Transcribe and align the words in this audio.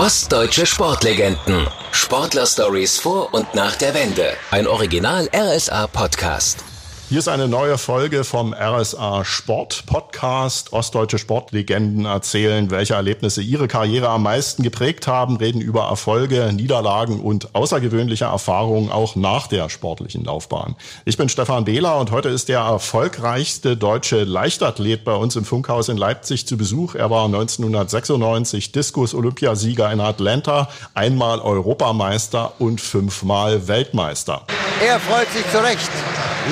Ostdeutsche 0.00 0.64
Sportlegenden. 0.64 1.66
Sportler-Stories 1.92 2.96
vor 2.96 3.34
und 3.34 3.54
nach 3.54 3.76
der 3.76 3.92
Wende. 3.92 4.32
Ein 4.50 4.66
Original 4.66 5.28
RSA 5.30 5.88
Podcast. 5.88 6.64
Hier 7.10 7.18
ist 7.18 7.26
eine 7.26 7.48
neue 7.48 7.76
Folge 7.76 8.22
vom 8.22 8.54
RSA 8.54 9.24
Sport 9.24 9.82
Podcast. 9.86 10.72
Ostdeutsche 10.72 11.18
Sportlegenden 11.18 12.04
erzählen, 12.04 12.70
welche 12.70 12.94
Erlebnisse 12.94 13.42
ihre 13.42 13.66
Karriere 13.66 14.10
am 14.10 14.22
meisten 14.22 14.62
geprägt 14.62 15.08
haben, 15.08 15.36
reden 15.36 15.60
über 15.60 15.88
Erfolge, 15.88 16.52
Niederlagen 16.52 17.18
und 17.18 17.52
außergewöhnliche 17.56 18.26
Erfahrungen 18.26 18.92
auch 18.92 19.16
nach 19.16 19.48
der 19.48 19.68
sportlichen 19.70 20.22
Laufbahn. 20.24 20.76
Ich 21.04 21.16
bin 21.16 21.28
Stefan 21.28 21.64
Behler 21.64 21.98
und 21.98 22.12
heute 22.12 22.28
ist 22.28 22.48
der 22.48 22.60
erfolgreichste 22.60 23.76
deutsche 23.76 24.22
Leichtathlet 24.22 25.02
bei 25.02 25.14
uns 25.14 25.34
im 25.34 25.44
Funkhaus 25.44 25.88
in 25.88 25.96
Leipzig 25.96 26.46
zu 26.46 26.56
Besuch. 26.56 26.94
Er 26.94 27.10
war 27.10 27.24
1996 27.24 28.70
Diskus-Olympiasieger 28.70 29.90
in 29.90 29.98
Atlanta, 29.98 30.68
einmal 30.94 31.40
Europameister 31.40 32.52
und 32.60 32.80
fünfmal 32.80 33.66
Weltmeister. 33.66 34.46
Er 34.86 35.00
freut 35.00 35.30
sich 35.32 35.42
zu 35.50 35.58
Recht. 35.58 35.90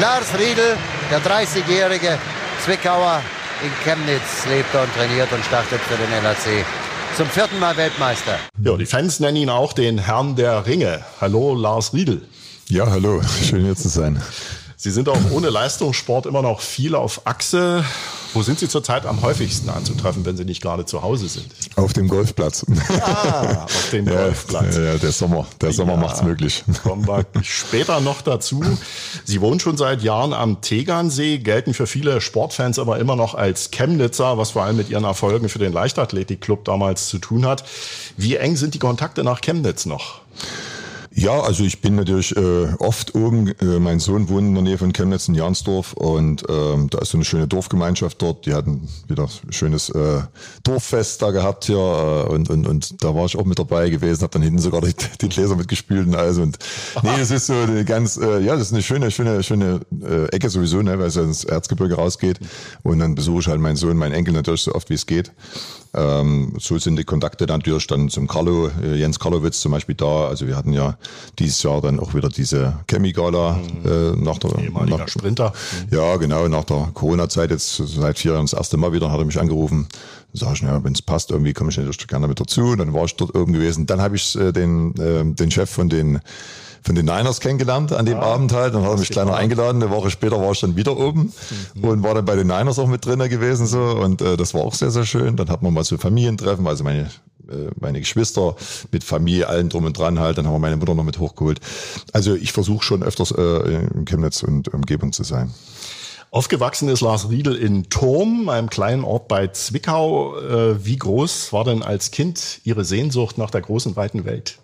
Lars 0.00 0.32
Riedel, 0.48 0.78
der 1.10 1.20
30-jährige 1.20 2.18
Zwickauer 2.64 3.20
in 3.62 3.70
Chemnitz, 3.84 4.46
lebt 4.48 4.74
und 4.74 4.88
trainiert 4.94 5.30
und 5.30 5.44
startet 5.44 5.78
für 5.80 5.96
den 5.96 6.10
LAC. 6.24 6.64
Zum 7.18 7.26
vierten 7.26 7.58
Mal 7.58 7.76
Weltmeister. 7.76 8.38
Ja, 8.58 8.74
die 8.78 8.86
Fans 8.86 9.20
nennen 9.20 9.36
ihn 9.36 9.50
auch 9.50 9.74
den 9.74 9.98
Herrn 9.98 10.36
der 10.36 10.64
Ringe. 10.64 11.04
Hallo, 11.20 11.54
Lars 11.54 11.92
Riedel. 11.92 12.22
Ja, 12.68 12.90
hallo, 12.90 13.20
schön 13.42 13.64
hier 13.64 13.76
zu 13.76 13.88
sein. 13.88 14.22
Sie 14.80 14.92
sind 14.92 15.08
auch 15.08 15.18
ohne 15.32 15.50
Leistungssport 15.50 16.24
immer 16.26 16.40
noch 16.40 16.60
viel 16.60 16.94
auf 16.94 17.22
Achse. 17.24 17.84
Wo 18.32 18.42
sind 18.42 18.60
Sie 18.60 18.68
zurzeit 18.68 19.06
am 19.06 19.22
häufigsten 19.22 19.70
anzutreffen, 19.70 20.24
wenn 20.24 20.36
Sie 20.36 20.44
nicht 20.44 20.62
gerade 20.62 20.86
zu 20.86 21.02
Hause 21.02 21.26
sind? 21.28 21.46
Auf 21.74 21.94
dem 21.94 22.06
Golfplatz. 22.06 22.64
Ah, 23.00 23.64
auf 23.64 23.90
dem 23.90 24.06
Golfplatz. 24.06 24.76
Ja, 24.76 24.96
der 24.96 25.10
Sommer, 25.10 25.48
der 25.60 25.72
Sommer 25.72 25.94
ja, 25.94 25.98
macht's 25.98 26.22
möglich. 26.22 26.62
Kommen 26.84 27.08
wir 27.08 27.24
später 27.42 27.98
noch 27.98 28.22
dazu. 28.22 28.62
Sie 29.24 29.40
wohnen 29.40 29.58
schon 29.58 29.76
seit 29.76 30.00
Jahren 30.02 30.32
am 30.32 30.60
Tegernsee, 30.60 31.38
gelten 31.38 31.74
für 31.74 31.88
viele 31.88 32.20
Sportfans 32.20 32.78
aber 32.78 33.00
immer 33.00 33.16
noch 33.16 33.34
als 33.34 33.72
Chemnitzer, 33.72 34.38
was 34.38 34.52
vor 34.52 34.62
allem 34.62 34.76
mit 34.76 34.90
Ihren 34.90 35.02
Erfolgen 35.02 35.48
für 35.48 35.58
den 35.58 35.72
Leichtathletikclub 35.72 36.64
damals 36.64 37.08
zu 37.08 37.18
tun 37.18 37.46
hat. 37.46 37.64
Wie 38.16 38.36
eng 38.36 38.54
sind 38.54 38.74
die 38.74 38.78
Kontakte 38.78 39.24
nach 39.24 39.40
Chemnitz 39.40 39.86
noch? 39.86 40.20
Ja, 41.14 41.40
also 41.40 41.64
ich 41.64 41.80
bin 41.80 41.96
natürlich 41.96 42.36
äh, 42.36 42.68
oft 42.78 43.14
oben. 43.14 43.48
Äh, 43.60 43.78
mein 43.78 43.98
Sohn 43.98 44.28
wohnt 44.28 44.48
in 44.48 44.54
der 44.54 44.62
Nähe 44.62 44.78
von 44.78 44.92
Chemnitz 44.92 45.28
in 45.28 45.34
Jansdorf 45.34 45.92
und 45.94 46.44
ähm, 46.48 46.88
da 46.90 46.98
ist 46.98 47.10
so 47.10 47.18
eine 47.18 47.24
schöne 47.24 47.48
Dorfgemeinschaft 47.48 48.20
dort. 48.20 48.46
Die 48.46 48.54
hatten 48.54 48.88
wieder 49.08 49.24
ein 49.24 49.52
schönes 49.52 49.88
äh, 49.90 50.20
Dorffest 50.62 51.22
da 51.22 51.30
gehabt 51.30 51.64
hier 51.64 51.76
äh, 51.76 52.32
und, 52.32 52.50
und, 52.50 52.66
und 52.66 53.02
da 53.02 53.14
war 53.14 53.24
ich 53.24 53.36
auch 53.36 53.44
mit 53.44 53.58
dabei 53.58 53.90
gewesen, 53.90 54.22
habe 54.22 54.32
dann 54.32 54.42
hinten 54.42 54.58
sogar 54.58 54.80
die, 54.82 54.94
die 55.20 55.28
Gläser 55.28 55.56
mitgespült 55.56 56.06
und 56.06 56.14
alles. 56.14 56.38
Und 56.38 56.58
nee, 57.02 57.10
das 57.18 57.30
ist 57.30 57.46
so 57.46 57.54
eine 57.54 57.84
ganz, 57.84 58.16
äh, 58.16 58.40
ja, 58.40 58.54
das 58.54 58.68
ist 58.68 58.72
eine 58.72 58.82
schöne, 58.82 59.10
schöne, 59.10 59.42
schöne 59.42 59.80
äh, 60.02 60.26
Ecke 60.26 60.50
sowieso, 60.50 60.82
ne, 60.82 60.98
weil 60.98 61.06
es 61.06 61.16
ins 61.16 61.44
Erzgebirge 61.44 61.94
rausgeht. 61.94 62.38
Und 62.82 62.98
dann 62.98 63.14
besuche 63.14 63.40
ich 63.40 63.48
halt 63.48 63.60
meinen 63.60 63.76
Sohn, 63.76 63.96
meinen 63.96 64.12
Enkel 64.12 64.34
natürlich 64.34 64.62
so 64.62 64.74
oft 64.74 64.90
wie 64.90 64.94
es 64.94 65.06
geht. 65.06 65.32
Ähm, 65.94 66.54
so 66.58 66.78
sind 66.78 66.96
die 66.96 67.04
Kontakte 67.04 67.46
natürlich 67.46 67.86
dann 67.86 68.08
zum 68.08 68.26
Carlo, 68.26 68.70
äh, 68.82 68.96
Jens 68.96 69.18
Karlowitz 69.18 69.60
zum 69.60 69.72
Beispiel 69.72 69.94
da. 69.94 70.28
Also 70.28 70.46
wir 70.46 70.56
hatten 70.56 70.72
ja 70.72 70.96
dieses 71.38 71.62
Jahr 71.62 71.80
dann 71.80 71.98
auch 71.98 72.14
wieder 72.14 72.28
diese 72.28 72.78
Chemigala 72.88 73.54
mhm. 73.54 73.90
äh, 73.90 74.16
nach 74.16 74.38
der 74.38 74.70
nach, 74.70 75.08
Sprinter. 75.08 75.52
Mhm. 75.90 75.96
Ja, 75.96 76.16
genau, 76.16 76.48
nach 76.48 76.64
der 76.64 76.90
Corona-Zeit 76.94 77.50
jetzt 77.50 77.76
seit 77.76 78.18
vier 78.18 78.32
Jahren 78.32 78.44
das 78.44 78.52
erste 78.52 78.76
Mal 78.76 78.92
wieder, 78.92 79.10
hat 79.10 79.18
er 79.18 79.24
mich 79.24 79.40
angerufen. 79.40 79.88
Dann 80.32 80.40
sag 80.40 80.54
ich, 80.54 80.60
ja, 80.60 80.82
wenn 80.84 80.92
es 80.92 81.02
passt, 81.02 81.30
irgendwie 81.30 81.54
komme 81.54 81.70
ich 81.70 81.78
natürlich 81.78 82.06
gerne 82.06 82.28
mit 82.28 82.38
dazu. 82.38 82.76
Dann 82.76 82.92
war 82.92 83.04
ich 83.04 83.16
dort 83.16 83.34
oben 83.34 83.52
gewesen. 83.52 83.86
Dann 83.86 84.00
habe 84.00 84.16
ich 84.16 84.36
äh, 84.36 84.52
den, 84.52 84.94
äh, 84.96 85.24
den 85.24 85.50
Chef 85.50 85.70
von 85.70 85.88
den 85.88 86.20
von 86.82 86.94
den 86.94 87.06
Niners 87.06 87.40
kennengelernt 87.40 87.92
an 87.92 88.06
dem 88.06 88.18
ah, 88.18 88.34
Abend 88.34 88.52
halt. 88.52 88.74
Dann 88.74 88.82
hat 88.82 88.90
er 88.90 88.98
mich 88.98 89.10
kleiner 89.10 89.34
eingeladen. 89.34 89.82
Eine 89.82 89.90
Woche 89.90 90.10
später 90.10 90.40
war 90.40 90.52
ich 90.52 90.60
dann 90.60 90.76
wieder 90.76 90.96
oben 90.96 91.32
mhm. 91.74 91.84
und 91.84 92.02
war 92.02 92.14
dann 92.14 92.24
bei 92.24 92.36
den 92.36 92.46
Niners 92.46 92.78
auch 92.78 92.86
mit 92.86 93.04
drinnen 93.04 93.28
gewesen 93.28 93.66
so. 93.66 93.80
Und 93.80 94.22
äh, 94.22 94.36
das 94.36 94.54
war 94.54 94.62
auch 94.62 94.74
sehr, 94.74 94.90
sehr 94.90 95.04
schön. 95.04 95.36
Dann 95.36 95.48
hat 95.48 95.62
man 95.62 95.72
mal 95.72 95.84
so 95.84 95.96
Familientreffen, 95.98 96.66
also 96.66 96.84
meine 96.84 97.10
äh, 97.48 97.70
meine 97.80 98.00
Geschwister 98.00 98.56
mit 98.92 99.04
Familie, 99.04 99.48
allen 99.48 99.68
drum 99.68 99.84
und 99.84 99.96
dran 99.96 100.18
halt. 100.18 100.38
Dann 100.38 100.46
haben 100.46 100.54
wir 100.54 100.58
meine 100.58 100.76
Mutter 100.76 100.94
noch 100.94 101.04
mit 101.04 101.18
hochgeholt. 101.18 101.60
Also 102.12 102.34
ich 102.34 102.52
versuche 102.52 102.84
schon 102.84 103.02
öfters 103.02 103.32
äh, 103.32 103.42
in 103.42 104.04
Chemnitz 104.04 104.42
und 104.42 104.72
Umgebung 104.72 105.12
zu 105.12 105.24
sein. 105.24 105.52
Aufgewachsen 106.30 106.90
ist 106.90 107.00
Lars 107.00 107.30
Riedel 107.30 107.56
in 107.56 107.88
Turm, 107.88 108.50
einem 108.50 108.68
kleinen 108.68 109.02
Ort 109.02 109.28
bei 109.28 109.48
Zwickau. 109.48 110.38
Äh, 110.38 110.84
wie 110.84 110.98
groß 110.98 111.54
war 111.54 111.64
denn 111.64 111.82
als 111.82 112.10
Kind 112.10 112.60
Ihre 112.64 112.84
Sehnsucht 112.84 113.38
nach 113.38 113.50
der 113.50 113.62
großen, 113.62 113.96
weiten 113.96 114.26
Welt? 114.26 114.58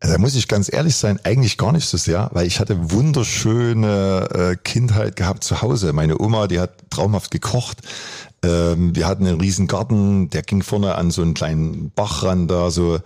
Da 0.00 0.18
muss 0.18 0.34
ich 0.34 0.46
ganz 0.46 0.70
ehrlich 0.70 0.94
sein, 0.94 1.18
eigentlich 1.24 1.56
gar 1.56 1.72
nicht 1.72 1.86
so 1.86 1.96
sehr, 1.96 2.28
weil 2.32 2.46
ich 2.46 2.60
hatte 2.60 2.92
wunderschöne 2.92 4.28
äh, 4.52 4.56
Kindheit 4.56 5.16
gehabt 5.16 5.42
zu 5.42 5.62
Hause. 5.62 5.94
Meine 5.94 6.20
Oma, 6.20 6.48
die 6.48 6.60
hat 6.60 6.90
traumhaft 6.90 7.30
gekocht. 7.30 7.80
Ähm, 8.42 8.94
wir 8.94 9.06
hatten 9.06 9.26
einen 9.26 9.40
riesen 9.40 9.66
Garten, 9.66 10.28
der 10.28 10.42
ging 10.42 10.62
vorne 10.62 10.96
an 10.96 11.10
so 11.10 11.22
einen 11.22 11.32
kleinen 11.32 11.90
Bachrand 11.90 12.50
da, 12.50 12.70
so, 12.70 12.96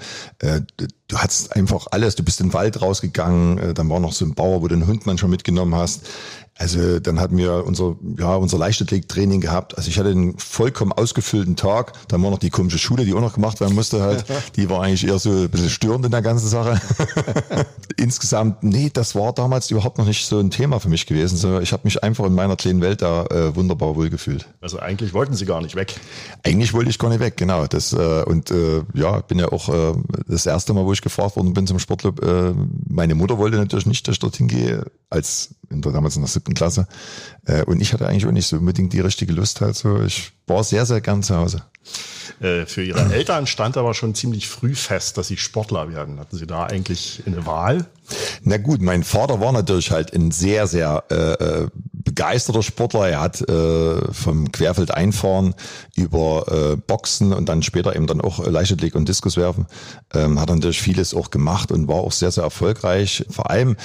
äh, 0.41 0.61
du 0.77 1.19
hattest 1.19 1.55
einfach 1.55 1.87
alles, 1.93 2.17
du 2.17 2.25
bist 2.25 2.41
in 2.41 2.49
den 2.49 2.55
Wald 2.55 2.83
rausgegangen, 2.83 3.59
äh, 3.59 3.75
dann 3.75 3.89
war 3.89 4.01
noch 4.01 4.12
so 4.12 4.25
ein 4.25 4.34
Bauer, 4.34 4.61
wo 4.61 4.69
du 4.69 4.75
den 4.75 4.89
Hund 4.89 5.07
manchmal 5.07 5.31
mitgenommen 5.31 5.77
hast. 5.77 6.03
Also 6.60 7.00
dann 7.00 7.19
hatten 7.19 7.38
wir 7.38 7.65
unser, 7.66 7.97
ja, 8.19 8.37
unser 8.37 8.59
Leichtathletik-Training 8.59 9.41
gehabt. 9.41 9.78
Also 9.78 9.88
ich 9.88 9.98
hatte 9.98 10.10
einen 10.10 10.37
vollkommen 10.37 10.93
ausgefüllten 10.93 11.56
Tag. 11.56 11.94
Dann 12.09 12.22
war 12.22 12.31
noch 12.31 12.38
die 12.38 12.50
komische 12.50 12.78
Schule, 12.78 13.06
die 13.06 13.15
auch 13.15 13.22
noch 13.22 13.32
gemacht 13.32 13.60
werden 13.60 13.75
musste 13.75 14.03
halt. 14.03 14.26
Die 14.56 14.69
war 14.69 14.82
eigentlich 14.82 15.06
eher 15.06 15.19
so 15.19 15.31
ein 15.31 15.48
bisschen 15.48 15.71
störend 15.71 16.04
in 16.04 16.10
der 16.10 16.21
ganzen 16.21 16.48
Sache. 16.48 16.78
Insgesamt, 17.97 18.62
nee, 18.62 18.91
das 18.93 19.15
war 19.15 19.32
damals 19.32 19.71
überhaupt 19.71 19.97
noch 19.97 20.04
nicht 20.04 20.26
so 20.26 20.38
ein 20.38 20.50
Thema 20.50 20.81
für 20.81 20.91
mich 20.91 21.06
gewesen. 21.06 21.38
So, 21.38 21.60
ich 21.60 21.72
habe 21.72 21.82
mich 21.84 22.03
einfach 22.04 22.26
in 22.26 22.34
meiner 22.34 22.56
kleinen 22.56 22.82
Welt 22.82 23.00
da 23.00 23.25
äh, 23.27 23.56
wunderbar 23.56 23.97
wohlgefühlt. 23.97 24.47
Also 24.60 24.78
eigentlich 24.81 25.15
wollten 25.15 25.34
Sie 25.34 25.47
gar 25.47 25.62
nicht 25.62 25.77
weg. 25.77 25.94
Eigentlich 26.42 26.75
wollte 26.75 26.91
ich 26.91 26.98
gar 26.98 27.09
nicht 27.09 27.21
weg, 27.21 27.38
genau. 27.38 27.66
Das, 27.69 27.94
äh, 27.94 28.22
und 28.25 28.50
äh, 28.50 28.82
ja, 28.92 29.21
bin 29.21 29.38
ja 29.38 29.50
auch 29.50 29.71
äh, 29.71 29.94
das 30.28 30.44
erste 30.44 30.75
Mal, 30.75 30.84
wo 30.84 30.92
ich 30.92 31.00
gefragt 31.00 31.37
worden 31.37 31.54
bin 31.54 31.66
zum 31.66 31.78
Sportclub, 31.78 32.22
äh, 32.22 32.53
meine 32.87 33.15
Mutter 33.15 33.38
wollte 33.38 33.56
natürlich 33.56 33.87
nicht, 33.87 34.06
dass 34.06 34.16
ich 34.16 34.19
dorthin 34.19 34.48
gehe, 34.48 34.84
als 35.09 35.54
in 35.71 35.82
der, 35.82 35.92
damals 35.92 36.16
in 36.16 36.22
der 36.22 36.28
siebten 36.28 36.50
siebten 36.50 36.55
Klasse. 36.55 36.87
Äh, 37.47 37.65
und 37.65 37.81
ich 37.81 37.93
hatte 37.93 38.06
eigentlich 38.06 38.27
auch 38.27 38.33
nicht 38.33 38.47
so 38.47 38.56
unbedingt 38.56 38.93
die 38.93 39.00
richtige 39.00 39.33
Lust 39.33 39.61
halt 39.61 39.77
so. 39.77 40.03
Ich 40.03 40.33
war 40.47 40.65
sehr, 40.65 40.87
sehr 40.87 41.00
gern 41.00 41.22
zu 41.22 41.37
Hause. 41.37 41.62
Äh, 42.41 42.66
für 42.66 42.83
Ihre 42.83 43.12
Eltern 43.12 43.47
stand 43.47 43.77
aber 43.77 43.94
schon 43.94 44.15
ziemlich 44.15 44.49
früh 44.49 44.75
fest, 44.75 45.16
dass 45.16 45.28
Sie 45.28 45.37
Sportler 45.37 45.93
werden. 45.93 46.19
Hatten 46.21 46.37
Sie 46.37 46.47
da 46.47 46.65
eigentlich 46.65 47.22
eine 47.27 47.47
Wahl? 47.47 47.87
Na 48.43 48.56
gut, 48.56 48.81
mein 48.83 49.05
Vater 49.05 49.41
war 49.41 49.53
natürlich 49.53 49.91
halt 49.91 50.12
ein 50.15 50.31
sehr, 50.31 50.66
sehr 50.66 51.05
äh, 51.10 51.15
äh 51.15 51.69
begeisterter 51.93 52.62
Sportler. 52.62 53.09
Er 53.09 53.21
hat 53.21 53.41
äh, 53.49 54.12
vom 54.12 54.50
Querfeld 54.50 54.91
einfahren 54.91 55.55
über 55.94 56.72
äh, 56.72 56.77
Boxen 56.77 57.33
und 57.33 57.49
dann 57.49 57.62
später 57.62 57.94
eben 57.94 58.09
dann 58.09 58.21
auch 58.21 58.44
Leichtathletik 58.44 58.97
und 58.97 59.09
Diskuswerfen. 59.09 59.66
Ähm, 60.12 60.41
hat 60.41 60.49
natürlich 60.49 60.83
vieles 60.83 61.15
auch 61.15 61.31
gemacht 61.31 61.71
und 61.71 61.87
war 61.87 61.97
auch 61.97 62.10
sehr, 62.10 62.33
sehr 62.33 62.43
erfolgreich. 62.43 63.27
Vor 63.31 63.49
allem 63.49 63.77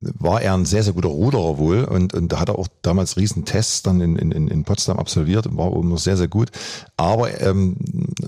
war 0.00 0.40
er 0.40 0.54
ein 0.54 0.64
sehr, 0.64 0.82
sehr 0.82 0.94
guter 0.94 1.08
Ruderer 1.08 1.58
wohl 1.58 1.84
und, 1.84 2.14
und 2.14 2.32
da 2.32 2.40
hat 2.40 2.48
er 2.48 2.58
auch 2.58 2.68
damals 2.80 3.18
riesen 3.18 3.44
Tests 3.44 3.82
dann 3.82 4.00
in, 4.00 4.16
in, 4.16 4.48
in 4.48 4.64
Potsdam 4.64 4.98
absolviert 4.98 5.46
und 5.46 5.58
war 5.58 5.74
immer 5.76 5.98
sehr, 5.98 6.16
sehr 6.16 6.28
gut. 6.28 6.50
Aber 6.96 7.38
ähm, 7.42 7.76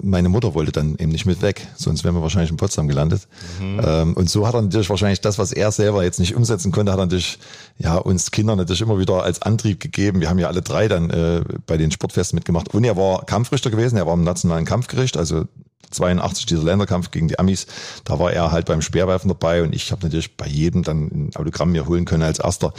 meine 0.03 0.29
Mutter 0.29 0.55
wollte 0.55 0.73
dann 0.73 0.97
eben 0.97 1.13
nicht 1.13 1.25
mit 1.25 1.41
weg, 1.41 1.67
sonst 1.77 2.05
wären 2.05 2.15
wir 2.15 2.21
wahrscheinlich 2.21 2.51
in 2.51 2.59
Potsdam 2.59 2.89
gelandet. 2.89 3.27
Mhm. 3.59 3.81
Ähm, 3.83 4.15
und 4.15 4.29
so 4.29 4.47
hat 4.47 4.55
er 4.55 4.61
natürlich 4.61 4.91
wahrscheinlich 4.91 5.23
das, 5.23 5.39
was 5.39 5.51
er 5.51 5.73
selber 5.73 6.05
jetzt 6.05 6.21
nicht 6.21 6.37
umsetzen 6.37 6.73
konnte, 6.73 6.93
hat 6.93 6.99
er 6.99 7.07
natürlich 7.07 7.39
ja, 7.79 7.97
uns 7.97 8.31
Kinder 8.31 8.55
natürlich 8.55 8.83
immer 8.83 8.99
wieder 8.99 9.23
als 9.23 9.41
Antrieb 9.41 9.81
gegeben. 9.81 10.21
Wir 10.21 10.29
haben 10.29 10.39
ja 10.39 10.49
alle 10.49 10.61
drei 10.61 10.89
dann 10.89 11.09
äh, 11.09 11.43
bei 11.67 11.79
den 11.79 11.91
Sportfesten 11.91 12.37
mitgemacht. 12.37 12.75
Und 12.75 12.85
er 12.85 12.99
war 12.99 13.25
Kampfrichter 13.25 13.71
gewesen, 13.71 13.97
er 13.97 14.07
war 14.07 14.15
im 14.15 14.25
nationalen 14.25 14.67
Kampfgericht, 14.67 15.17
also 15.17 15.47
82, 15.91 16.47
dieser 16.47 16.63
Länderkampf 16.63 17.11
gegen 17.11 17.29
die 17.29 17.39
Amis, 17.39 17.67
da 18.05 18.19
war 18.19 18.33
er 18.33 18.51
halt 18.53 18.67
beim 18.67 18.83
Speerwerfen 18.83 19.29
dabei 19.29 19.63
und 19.63 19.75
ich 19.75 19.93
habe 19.93 20.03
natürlich 20.05 20.37
bei 20.37 20.47
jedem 20.47 20.83
dann 20.83 21.07
ein 21.07 21.31
Autogramm 21.35 21.73
mir 21.73 21.87
holen 21.87 22.05
können 22.05 22.23
als 22.23 22.39
erster. 22.39 22.73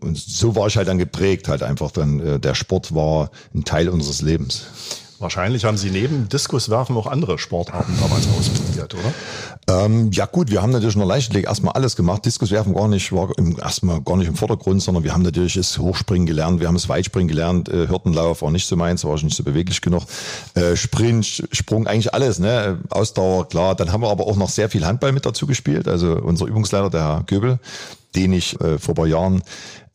Und 0.00 0.18
so 0.18 0.56
war 0.56 0.66
ich 0.66 0.76
halt 0.76 0.88
dann 0.88 0.98
geprägt, 0.98 1.48
halt 1.48 1.62
einfach 1.62 1.90
dann, 1.90 2.20
äh, 2.20 2.40
der 2.40 2.54
Sport 2.54 2.94
war 2.94 3.30
ein 3.54 3.64
Teil 3.64 3.88
unseres 3.88 4.22
Lebens. 4.22 4.66
Wahrscheinlich 5.24 5.64
haben 5.64 5.78
Sie 5.78 5.90
neben 5.90 6.28
Diskuswerfen 6.28 6.94
auch 6.98 7.06
andere 7.06 7.38
Sportarten 7.38 7.96
damals 7.98 8.28
ausprobiert, 8.28 8.94
oder? 8.94 9.84
Ähm, 9.86 10.10
ja 10.12 10.26
gut, 10.26 10.50
wir 10.50 10.60
haben 10.60 10.70
natürlich 10.70 10.96
in 10.96 11.00
der 11.00 11.08
Leichtathletik 11.08 11.48
erstmal 11.48 11.72
alles 11.72 11.96
gemacht. 11.96 12.26
Diskuswerfen 12.26 12.74
gar 12.74 12.88
nicht, 12.88 13.10
war 13.10 13.30
im, 13.38 13.58
erstmal 13.58 14.02
gar 14.02 14.18
nicht 14.18 14.28
im 14.28 14.34
Vordergrund, 14.34 14.82
sondern 14.82 15.02
wir 15.02 15.14
haben 15.14 15.22
natürlich 15.22 15.54
das 15.54 15.78
Hochspringen 15.78 16.26
gelernt, 16.26 16.60
wir 16.60 16.68
haben 16.68 16.74
das 16.74 16.90
Weitspringen 16.90 17.28
gelernt, 17.28 17.70
äh, 17.70 17.88
Hürdenlauf 17.88 18.42
war 18.42 18.50
nicht 18.50 18.66
so 18.66 18.76
meins, 18.76 19.02
war 19.06 19.14
ich 19.14 19.22
nicht 19.22 19.34
so 19.34 19.44
beweglich 19.44 19.80
genug. 19.80 20.02
Äh, 20.52 20.76
Sprint, 20.76 21.48
Sprung, 21.52 21.86
eigentlich 21.86 22.12
alles, 22.12 22.38
ne? 22.38 22.80
Ausdauer, 22.90 23.48
klar. 23.48 23.74
Dann 23.74 23.92
haben 23.92 24.02
wir 24.02 24.10
aber 24.10 24.26
auch 24.26 24.36
noch 24.36 24.50
sehr 24.50 24.68
viel 24.68 24.84
Handball 24.84 25.12
mit 25.12 25.24
dazu 25.24 25.46
gespielt. 25.46 25.88
Also 25.88 26.16
unser 26.16 26.44
Übungsleiter, 26.44 26.90
der 26.90 27.02
Herr 27.02 27.22
Göbel, 27.26 27.58
den 28.14 28.34
ich 28.34 28.60
äh, 28.60 28.78
vor 28.78 28.92
ein 28.92 28.96
paar 28.96 29.06
Jahren 29.06 29.42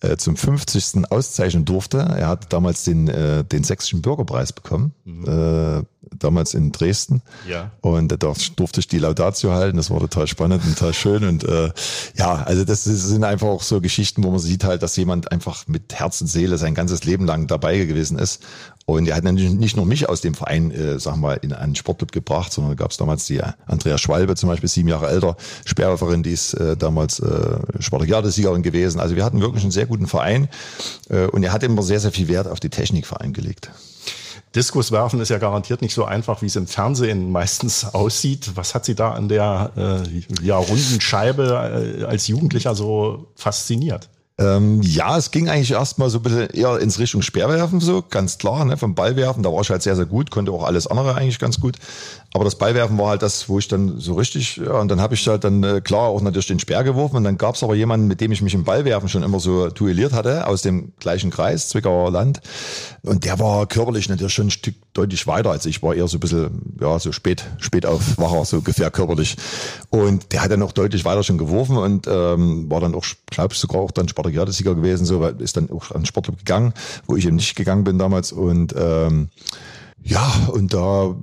äh, 0.01 0.15
zum 0.17 0.37
50. 0.37 1.11
auszeichnen 1.11 1.65
durfte. 1.65 1.97
Er 1.97 2.27
hat 2.27 2.53
damals 2.53 2.83
den, 2.83 3.07
äh, 3.09 3.43
den 3.43 3.63
sächsischen 3.63 4.01
Bürgerpreis 4.01 4.53
bekommen, 4.53 4.93
mhm. 5.03 5.25
äh, 5.27 5.83
damals 6.17 6.53
in 6.53 6.71
Dresden. 6.71 7.21
Ja. 7.47 7.71
Und 7.81 8.11
da 8.11 8.33
durfte 8.55 8.79
ich 8.79 8.87
die 8.87 8.99
Laudatio 8.99 9.51
halten. 9.51 9.77
Das 9.77 9.91
war 9.91 9.99
total 9.99 10.27
spannend 10.27 10.63
und 10.65 10.77
total 10.77 10.93
schön. 10.93 11.25
Und 11.25 11.43
äh, 11.43 11.71
ja, 12.15 12.35
also 12.43 12.63
das 12.63 12.85
sind 12.85 13.23
einfach 13.23 13.47
auch 13.47 13.61
so 13.61 13.81
Geschichten, 13.81 14.23
wo 14.23 14.31
man 14.31 14.39
sieht 14.39 14.63
halt, 14.63 14.83
dass 14.83 14.95
jemand 14.95 15.31
einfach 15.31 15.67
mit 15.67 15.93
Herz 15.93 16.21
und 16.21 16.27
Seele 16.27 16.57
sein 16.57 16.75
ganzes 16.75 17.03
Leben 17.03 17.25
lang 17.25 17.47
dabei 17.47 17.77
gewesen 17.83 18.17
ist. 18.17 18.41
Und 18.97 19.07
er 19.07 19.15
hat 19.15 19.23
natürlich 19.23 19.51
nicht 19.51 19.77
nur 19.77 19.85
mich 19.85 20.09
aus 20.09 20.21
dem 20.21 20.33
Verein, 20.33 20.71
äh, 20.71 20.99
wir 20.99 21.15
mal, 21.15 21.39
in 21.41 21.53
einen 21.53 21.75
Sportclub 21.75 22.11
gebracht, 22.11 22.51
sondern 22.51 22.75
gab 22.75 22.91
es 22.91 22.97
damals 22.97 23.25
die 23.25 23.41
Andrea 23.65 23.97
Schwalbe, 23.97 24.35
zum 24.35 24.49
Beispiel 24.49 24.69
sieben 24.69 24.89
Jahre 24.89 25.09
älter, 25.09 25.37
Sperrwerferin, 25.65 26.23
die 26.23 26.31
ist 26.31 26.53
äh, 26.53 26.75
damals 26.77 27.19
äh, 27.19 27.59
Spartakiade-Siegerin 27.79 28.63
gewesen. 28.63 28.99
Also 28.99 29.15
wir 29.15 29.23
hatten 29.23 29.41
wirklich 29.41 29.63
einen 29.63 29.71
sehr 29.71 29.85
guten 29.85 30.07
Verein 30.07 30.49
äh, 31.09 31.25
und 31.27 31.43
er 31.43 31.51
hat 31.51 31.63
immer 31.63 31.83
sehr, 31.83 31.99
sehr 31.99 32.11
viel 32.11 32.27
Wert 32.27 32.47
auf 32.47 32.59
die 32.59 32.69
Technik 32.69 33.05
vereingelegt. 33.05 33.71
Diskuswerfen 34.55 35.19
ist 35.19 35.29
ja 35.29 35.37
garantiert 35.37 35.83
nicht 35.83 35.93
so 35.93 36.05
einfach, 36.05 36.41
wie 36.41 36.47
es 36.47 36.55
im 36.55 36.65
Fernsehen 36.65 37.31
meistens 37.31 37.85
aussieht. 37.93 38.51
Was 38.55 38.73
hat 38.73 38.85
Sie 38.85 38.95
da 38.95 39.11
an 39.11 39.29
der 39.29 39.71
äh, 39.77 40.45
ja, 40.45 40.57
runden 40.57 41.01
Scheibe 41.01 41.99
äh, 41.99 42.03
als 42.05 42.27
Jugendlicher 42.27 42.73
so 42.73 43.27
fasziniert? 43.35 44.09
Ähm, 44.39 44.81
ja, 44.81 45.17
es 45.17 45.31
ging 45.31 45.49
eigentlich 45.49 45.71
erstmal 45.71 46.09
so 46.09 46.19
ein 46.19 46.23
bisschen 46.23 46.49
eher 46.51 46.79
ins 46.79 46.97
Richtung 46.97 47.21
Speerwerfen, 47.21 47.81
so 47.81 48.01
ganz 48.09 48.37
klar, 48.37 48.63
ne, 48.63 48.77
vom 48.77 48.95
Ballwerfen. 48.95 49.43
Da 49.43 49.51
war 49.51 49.61
ich 49.61 49.69
halt 49.69 49.83
sehr, 49.83 49.97
sehr 49.97 50.05
gut, 50.05 50.31
konnte 50.31 50.53
auch 50.53 50.63
alles 50.63 50.87
andere 50.87 51.15
eigentlich 51.15 51.39
ganz 51.39 51.59
gut. 51.59 51.75
Aber 52.31 52.45
das 52.45 52.55
Ballwerfen 52.55 52.97
war 52.97 53.09
halt 53.09 53.23
das, 53.23 53.49
wo 53.49 53.57
ich 53.57 53.67
dann 53.67 53.99
so 53.99 54.13
richtig, 54.13 54.57
ja, 54.57 54.79
und 54.79 54.89
dann 54.89 55.01
habe 55.01 55.15
ich 55.15 55.27
halt 55.27 55.43
dann 55.43 55.63
äh, 55.63 55.81
klar 55.81 56.03
auch 56.03 56.21
natürlich 56.21 56.45
den 56.45 56.59
Speer 56.59 56.83
geworfen. 56.83 57.17
Und 57.17 57.23
dann 57.23 57.39
gab 57.39 57.55
es 57.55 57.63
aber 57.63 57.73
jemanden, 57.73 58.07
mit 58.07 58.21
dem 58.21 58.31
ich 58.31 58.43
mich 58.43 58.53
im 58.53 58.63
Ballwerfen 58.63 59.09
schon 59.09 59.23
immer 59.23 59.39
so 59.39 59.69
duelliert 59.69 60.13
hatte, 60.13 60.45
aus 60.45 60.61
dem 60.61 60.93
gleichen 60.99 61.31
Kreis, 61.31 61.69
Zwickauer 61.69 62.11
Land. 62.11 62.39
Und 63.01 63.25
der 63.25 63.39
war 63.39 63.65
körperlich 63.65 64.09
natürlich 64.09 64.33
schon 64.33 64.47
ein 64.47 64.51
Stück 64.51 64.75
deutlich 64.93 65.25
weiter 65.25 65.49
als 65.49 65.65
ich. 65.65 65.81
War 65.81 65.95
eher 65.95 66.07
so 66.07 66.17
ein 66.17 66.19
bisschen, 66.19 66.77
ja, 66.79 66.99
so 66.99 67.11
spät, 67.11 67.43
spät 67.57 67.87
aufwacher, 67.87 68.45
so 68.45 68.57
ungefähr 68.57 68.91
körperlich. 68.91 69.35
Und 69.89 70.31
der 70.31 70.43
hat 70.43 70.51
dann 70.51 70.61
auch 70.61 70.71
deutlich 70.71 71.05
weiter 71.05 71.23
schon 71.23 71.39
geworfen 71.39 71.77
und 71.77 72.05
ähm, 72.07 72.69
war 72.69 72.79
dann 72.79 72.93
auch, 72.93 73.05
glaube 73.31 73.53
ich, 73.53 73.59
sogar 73.59 73.81
auch 73.81 73.91
dann 73.91 74.07
Spartak 74.07 74.28
Sieger 74.51 74.75
gewesen, 74.75 75.05
so 75.05 75.25
ist 75.25 75.57
dann 75.57 75.69
auch 75.71 75.91
an 75.91 76.05
Sportclub 76.05 76.39
gegangen, 76.39 76.73
wo 77.07 77.15
ich 77.15 77.25
eben 77.25 77.35
nicht 77.35 77.55
gegangen 77.55 77.83
bin 77.83 77.97
damals 77.97 78.31
und 78.31 78.73
ähm, 78.77 79.29
ja, 80.01 80.31
und 80.53 80.73
da 80.73 81.13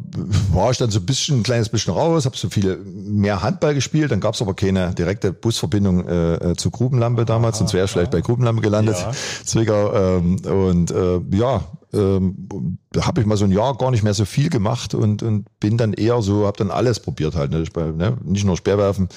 war 0.52 0.70
ich 0.70 0.78
dann 0.78 0.90
so 0.90 1.00
ein 1.00 1.06
bisschen, 1.06 1.38
ein 1.38 1.42
kleines 1.42 1.68
bisschen 1.68 1.94
raus, 1.94 2.26
habe 2.26 2.36
so 2.36 2.48
viele 2.50 2.76
mehr 2.76 3.42
Handball 3.42 3.74
gespielt, 3.74 4.10
dann 4.10 4.20
gab 4.20 4.34
es 4.34 4.42
aber 4.42 4.54
keine 4.54 4.94
direkte 4.94 5.32
Busverbindung 5.32 6.06
äh, 6.06 6.34
äh 6.34 6.56
zu 6.56 6.70
Grubenlampe 6.70 7.24
damals, 7.24 7.58
sonst 7.58 7.72
wäre 7.72 7.86
ich 7.86 7.90
vielleicht 7.90 8.10
bei 8.10 8.20
Grubenlampe 8.20 8.62
gelandet, 8.62 8.96
ja. 8.98 9.12
Zwickau. 9.44 9.94
Ähm, 9.94 10.36
und 10.44 10.90
äh, 10.90 11.20
ja, 11.32 11.64
ähm, 11.92 12.78
habe 12.98 13.20
ich 13.20 13.26
mal 13.26 13.36
so 13.36 13.44
ein 13.44 13.52
Jahr 13.52 13.76
gar 13.76 13.90
nicht 13.90 14.02
mehr 14.02 14.14
so 14.14 14.24
viel 14.24 14.50
gemacht 14.50 14.94
und, 14.94 15.22
und 15.22 15.46
bin 15.60 15.76
dann 15.76 15.92
eher 15.92 16.20
so, 16.22 16.46
habe 16.46 16.58
dann 16.58 16.70
alles 16.70 17.00
probiert 17.00 17.34
halt, 17.34 17.50
ne? 17.50 17.64
ne? 17.76 18.16
nicht 18.24 18.44
nur 18.44 18.56
Speerwerfen. 18.56 19.08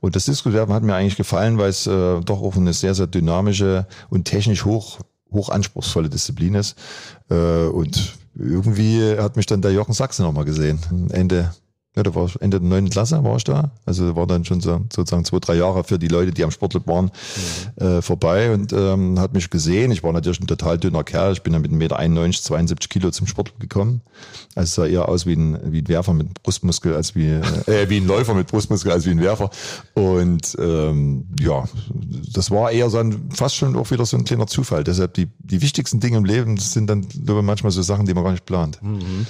Und 0.00 0.16
das 0.16 0.24
Diskuswerfen 0.24 0.74
hat 0.74 0.82
mir 0.82 0.94
eigentlich 0.94 1.16
gefallen, 1.16 1.58
weil 1.58 1.70
es 1.70 1.86
äh, 1.86 2.20
doch 2.20 2.42
auch 2.42 2.56
eine 2.56 2.72
sehr, 2.72 2.94
sehr 2.94 3.06
dynamische 3.06 3.86
und 4.10 4.24
technisch 4.24 4.64
hoch, 4.64 4.98
hoch 5.32 5.48
anspruchsvolle 5.48 6.08
Disziplin 6.08 6.54
ist. 6.54 6.76
Äh, 7.30 7.66
und 7.66 8.16
irgendwie 8.36 9.16
hat 9.18 9.36
mich 9.36 9.46
dann 9.46 9.62
der 9.62 9.72
Jochen 9.72 9.94
Sachse 9.94 10.22
nochmal 10.22 10.44
gesehen. 10.44 10.80
Ende 11.10 11.52
ja, 11.96 12.02
da 12.02 12.14
war 12.14 12.26
ich 12.26 12.40
Ende 12.40 12.58
der 12.58 12.68
neunten 12.68 12.90
Klasse 12.90 13.22
war 13.22 13.36
ich 13.36 13.44
da. 13.44 13.70
Also 13.86 14.16
war 14.16 14.26
dann 14.26 14.44
schon 14.44 14.60
so, 14.60 14.80
sozusagen 14.92 15.24
zwei, 15.24 15.38
drei 15.38 15.54
Jahre 15.54 15.84
für 15.84 15.98
die 15.98 16.08
Leute, 16.08 16.32
die 16.32 16.42
am 16.42 16.50
Sportclub 16.50 16.88
waren, 16.88 17.12
mhm. 17.78 17.86
äh, 17.86 18.02
vorbei 18.02 18.52
und 18.52 18.72
ähm, 18.72 19.20
hat 19.20 19.32
mich 19.32 19.48
gesehen. 19.48 19.92
Ich 19.92 20.02
war 20.02 20.12
natürlich 20.12 20.40
ein 20.40 20.48
total 20.48 20.76
dünner 20.76 21.04
Kerl. 21.04 21.34
Ich 21.34 21.42
bin 21.42 21.52
dann 21.52 21.62
mit 21.62 21.70
1,91 21.70 21.76
Meter, 21.76 22.32
72 22.32 22.90
Kilo 22.90 23.10
zum 23.12 23.28
Sportclub 23.28 23.60
gekommen. 23.60 24.00
Also 24.56 24.82
sah 24.82 24.88
eher 24.88 25.08
aus 25.08 25.24
wie 25.26 25.34
ein, 25.34 25.72
wie 25.72 25.82
ein 25.82 25.88
Werfer 25.88 26.14
mit 26.14 26.42
Brustmuskel 26.42 26.94
als 26.94 27.14
wie, 27.14 27.28
äh, 27.66 27.88
wie 27.88 27.98
ein 27.98 28.06
Läufer 28.08 28.34
mit 28.34 28.48
Brustmuskel 28.48 28.90
als 28.90 29.06
wie 29.06 29.10
ein 29.10 29.20
Werfer. 29.20 29.50
Und 29.94 30.56
ähm, 30.58 31.28
ja, 31.38 31.64
das 32.32 32.50
war 32.50 32.72
eher 32.72 32.90
so 32.90 32.98
ein, 32.98 33.30
fast 33.32 33.54
schon 33.54 33.76
auch 33.76 33.90
wieder 33.92 34.04
so 34.04 34.16
ein 34.16 34.24
kleiner 34.24 34.48
Zufall. 34.48 34.82
Deshalb 34.82 35.14
die, 35.14 35.28
die 35.38 35.62
wichtigsten 35.62 36.00
Dinge 36.00 36.16
im 36.16 36.24
Leben 36.24 36.56
sind 36.56 36.88
dann 36.88 37.06
manchmal 37.24 37.70
so 37.70 37.82
Sachen, 37.82 38.06
die 38.06 38.14
man 38.14 38.24
gar 38.24 38.32
nicht 38.32 38.46
plant. 38.46 38.82
Mhm. 38.82 39.26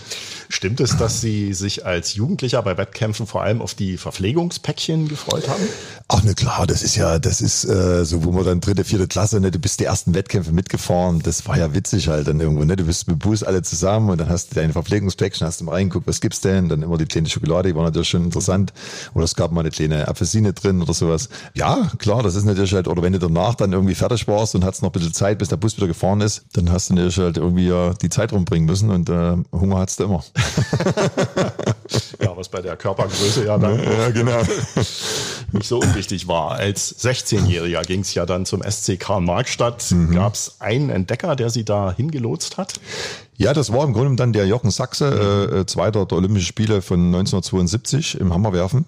Stimmt 0.54 0.80
es, 0.80 0.96
dass 0.96 1.20
Sie 1.20 1.52
sich 1.52 1.84
als 1.84 2.14
Jugendlicher 2.14 2.62
bei 2.62 2.78
Wettkämpfen 2.78 3.26
vor 3.26 3.42
allem 3.42 3.60
auf 3.60 3.74
die 3.74 3.96
Verpflegungspäckchen 3.96 5.08
gefreut 5.08 5.48
haben? 5.48 5.64
Ach 6.06 6.22
ne 6.22 6.34
klar, 6.34 6.64
das 6.64 6.84
ist 6.84 6.94
ja, 6.94 7.18
das 7.18 7.40
ist 7.40 7.64
äh, 7.64 8.04
so, 8.04 8.22
wo 8.22 8.30
man 8.30 8.44
dann 8.44 8.60
dritte, 8.60 8.84
vierte 8.84 9.08
Klasse, 9.08 9.40
ne, 9.40 9.50
du 9.50 9.58
bist 9.58 9.80
die 9.80 9.84
ersten 9.84 10.14
Wettkämpfe 10.14 10.52
mitgefahren, 10.52 11.20
das 11.24 11.48
war 11.48 11.58
ja 11.58 11.74
witzig 11.74 12.06
halt 12.06 12.28
dann 12.28 12.38
irgendwo, 12.38 12.62
ne? 12.62 12.76
Du 12.76 12.84
bist 12.84 13.08
mit 13.08 13.18
Bus 13.18 13.42
alle 13.42 13.62
zusammen 13.62 14.10
und 14.10 14.20
dann 14.20 14.28
hast 14.28 14.52
du 14.52 14.54
deine 14.54 14.72
Verpflegungspäckchen, 14.72 15.44
hast 15.44 15.60
du 15.60 15.64
mal 15.64 15.72
reingeguckt, 15.72 16.06
was 16.06 16.20
gibt's 16.20 16.40
denn? 16.40 16.68
Dann 16.68 16.82
immer 16.82 16.98
die 16.98 17.06
kleine 17.06 17.28
Schokolade, 17.28 17.70
die 17.70 17.74
war 17.74 17.82
natürlich 17.82 18.10
schon 18.10 18.22
interessant. 18.22 18.72
Oder 19.14 19.24
es 19.24 19.34
gab 19.34 19.50
mal 19.50 19.62
eine 19.62 19.70
kleine 19.70 20.06
Apfelsine 20.06 20.52
drin 20.52 20.80
oder 20.80 20.94
sowas. 20.94 21.30
Ja, 21.54 21.90
klar, 21.98 22.22
das 22.22 22.36
ist 22.36 22.44
natürlich 22.44 22.74
halt, 22.74 22.86
oder 22.86 23.02
wenn 23.02 23.12
du 23.12 23.18
danach 23.18 23.56
dann 23.56 23.72
irgendwie 23.72 23.96
fertig 23.96 24.28
warst 24.28 24.54
und 24.54 24.64
hattest 24.64 24.82
noch 24.82 24.90
ein 24.90 24.92
bisschen 24.92 25.14
Zeit, 25.14 25.38
bis 25.38 25.48
der 25.48 25.56
Bus 25.56 25.76
wieder 25.76 25.88
gefahren 25.88 26.20
ist, 26.20 26.44
dann 26.52 26.70
hast 26.70 26.90
du 26.90 26.94
natürlich 26.94 27.18
halt 27.18 27.38
irgendwie 27.38 27.66
ja 27.66 27.92
die 27.94 28.08
Zeit 28.08 28.32
rumbringen 28.32 28.66
müssen 28.66 28.90
und 28.90 29.08
äh, 29.08 29.36
Hunger 29.50 29.78
hattest 29.78 29.98
du 29.98 30.04
immer. 30.04 30.22
ja, 32.20 32.37
was 32.37 32.49
bei 32.49 32.61
der 32.61 32.76
Körpergröße 32.76 33.44
ja 33.44 33.58
dann 33.58 33.82
ja, 33.82 34.11
genau. 34.11 34.43
nicht 35.52 35.67
so 35.67 35.79
unwichtig 35.79 36.29
war. 36.29 36.52
Als 36.52 37.05
16-Jähriger 37.05 37.82
ging 37.82 38.00
es 38.00 38.14
ja 38.14 38.26
dann 38.26 38.46
zum 38.46 38.62
SC 38.62 38.99
Karl 38.99 39.20
Markstadt. 39.20 39.91
Mhm. 39.91 40.14
Gab 40.14 40.35
es 40.35 40.56
einen 40.61 40.91
Entdecker, 40.91 41.37
der 41.37 41.50
Sie 41.50 41.64
da 41.64 41.93
hingelotst 41.96 42.56
hat? 42.56 42.75
Ja, 43.37 43.52
das 43.52 43.73
war 43.73 43.85
im 43.85 43.93
Grunde 43.93 44.17
dann 44.17 44.32
der 44.32 44.46
Jochen 44.46 44.70
Sachse, 44.70 45.50
äh, 45.52 45.61
äh 45.61 45.67
Zweiter 45.67 46.06
der 46.06 46.19
Olympischen 46.19 46.46
Spiele 46.46 46.82
von 46.82 47.06
1972 47.06 48.20
im 48.20 48.32
Hammerwerfen 48.32 48.87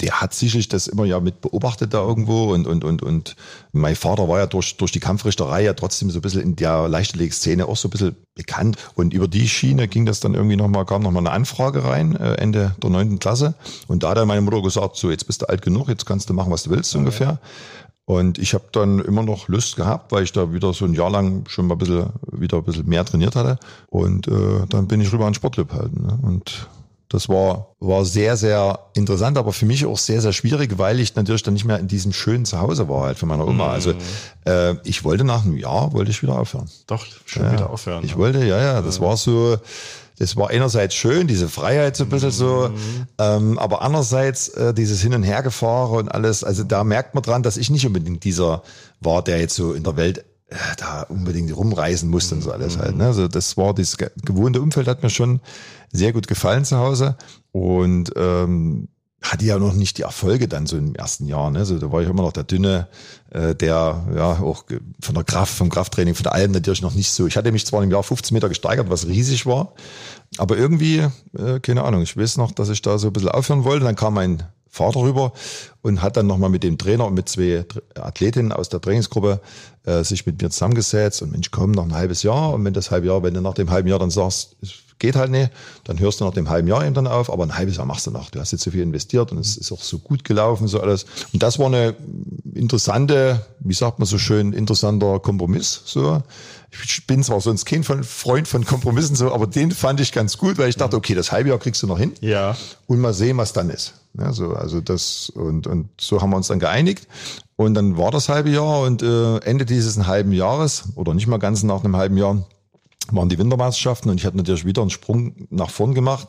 der 0.00 0.20
hat 0.20 0.34
sicherlich 0.34 0.68
das 0.68 0.86
immer 0.86 1.04
ja 1.04 1.20
mit 1.20 1.40
beobachtet 1.40 1.94
da 1.94 2.00
irgendwo 2.00 2.52
und, 2.52 2.66
und, 2.66 2.84
und, 2.84 3.02
und 3.02 3.36
mein 3.72 3.96
Vater 3.96 4.28
war 4.28 4.38
ja 4.38 4.46
durch, 4.46 4.76
durch 4.76 4.92
die 4.92 5.00
Kampfrichterei 5.00 5.62
ja 5.62 5.74
trotzdem 5.74 6.10
so 6.10 6.18
ein 6.18 6.22
bisschen 6.22 6.42
in 6.42 6.56
der 6.56 6.88
Leichtathletik-Szene 6.88 7.66
auch 7.66 7.76
so 7.76 7.88
ein 7.88 7.90
bisschen 7.90 8.16
bekannt 8.34 8.76
und 8.94 9.12
über 9.14 9.28
die 9.28 9.48
Schiene 9.48 9.88
ging 9.88 10.06
das 10.06 10.20
dann 10.20 10.34
irgendwie 10.34 10.56
nochmal, 10.56 10.86
kam 10.86 11.02
nochmal 11.02 11.22
eine 11.22 11.32
Anfrage 11.32 11.84
rein, 11.84 12.16
äh, 12.16 12.34
Ende 12.34 12.74
der 12.82 12.90
neunten 12.90 13.18
Klasse 13.18 13.54
und 13.88 14.02
da 14.02 14.10
hat 14.10 14.18
dann 14.18 14.28
meine 14.28 14.40
Mutter 14.40 14.62
gesagt, 14.62 14.96
so 14.96 15.10
jetzt 15.10 15.26
bist 15.26 15.42
du 15.42 15.48
alt 15.48 15.62
genug, 15.62 15.88
jetzt 15.88 16.06
kannst 16.06 16.30
du 16.30 16.34
machen, 16.34 16.52
was 16.52 16.64
du 16.64 16.70
willst, 16.70 16.94
okay. 16.94 16.98
ungefähr. 16.98 17.38
Und 18.10 18.38
ich 18.38 18.54
habe 18.54 18.64
dann 18.72 18.98
immer 18.98 19.22
noch 19.22 19.46
Lust 19.46 19.76
gehabt, 19.76 20.10
weil 20.10 20.24
ich 20.24 20.32
da 20.32 20.52
wieder 20.52 20.72
so 20.72 20.84
ein 20.84 20.94
Jahr 20.94 21.10
lang 21.10 21.44
schon 21.48 21.68
mal 21.68 21.76
ein 21.76 21.78
bisschen, 21.78 22.06
wieder 22.32 22.56
ein 22.56 22.64
bisschen 22.64 22.88
mehr 22.88 23.04
trainiert 23.04 23.36
hatte. 23.36 23.56
Und 23.86 24.26
äh, 24.26 24.66
dann 24.68 24.88
bin 24.88 25.00
ich 25.00 25.12
rüber 25.12 25.26
an 25.26 25.34
Sportclub 25.34 25.72
halt. 25.72 25.94
Ne? 25.94 26.18
Und 26.20 26.68
das 27.10 27.28
war, 27.28 27.74
war 27.80 28.04
sehr, 28.04 28.36
sehr 28.36 28.78
interessant, 28.94 29.36
aber 29.36 29.52
für 29.52 29.66
mich 29.66 29.84
auch 29.84 29.98
sehr, 29.98 30.20
sehr 30.20 30.32
schwierig, 30.32 30.78
weil 30.78 31.00
ich 31.00 31.16
natürlich 31.16 31.42
dann 31.42 31.54
nicht 31.54 31.64
mehr 31.64 31.80
in 31.80 31.88
diesem 31.88 32.12
schönen 32.12 32.44
Zuhause 32.44 32.88
war 32.88 33.02
halt 33.02 33.18
von 33.18 33.28
meiner 33.28 33.48
Oma. 33.48 33.66
Mhm. 33.66 33.70
Also 33.72 33.94
äh, 34.46 34.76
ich 34.84 35.02
wollte 35.02 35.24
nach 35.24 35.44
einem 35.44 35.56
Jahr, 35.56 35.92
wollte 35.92 36.12
ich 36.12 36.22
wieder 36.22 36.38
aufhören. 36.38 36.70
Doch, 36.86 37.04
schon 37.26 37.42
ja, 37.42 37.52
wieder 37.52 37.70
aufhören. 37.70 38.04
Ich 38.04 38.12
ne? 38.12 38.18
wollte, 38.18 38.44
ja, 38.46 38.62
ja, 38.62 38.80
das 38.80 38.98
ja. 38.98 39.02
war 39.02 39.16
so, 39.16 39.58
das 40.20 40.36
war 40.36 40.50
einerseits 40.50 40.94
schön, 40.94 41.26
diese 41.26 41.48
Freiheit 41.48 41.96
so 41.96 42.04
ein 42.04 42.10
bisschen 42.10 42.30
so, 42.30 42.68
mhm. 42.68 43.06
ähm, 43.18 43.58
aber 43.58 43.82
andererseits 43.82 44.48
äh, 44.50 44.72
dieses 44.72 45.02
Hin- 45.02 45.14
und 45.14 45.24
Hergefahren 45.24 45.96
und 45.98 46.08
alles, 46.10 46.44
also 46.44 46.62
da 46.62 46.84
merkt 46.84 47.14
man 47.14 47.24
dran, 47.24 47.42
dass 47.42 47.56
ich 47.56 47.70
nicht 47.70 47.86
unbedingt 47.86 48.22
dieser 48.22 48.62
war, 49.00 49.24
der 49.24 49.40
jetzt 49.40 49.56
so 49.56 49.72
in 49.72 49.82
der 49.82 49.96
Welt 49.96 50.24
da 50.76 51.02
unbedingt 51.02 51.56
rumreisen 51.56 52.10
musste 52.10 52.34
und 52.34 52.42
so 52.42 52.52
alles 52.52 52.78
halt. 52.78 52.96
Ne? 52.96 53.06
Also 53.06 53.28
das 53.28 53.56
war 53.56 53.74
das 53.74 53.96
gewohnte 53.96 54.60
Umfeld 54.60 54.88
hat 54.88 55.02
mir 55.02 55.10
schon 55.10 55.40
sehr 55.92 56.12
gut 56.12 56.26
gefallen 56.26 56.64
zu 56.64 56.78
Hause 56.78 57.16
und 57.52 58.12
ähm, 58.16 58.88
hatte 59.22 59.44
ja 59.44 59.58
noch 59.58 59.74
nicht 59.74 59.98
die 59.98 60.02
Erfolge 60.02 60.48
dann 60.48 60.66
so 60.66 60.78
im 60.78 60.94
ersten 60.94 61.26
Jahr. 61.26 61.50
Ne? 61.50 61.58
Also 61.58 61.78
da 61.78 61.92
war 61.92 62.00
ich 62.02 62.08
immer 62.08 62.22
noch 62.22 62.32
der 62.32 62.44
Dünne, 62.44 62.88
äh, 63.30 63.54
der 63.54 64.06
ja 64.14 64.40
auch 64.40 64.64
von 65.00 65.14
der 65.14 65.24
Kraft, 65.24 65.54
vom 65.54 65.68
Krafttraining, 65.68 66.14
von 66.14 66.24
der 66.24 66.32
Alm 66.32 66.52
natürlich 66.52 66.82
noch 66.82 66.94
nicht 66.94 67.12
so. 67.12 67.26
Ich 67.26 67.36
hatte 67.36 67.52
mich 67.52 67.66
zwar 67.66 67.82
im 67.82 67.90
Jahr 67.90 68.02
15 68.02 68.34
Meter 68.34 68.48
gesteigert, 68.48 68.88
was 68.88 69.06
riesig 69.06 69.44
war, 69.44 69.74
aber 70.38 70.56
irgendwie, 70.56 71.06
äh, 71.36 71.60
keine 71.60 71.84
Ahnung, 71.84 72.02
ich 72.02 72.16
weiß 72.16 72.38
noch, 72.38 72.52
dass 72.52 72.70
ich 72.70 72.80
da 72.80 72.98
so 72.98 73.08
ein 73.08 73.12
bisschen 73.12 73.28
aufhören 73.28 73.64
wollte. 73.64 73.84
Dann 73.84 73.96
kam 73.96 74.14
mein 74.14 74.42
Vater 74.70 75.00
rüber 75.00 75.32
und 75.82 76.00
hat 76.00 76.16
dann 76.16 76.26
nochmal 76.26 76.50
mit 76.50 76.62
dem 76.62 76.78
Trainer 76.78 77.06
und 77.06 77.14
mit 77.14 77.28
zwei 77.28 77.64
Athletinnen 77.94 78.52
aus 78.52 78.68
der 78.68 78.80
Trainingsgruppe 78.80 79.40
äh, 79.84 80.04
sich 80.04 80.26
mit 80.26 80.40
mir 80.40 80.50
zusammengesetzt 80.50 81.22
und 81.22 81.32
Mensch, 81.32 81.50
komm, 81.50 81.72
noch 81.72 81.84
ein 81.84 81.94
halbes 81.94 82.22
Jahr 82.22 82.54
und 82.54 82.64
wenn 82.64 82.74
das 82.74 82.90
halbe 82.90 83.08
Jahr, 83.08 83.22
wenn 83.22 83.34
du 83.34 83.40
nach 83.40 83.54
dem 83.54 83.70
halben 83.70 83.88
Jahr 83.88 83.98
dann 83.98 84.10
sagst, 84.10 84.56
geht 85.00 85.16
halt 85.16 85.32
nicht. 85.32 85.50
Dann 85.84 85.98
hörst 85.98 86.20
du 86.20 86.24
nach 86.24 86.34
dem 86.34 86.48
halben 86.48 86.68
Jahr 86.68 86.84
eben 86.84 86.94
dann 86.94 87.08
auf, 87.08 87.32
aber 87.32 87.42
ein 87.42 87.56
halbes 87.56 87.78
Jahr 87.78 87.86
machst 87.86 88.06
du 88.06 88.12
noch. 88.12 88.30
Du 88.30 88.38
hast 88.38 88.52
jetzt 88.52 88.62
so 88.62 88.70
viel 88.70 88.82
investiert 88.82 89.32
und 89.32 89.38
es 89.38 89.56
ist 89.56 89.72
auch 89.72 89.82
so 89.82 89.98
gut 89.98 90.22
gelaufen, 90.22 90.68
so 90.68 90.80
alles. 90.80 91.06
Und 91.32 91.42
das 91.42 91.58
war 91.58 91.66
eine 91.66 91.96
interessante, 92.54 93.44
wie 93.58 93.74
sagt 93.74 93.98
man 93.98 94.06
so 94.06 94.18
schön, 94.18 94.52
interessanter 94.52 95.18
Kompromiss, 95.18 95.82
so. 95.84 96.22
Ich 96.84 97.04
bin 97.08 97.24
zwar 97.24 97.40
sonst 97.40 97.64
kein 97.64 97.82
Freund 97.82 98.46
von 98.46 98.64
Kompromissen 98.64 99.16
so, 99.16 99.32
aber 99.32 99.48
den 99.48 99.72
fand 99.72 99.98
ich 99.98 100.12
ganz 100.12 100.38
gut, 100.38 100.56
weil 100.56 100.68
ich 100.68 100.76
dachte, 100.76 100.96
okay, 100.96 101.16
das 101.16 101.32
halbe 101.32 101.48
Jahr 101.48 101.58
kriegst 101.58 101.82
du 101.82 101.88
noch 101.88 101.98
hin. 101.98 102.12
Ja. 102.20 102.56
Und 102.86 103.00
mal 103.00 103.12
sehen, 103.12 103.36
was 103.38 103.52
dann 103.52 103.70
ist. 103.70 103.94
Ja, 104.18 104.32
so, 104.32 104.54
also 104.54 104.80
das, 104.80 105.30
und, 105.30 105.66
und 105.66 105.88
so 106.00 106.20
haben 106.20 106.30
wir 106.30 106.36
uns 106.36 106.48
dann 106.48 106.58
geeinigt. 106.58 107.06
Und 107.56 107.74
dann 107.74 107.96
war 107.96 108.10
das 108.10 108.28
halbe 108.28 108.50
Jahr 108.50 108.82
und 108.82 109.02
äh, 109.02 109.38
Ende 109.38 109.64
dieses 109.64 110.06
halben 110.06 110.32
Jahres, 110.32 110.84
oder 110.96 111.14
nicht 111.14 111.26
mal 111.26 111.38
ganz 111.38 111.62
nach 111.62 111.84
einem 111.84 111.96
halben 111.96 112.16
Jahr, 112.16 112.44
waren 113.12 113.28
die 113.28 113.38
Wintermeisterschaften 113.38 114.10
und 114.10 114.18
ich 114.18 114.26
hatte 114.26 114.36
natürlich 114.36 114.64
wieder 114.64 114.82
einen 114.82 114.90
Sprung 114.90 115.34
nach 115.50 115.70
vorn 115.70 115.94
gemacht 115.94 116.28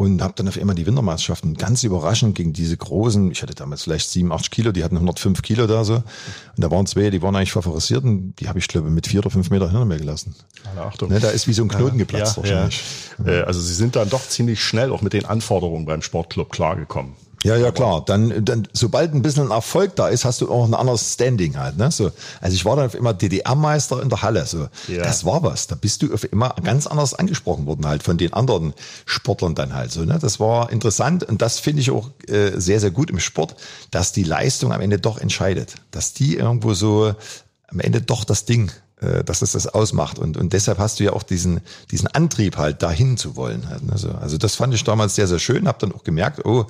und 0.00 0.22
habe 0.22 0.32
dann 0.34 0.48
auf 0.48 0.56
einmal 0.56 0.74
die 0.74 0.86
Wintermeisterschaften 0.86 1.58
ganz 1.58 1.82
überraschend 1.82 2.34
gegen 2.34 2.54
diese 2.54 2.74
großen, 2.74 3.30
ich 3.32 3.42
hatte 3.42 3.54
damals 3.54 3.82
vielleicht 3.82 4.08
7, 4.08 4.32
8 4.32 4.50
Kilo, 4.50 4.72
die 4.72 4.82
hatten 4.82 4.96
105 4.96 5.42
Kilo 5.42 5.66
da 5.66 5.84
so. 5.84 5.96
Und 5.96 6.04
da 6.56 6.70
waren 6.70 6.86
zwei, 6.86 7.10
die 7.10 7.20
waren 7.20 7.36
eigentlich 7.36 7.52
favorisiert 7.52 8.04
und 8.04 8.32
die 8.40 8.48
habe 8.48 8.58
ich, 8.58 8.66
glaube 8.66 8.88
mit 8.88 9.06
vier 9.06 9.20
oder 9.20 9.28
fünf 9.28 9.50
Meter 9.50 9.68
hinter 9.68 9.84
mir 9.84 9.98
gelassen. 9.98 10.34
Alle 10.72 10.86
Achtung. 10.86 11.10
Ne, 11.10 11.20
da 11.20 11.28
ist 11.28 11.48
wie 11.48 11.52
so 11.52 11.64
ein 11.64 11.68
Knoten 11.68 11.98
ja, 11.98 12.04
geplatzt 12.06 12.38
ja, 12.38 12.42
wahrscheinlich. 12.42 12.82
Ja. 13.26 13.42
Also 13.42 13.60
Sie 13.60 13.74
sind 13.74 13.94
dann 13.94 14.08
doch 14.08 14.26
ziemlich 14.26 14.64
schnell 14.64 14.90
auch 14.90 15.02
mit 15.02 15.12
den 15.12 15.26
Anforderungen 15.26 15.84
beim 15.84 16.00
Sportclub 16.00 16.50
klargekommen. 16.50 17.12
Ja, 17.42 17.56
ja, 17.56 17.70
klar. 17.70 18.04
Dann, 18.04 18.44
dann, 18.44 18.68
sobald 18.72 19.14
ein 19.14 19.22
bisschen 19.22 19.50
Erfolg 19.50 19.96
da 19.96 20.08
ist, 20.08 20.26
hast 20.26 20.42
du 20.42 20.50
auch 20.50 20.66
ein 20.66 20.74
anderes 20.74 21.14
Standing 21.14 21.58
halt. 21.58 21.78
Ne? 21.78 21.90
So, 21.90 22.10
also 22.40 22.54
ich 22.54 22.64
war 22.66 22.76
dann 22.76 22.86
auf 22.86 22.94
immer 22.94 23.14
DDR-Meister 23.14 24.02
in 24.02 24.10
der 24.10 24.20
Halle. 24.20 24.44
So, 24.44 24.68
ja. 24.88 25.02
das 25.02 25.24
war 25.24 25.42
was. 25.42 25.66
Da 25.66 25.74
bist 25.74 26.02
du 26.02 26.12
auf 26.12 26.30
immer 26.30 26.54
ganz 26.62 26.86
anders 26.86 27.14
angesprochen 27.14 27.64
worden 27.64 27.86
halt 27.86 28.02
von 28.02 28.18
den 28.18 28.34
anderen 28.34 28.74
Sportlern 29.06 29.54
dann 29.54 29.74
halt. 29.74 29.90
So, 29.90 30.04
ne? 30.04 30.18
Das 30.20 30.38
war 30.38 30.70
interessant 30.70 31.24
und 31.24 31.40
das 31.40 31.58
finde 31.58 31.80
ich 31.80 31.90
auch 31.90 32.10
äh, 32.28 32.52
sehr, 32.56 32.78
sehr 32.78 32.90
gut 32.90 33.10
im 33.10 33.20
Sport, 33.20 33.56
dass 33.90 34.12
die 34.12 34.24
Leistung 34.24 34.72
am 34.72 34.82
Ende 34.82 34.98
doch 34.98 35.16
entscheidet, 35.16 35.76
dass 35.92 36.12
die 36.12 36.36
irgendwo 36.36 36.74
so 36.74 37.14
am 37.68 37.80
Ende 37.80 38.02
doch 38.02 38.24
das 38.24 38.44
Ding 38.44 38.70
dass 39.24 39.42
es 39.42 39.52
das 39.52 39.66
ausmacht. 39.66 40.18
Und, 40.18 40.36
und 40.36 40.52
deshalb 40.52 40.78
hast 40.78 41.00
du 41.00 41.04
ja 41.04 41.12
auch 41.12 41.22
diesen, 41.22 41.60
diesen 41.90 42.08
Antrieb 42.08 42.56
halt 42.56 42.82
dahin 42.82 43.16
zu 43.16 43.36
wollen. 43.36 43.66
Also, 43.90 44.10
also 44.12 44.36
das 44.38 44.56
fand 44.56 44.74
ich 44.74 44.84
damals 44.84 45.14
sehr, 45.14 45.26
sehr 45.26 45.38
schön. 45.38 45.66
Hab 45.66 45.78
dann 45.78 45.92
auch 45.92 46.04
gemerkt, 46.04 46.44
oh, 46.44 46.66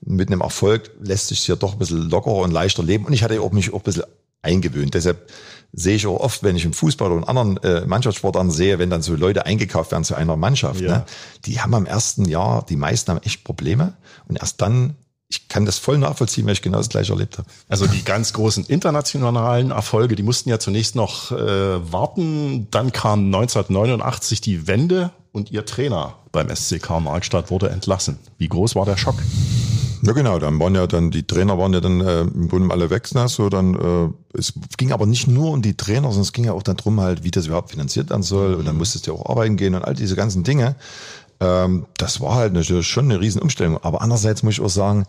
mit 0.00 0.28
einem 0.28 0.40
Erfolg 0.40 0.90
lässt 1.00 1.28
sich 1.28 1.40
hier 1.40 1.56
doch 1.56 1.74
ein 1.74 1.78
bisschen 1.78 2.08
lockerer 2.08 2.36
und 2.36 2.50
leichter 2.50 2.82
leben. 2.82 3.04
Und 3.04 3.12
ich 3.12 3.22
hatte 3.22 3.40
auch 3.40 3.52
mich 3.52 3.72
auch 3.72 3.80
ein 3.80 3.84
bisschen 3.84 4.04
eingewöhnt. 4.42 4.94
Deshalb 4.94 5.30
sehe 5.72 5.96
ich 5.96 6.06
auch 6.06 6.20
oft, 6.20 6.42
wenn 6.42 6.56
ich 6.56 6.64
im 6.64 6.72
Fußball 6.72 7.10
oder 7.10 7.22
in 7.22 7.28
anderen 7.28 7.56
äh, 7.58 7.86
Mannschaftssportarten 7.86 8.50
sehe, 8.50 8.78
wenn 8.78 8.88
dann 8.88 9.02
so 9.02 9.14
Leute 9.14 9.44
eingekauft 9.44 9.92
werden 9.92 10.04
zu 10.04 10.14
einer 10.14 10.36
Mannschaft, 10.36 10.80
ja. 10.80 10.88
ne, 10.88 11.04
die 11.44 11.60
haben 11.60 11.74
am 11.74 11.86
ersten 11.86 12.24
Jahr, 12.24 12.64
die 12.64 12.76
meisten 12.76 13.10
haben 13.10 13.22
echt 13.22 13.44
Probleme 13.44 13.94
und 14.28 14.36
erst 14.36 14.62
dann 14.62 14.94
ich 15.28 15.48
kann 15.48 15.64
das 15.64 15.78
voll 15.78 15.98
nachvollziehen, 15.98 16.46
weil 16.46 16.52
ich 16.52 16.62
genau 16.62 16.78
das 16.78 16.88
gleiche 16.88 17.12
erlebt 17.12 17.38
habe. 17.38 17.48
Also 17.68 17.86
die 17.86 18.04
ganz 18.04 18.32
großen 18.32 18.64
internationalen 18.66 19.72
Erfolge, 19.72 20.14
die 20.14 20.22
mussten 20.22 20.50
ja 20.50 20.58
zunächst 20.58 20.94
noch 20.94 21.32
äh, 21.32 21.92
warten. 21.92 22.68
Dann 22.70 22.92
kam 22.92 23.26
1989 23.26 24.40
die 24.40 24.68
Wende 24.68 25.10
und 25.32 25.50
ihr 25.50 25.66
Trainer 25.66 26.14
beim 26.30 26.54
SCK 26.54 27.00
Markstadt 27.00 27.50
wurde 27.50 27.70
entlassen. 27.70 28.18
Wie 28.38 28.48
groß 28.48 28.76
war 28.76 28.84
der 28.84 28.96
Schock? 28.96 29.16
Ja 30.02 30.12
genau, 30.12 30.38
dann 30.38 30.60
waren 30.60 30.74
ja 30.74 30.86
dann 30.86 31.10
die 31.10 31.26
Trainer 31.26 31.58
waren 31.58 31.72
ja 31.72 31.80
dann 31.80 32.00
äh, 32.00 32.20
im 32.20 32.48
Grunde 32.48 32.72
alle 32.72 32.90
weg, 32.90 33.12
ne? 33.14 33.28
so 33.28 33.48
dann 33.48 33.74
äh, 33.74 34.38
es 34.38 34.52
ging 34.76 34.92
aber 34.92 35.06
nicht 35.06 35.26
nur 35.26 35.50
um 35.50 35.62
die 35.62 35.76
Trainer, 35.76 36.08
sondern 36.08 36.22
es 36.22 36.32
ging 36.32 36.44
ja 36.44 36.52
auch 36.52 36.62
darum 36.62 37.00
halt, 37.00 37.24
wie 37.24 37.30
das 37.30 37.46
überhaupt 37.46 37.70
finanziert 37.70 38.10
werden 38.10 38.22
soll 38.22 38.54
und 38.54 38.66
dann 38.66 38.76
musstest 38.76 39.06
du 39.06 39.12
ja 39.12 39.18
auch 39.18 39.28
arbeiten 39.28 39.56
gehen 39.56 39.74
und 39.74 39.84
all 39.84 39.94
diese 39.94 40.14
ganzen 40.14 40.44
Dinge. 40.44 40.76
Ähm, 41.40 41.86
das 41.96 42.20
war 42.20 42.34
halt 42.34 42.52
natürlich 42.52 42.86
schon 42.86 43.06
eine 43.06 43.20
Riesenumstellung. 43.20 43.78
Aber 43.82 44.02
andererseits 44.02 44.42
muss 44.42 44.54
ich 44.54 44.60
auch 44.60 44.68
sagen, 44.68 45.06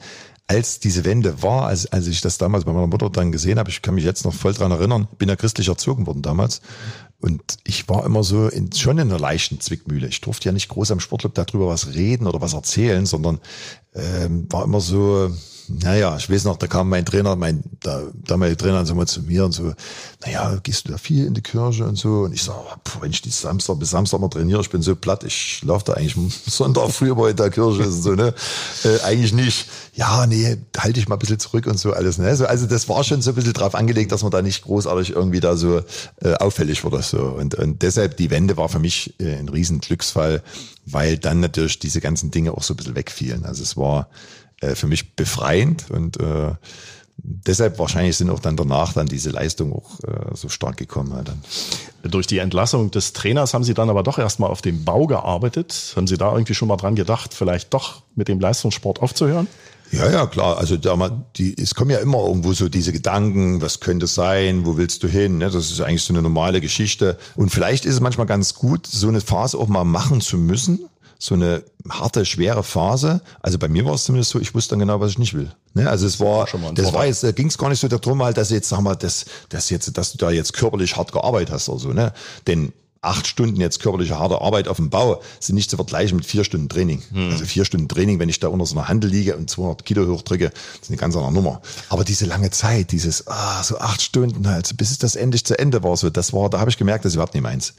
als 0.48 0.80
diese 0.80 1.04
Wende 1.04 1.44
war, 1.44 1.68
als, 1.68 1.92
als 1.92 2.08
ich 2.08 2.22
das 2.22 2.38
damals 2.38 2.64
bei 2.64 2.72
meiner 2.72 2.88
Mutter 2.88 3.10
dann 3.10 3.32
gesehen 3.34 3.60
habe, 3.60 3.70
ich 3.70 3.82
kann 3.82 3.96
mich 3.96 4.06
jetzt 4.06 4.24
noch 4.24 4.34
voll 4.34 4.54
dran 4.54 4.72
erinnern, 4.72 5.08
bin 5.18 5.28
ja 5.28 5.36
christlich 5.36 5.68
erzogen 5.68 6.08
worden 6.08 6.22
damals. 6.22 6.62
Und 7.20 7.42
ich 7.64 7.90
war 7.90 8.06
immer 8.06 8.24
so 8.24 8.48
in, 8.48 8.72
schon 8.72 9.00
in 9.00 9.10
einer 9.10 9.20
leichten 9.20 9.60
Zwickmühle. 9.60 10.08
Ich 10.08 10.22
durfte 10.22 10.50
ja 10.50 10.52
nicht 10.52 10.70
groß 10.70 10.92
am 10.92 11.00
Sportclub 11.00 11.34
darüber 11.34 11.68
was 11.68 11.94
reden 11.96 12.28
oder 12.28 12.42
was 12.42 12.54
erzählen, 12.54 13.08
sondern 13.08 13.40
ähm, 13.96 14.46
war 14.52 14.64
immer 14.64 14.82
so, 14.82 15.32
naja, 15.70 16.16
ich 16.18 16.30
weiß 16.30 16.46
noch, 16.46 16.58
da 16.58 16.68
kam 16.68 16.90
mein 16.90 17.06
Trainer, 17.06 17.36
mein 17.36 17.64
da, 17.82 18.04
damalige 18.14 18.58
Trainer 18.58 18.86
so 18.86 18.96
mal 18.96 19.08
zu 19.08 19.22
mir 19.22 19.44
und 19.46 19.52
so, 19.52 19.74
naja, 20.26 20.58
gehst 20.64 20.88
du 20.88 20.92
da 20.92 20.98
viel 20.98 21.26
in 21.26 21.34
die 21.34 21.42
Kirche 21.42 21.86
und 21.86 21.98
so? 21.98 22.22
Und 22.22 22.34
ich 22.34 22.44
sage, 22.44 22.60
wenn 23.02 23.12
ich 23.12 23.22
die 23.22 23.30
Samstag 23.30 23.80
bis 23.80 23.90
Samstag 23.90 24.20
mal 24.20 24.30
trainiere, 24.30 24.62
ich 24.62 24.70
bin 24.70 24.82
so 24.82 24.96
platt, 24.96 25.24
ich 25.24 25.62
laufe 25.64 25.86
da 25.86 25.94
eigentlich 25.94 26.16
Sonntag 26.46 26.92
früher 26.92 27.16
bei 27.16 27.34
der 27.34 27.50
Kirche 27.50 27.84
und 27.84 27.92
so, 27.92 28.14
ne? 28.14 28.34
Äh, 28.84 29.02
eigentlich 29.02 29.34
nicht. 29.34 29.68
Ja, 29.94 30.26
nee, 30.26 30.58
halte 30.78 31.00
ich 31.00 31.10
mal 31.10 31.16
ein 31.16 31.20
bisschen 31.20 31.40
zurück 31.40 31.66
und 31.66 31.80
so 31.80 31.92
alles. 31.92 32.18
Ne? 32.18 32.28
Also, 32.28 32.46
also 32.46 32.66
das 32.68 32.88
war 32.88 33.04
schon 33.04 33.22
so 33.22 33.32
ein 33.32 33.36
bisschen 33.36 33.54
drauf 33.54 33.76
angelegt, 33.76 34.12
dass 34.12 34.22
man 34.22 34.32
da 34.32 34.42
nicht 34.42 34.64
großartig 34.64 35.12
irgendwie 35.12 35.40
da 35.40 35.58
so 35.58 35.82
äh, 36.22 36.34
auffällig 36.36 36.84
wurde. 36.84 36.98
So. 37.10 37.22
Und, 37.22 37.56
und 37.56 37.82
deshalb, 37.82 38.18
die 38.18 38.30
Wende 38.30 38.58
war 38.58 38.70
für 38.70 38.80
mich 38.80 39.20
äh, 39.20 39.36
ein 39.36 39.50
riesen 39.50 39.80
Glücksfall, 39.80 40.44
weil 40.86 41.18
dann 41.18 41.40
natürlich 41.40 41.80
diese 41.80 42.02
ganzen 42.02 42.32
Dinge 42.32 42.52
auch 42.54 42.64
so 42.64 42.74
ein 42.74 42.78
bisschen 42.78 42.96
wegfielen. 42.96 43.46
Also 43.46 43.64
es 43.64 43.78
war 43.78 44.10
äh, 44.62 44.76
für 44.76 44.88
mich 44.88 45.16
befreiend 45.16 45.90
und 45.92 46.20
äh, 46.20 46.54
deshalb 47.18 47.80
wahrscheinlich 47.80 48.18
sind 48.18 48.30
auch 48.30 48.40
dann 48.40 48.56
danach 48.56 48.94
dann 48.94 49.08
diese 49.08 49.30
Leistung 49.30 49.74
auch 49.74 50.00
äh, 50.02 50.36
so 50.36 50.50
stark 50.50 50.78
gekommen. 50.78 51.14
Halt. 51.14 51.32
Durch 52.04 52.28
die 52.28 52.38
Entlassung 52.38 52.92
des 52.92 53.14
Trainers 53.14 53.54
haben 53.54 53.64
Sie 53.64 53.74
dann 53.74 53.90
aber 53.90 54.04
doch 54.04 54.20
erstmal 54.20 54.50
auf 54.50 54.62
dem 54.62 54.86
Bau 54.86 55.08
gearbeitet. 55.08 55.94
Haben 55.96 56.08
Sie 56.08 56.18
da 56.18 56.32
irgendwie 56.32 56.54
schon 56.54 56.68
mal 56.68 56.78
dran 56.78 56.96
gedacht, 56.96 57.34
vielleicht 57.34 57.74
doch 57.74 58.04
mit 58.16 58.28
dem 58.28 58.40
Leistungssport 58.40 59.02
aufzuhören? 59.02 59.48
Ja, 59.92 60.10
ja, 60.10 60.28
klar. 60.28 60.58
Also 60.58 60.78
da, 60.78 61.26
die, 61.38 61.56
es 61.58 61.76
kommen 61.76 61.92
ja 61.92 62.00
immer 62.00 62.20
irgendwo 62.20 62.54
so 62.54 62.70
diese 62.70 62.92
Gedanken, 62.92 63.62
was 63.62 63.80
könnte 63.80 64.06
es 64.06 64.16
sein, 64.16 64.66
wo 64.66 64.78
willst 64.78 65.04
du 65.04 65.08
hin? 65.08 65.38
Ne? 65.38 65.46
Das 65.46 65.72
ist 65.72 65.82
eigentlich 65.82 66.04
so 66.04 66.14
eine 66.14 66.22
normale 66.22 66.62
Geschichte. 66.62 67.18
Und 67.36 67.50
vielleicht 67.50 67.86
ist 67.86 67.96
es 67.96 68.00
manchmal 68.00 68.28
ganz 68.28 68.54
gut, 68.54 68.86
so 68.88 69.08
eine 69.08 69.22
Phase 69.22 69.58
auch 69.58 69.68
mal 69.68 69.84
machen 69.84 70.22
zu 70.22 70.38
müssen, 70.38 70.90
so 71.20 71.36
eine 71.36 71.64
harte, 71.90 72.26
schwere 72.26 72.64
Phase. 72.64 73.22
Also 73.42 73.58
bei 73.58 73.68
mir 73.68 73.86
war 73.86 73.94
es 73.94 74.04
zumindest 74.04 74.32
so, 74.32 74.40
ich 74.40 74.54
wusste 74.54 74.72
dann 74.72 74.80
genau, 74.80 75.00
was 75.00 75.12
ich 75.12 75.20
nicht 75.20 75.34
will. 75.34 75.52
Ne? 75.74 75.90
Also 75.90 76.06
es 76.06 76.20
war, 76.20 76.48
das 76.74 76.94
war 76.94 77.06
jetzt, 77.06 77.24
da 77.24 77.32
ging 77.32 77.48
es 77.48 77.58
gar 77.58 77.70
nicht 77.70 77.80
so 77.80 77.88
darum, 77.88 78.22
halt, 78.24 78.38
dass 78.38 78.50
jetzt, 78.50 78.70
sag 78.70 78.82
mal, 78.82 78.96
dass, 78.96 79.26
dass 79.50 79.70
jetzt, 79.70 79.98
dass 79.98 80.12
du 80.12 80.18
da 80.18 80.32
jetzt 80.32 80.54
körperlich 80.54 80.98
hart 80.98 81.12
gearbeitet 81.12 81.52
hast 81.52 81.70
oder 81.70 81.80
so, 81.80 81.94
ne? 81.94 82.14
Denn 82.46 82.74
acht 83.02 83.28
Stunden 83.28 83.60
jetzt 83.60 83.80
körperliche 83.80 84.20
harte 84.20 84.42
Arbeit 84.42 84.68
auf 84.68 84.78
dem 84.78 84.90
Bau 84.90 85.22
sind 85.40 85.56
nicht 85.56 85.70
zu 85.70 85.76
vergleichen 85.76 86.18
mit 86.18 86.26
vier 86.26 86.44
Stunden 86.44 86.70
Training. 86.70 87.02
Hm. 87.12 87.32
Also 87.32 87.46
vier 87.46 87.66
Stunden 87.66 87.88
Training, 87.88 88.20
wenn 88.20 88.30
ich 88.30 88.40
da 88.40 88.48
unter 88.48 88.66
so 88.66 88.76
einer 88.76 88.88
Handel 88.88 89.10
liege 89.10 89.36
und 89.38 89.50
200 89.50 89.86
Kilo 89.86 90.08
hochdrücke, 90.08 90.52
ist 90.82 90.90
eine 90.90 90.98
ganz 90.98 91.16
andere 91.16 91.32
Nummer. 91.32 91.62
Aber 91.90 92.04
diese 92.04 92.26
lange 92.26 92.52
Zeit, 92.52 92.92
dieses, 92.92 93.28
ah, 93.28 93.64
so 93.64 93.78
acht 93.80 94.02
Stunden 94.02 94.48
halt, 94.48 94.76
bis 94.78 94.98
das 94.98 95.16
endlich 95.16 95.46
zu 95.46 95.58
Ende 95.58 95.84
war, 95.84 95.96
so, 95.98 96.10
das 96.10 96.34
war, 96.34 96.50
da 96.50 96.60
habe 96.60 96.70
ich 96.70 96.78
gemerkt, 96.78 97.06
das 97.06 97.12
ist 97.12 97.16
überhaupt 97.16 97.34
nicht 97.34 97.44
meins. 97.44 97.74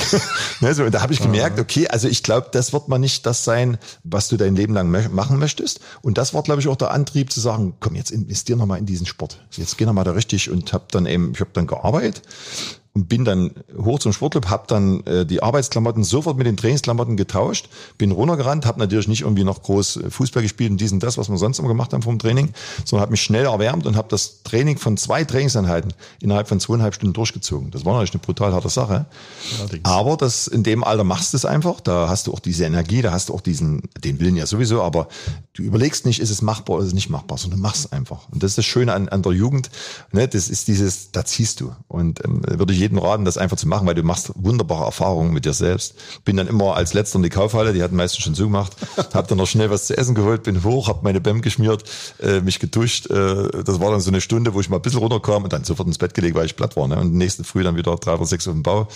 ne, 0.60 0.74
so, 0.74 0.84
und 0.84 0.94
da 0.94 1.02
habe 1.02 1.12
ich 1.12 1.20
gemerkt, 1.20 1.58
okay, 1.58 1.88
also 1.88 2.08
ich 2.08 2.22
glaube, 2.22 2.48
das 2.52 2.72
wird 2.72 2.88
mal 2.88 2.98
nicht 2.98 3.26
das 3.26 3.44
sein, 3.44 3.78
was 4.02 4.28
du 4.28 4.36
dein 4.36 4.56
Leben 4.56 4.74
lang 4.74 4.90
machen 5.12 5.38
möchtest. 5.38 5.80
Und 6.02 6.18
das 6.18 6.34
war, 6.34 6.42
glaube 6.42 6.60
ich, 6.60 6.68
auch 6.68 6.76
der 6.76 6.90
Antrieb 6.90 7.32
zu 7.32 7.40
sagen, 7.40 7.74
komm, 7.80 7.94
jetzt 7.94 8.10
investier 8.10 8.56
noch 8.56 8.66
mal 8.66 8.78
in 8.78 8.86
diesen 8.86 9.06
Sport. 9.06 9.40
Jetzt 9.52 9.78
geh 9.78 9.86
noch 9.86 9.92
mal 9.92 10.04
da 10.04 10.12
richtig 10.12 10.50
und 10.50 10.72
habe 10.72 10.84
dann 10.90 11.06
eben, 11.06 11.32
ich 11.34 11.40
habe 11.40 11.50
dann 11.52 11.66
gearbeitet 11.66 12.22
und 12.94 13.08
bin 13.08 13.24
dann 13.24 13.50
hoch 13.76 13.98
zum 13.98 14.12
Sportclub, 14.12 14.48
habe 14.48 14.64
dann 14.68 15.04
äh, 15.04 15.26
die 15.26 15.42
Arbeitsklamotten 15.42 16.04
sofort 16.04 16.36
mit 16.38 16.46
den 16.46 16.56
Trainingsklamotten 16.56 17.16
getauscht, 17.16 17.68
bin 17.98 18.12
runtergerannt, 18.12 18.66
habe 18.66 18.78
natürlich 18.78 19.08
nicht 19.08 19.22
irgendwie 19.22 19.42
noch 19.42 19.62
groß 19.62 19.96
äh, 19.96 20.10
Fußball 20.10 20.44
gespielt 20.44 20.70
und 20.70 20.80
diesen 20.80 21.00
das, 21.00 21.18
was 21.18 21.28
wir 21.28 21.36
sonst 21.36 21.58
immer 21.58 21.66
gemacht 21.66 21.92
haben 21.92 22.02
vom 22.02 22.20
Training, 22.20 22.50
sondern 22.84 23.02
habe 23.02 23.10
mich 23.10 23.22
schnell 23.22 23.46
erwärmt 23.46 23.86
und 23.86 23.96
habe 23.96 24.06
das 24.10 24.44
Training 24.44 24.78
von 24.78 24.96
zwei 24.96 25.24
Trainingseinheiten 25.24 25.92
innerhalb 26.20 26.46
von 26.46 26.60
zweieinhalb 26.60 26.94
Stunden 26.94 27.14
durchgezogen. 27.14 27.72
Das 27.72 27.84
war 27.84 27.94
natürlich 27.94 28.14
eine 28.14 28.22
brutal 28.22 28.52
harte 28.52 28.68
Sache. 28.68 29.06
Allerdings. 29.58 29.84
Aber 29.84 30.16
das 30.16 30.46
in 30.46 30.62
dem 30.62 30.84
Alter 30.84 31.02
machst 31.02 31.32
du 31.32 31.36
es 31.36 31.44
einfach, 31.44 31.80
da 31.80 32.08
hast 32.08 32.28
du 32.28 32.32
auch 32.32 32.38
diese 32.38 32.64
Energie, 32.64 33.02
da 33.02 33.10
hast 33.10 33.28
du 33.28 33.34
auch 33.34 33.40
diesen, 33.40 33.82
den 34.04 34.20
Willen 34.20 34.36
ja 34.36 34.46
sowieso, 34.46 34.82
aber 34.82 35.08
du 35.54 35.64
überlegst 35.64 36.06
nicht, 36.06 36.20
ist 36.20 36.30
es 36.30 36.42
machbar 36.42 36.76
oder 36.76 36.84
ist 36.84 36.88
es 36.88 36.94
nicht 36.94 37.10
machbar, 37.10 37.38
sondern 37.38 37.58
machst 37.58 37.86
es 37.86 37.92
einfach. 37.92 38.28
Und 38.30 38.44
das 38.44 38.52
ist 38.52 38.58
das 38.58 38.66
Schöne 38.66 38.92
an, 38.92 39.08
an 39.08 39.22
der 39.22 39.32
Jugend, 39.32 39.70
ne? 40.12 40.28
das 40.28 40.48
ist 40.48 40.68
dieses, 40.68 41.10
da 41.10 41.24
ziehst 41.24 41.60
du. 41.60 41.72
Und 41.88 42.24
ähm, 42.24 42.42
würde 42.44 42.72
ich 42.72 42.83
jedem 42.84 42.98
raten, 42.98 43.24
das 43.24 43.38
einfach 43.38 43.56
zu 43.56 43.66
machen, 43.66 43.86
weil 43.86 43.94
du 43.94 44.02
machst 44.02 44.32
wunderbare 44.36 44.84
Erfahrungen 44.84 45.32
mit 45.32 45.44
dir 45.44 45.52
selbst. 45.52 45.94
Bin 46.24 46.36
dann 46.36 46.46
immer 46.46 46.76
als 46.76 46.94
letzter 46.94 47.16
in 47.16 47.22
die 47.22 47.30
Kaufhalle, 47.30 47.72
die 47.72 47.82
hatten 47.82 47.96
meistens 47.96 48.22
schon 48.22 48.34
zugemacht, 48.34 48.76
hab 49.14 49.28
dann 49.28 49.38
noch 49.38 49.46
schnell 49.46 49.70
was 49.70 49.86
zu 49.86 49.96
essen 49.96 50.14
geholt, 50.14 50.42
bin 50.42 50.62
hoch, 50.62 50.88
hab 50.88 51.02
meine 51.02 51.20
Bäm 51.20 51.42
geschmiert, 51.42 51.84
äh, 52.20 52.40
mich 52.40 52.60
geduscht. 52.60 53.10
Äh, 53.10 53.62
das 53.64 53.80
war 53.80 53.90
dann 53.90 54.00
so 54.00 54.10
eine 54.10 54.20
Stunde, 54.20 54.54
wo 54.54 54.60
ich 54.60 54.68
mal 54.68 54.76
ein 54.76 54.82
bisschen 54.82 55.00
runterkam 55.00 55.44
und 55.44 55.52
dann 55.52 55.64
sofort 55.64 55.88
ins 55.88 55.98
Bett 55.98 56.14
gelegt, 56.14 56.36
weil 56.36 56.46
ich 56.46 56.56
platt 56.56 56.76
war. 56.76 56.86
Ne? 56.86 56.96
Und 56.98 57.14
nächste 57.14 57.44
Früh 57.44 57.62
dann 57.62 57.76
wieder 57.76 57.96
drei 57.96 58.14
oder 58.14 58.26
sechs 58.26 58.46
auf 58.46 58.54
dem 58.54 58.62
Bau. 58.62 58.88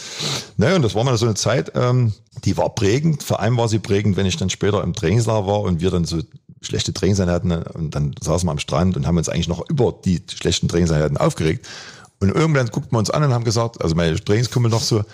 Naja, 0.56 0.76
und 0.76 0.82
das 0.82 0.94
war 0.94 1.04
mal 1.04 1.16
so 1.16 1.26
eine 1.26 1.34
Zeit, 1.34 1.72
ähm, 1.74 2.12
die 2.44 2.56
war 2.56 2.74
prägend. 2.74 3.22
Vor 3.22 3.40
allem 3.40 3.56
war 3.56 3.68
sie 3.68 3.78
prägend, 3.78 4.16
wenn 4.16 4.26
ich 4.26 4.36
dann 4.36 4.50
später 4.50 4.82
im 4.82 4.94
Trainingslager 4.94 5.46
war 5.46 5.60
und 5.60 5.80
wir 5.80 5.90
dann 5.90 6.04
so 6.04 6.20
schlechte 6.60 6.92
Trainingseinheiten 6.92 7.52
und 7.52 7.94
dann 7.94 8.14
saßen 8.20 8.46
wir 8.46 8.52
am 8.52 8.58
Strand 8.58 8.96
und 8.96 9.06
haben 9.06 9.16
uns 9.16 9.28
eigentlich 9.28 9.48
noch 9.48 9.68
über 9.68 9.94
die 10.04 10.22
schlechten 10.32 10.68
Trainingseinheiten 10.68 11.16
aufgeregt. 11.16 11.66
Und 12.20 12.30
irgendwann 12.30 12.68
guckten 12.68 12.92
wir 12.92 12.98
uns 12.98 13.10
an 13.10 13.22
und 13.22 13.32
haben 13.32 13.44
gesagt, 13.44 13.82
also 13.82 13.94
meine 13.94 14.18
Trainingskumpel 14.22 14.70
noch 14.70 14.82
so, 14.82 15.04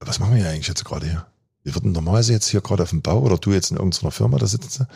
was 0.00 0.18
machen 0.18 0.34
wir 0.34 0.42
hier 0.42 0.50
eigentlich 0.50 0.68
jetzt 0.68 0.84
gerade 0.84 1.06
hier? 1.06 1.26
wir 1.64 1.74
würden 1.74 1.92
normalerweise 1.92 2.32
jetzt 2.32 2.48
hier 2.48 2.60
gerade 2.60 2.82
auf 2.82 2.90
dem 2.90 3.02
Bau 3.02 3.20
oder 3.20 3.38
du 3.38 3.52
jetzt 3.52 3.70
in 3.70 3.78
irgendeiner 3.78 4.12
Firma 4.12 4.38
da 4.38 4.46
sitzen 4.46 4.86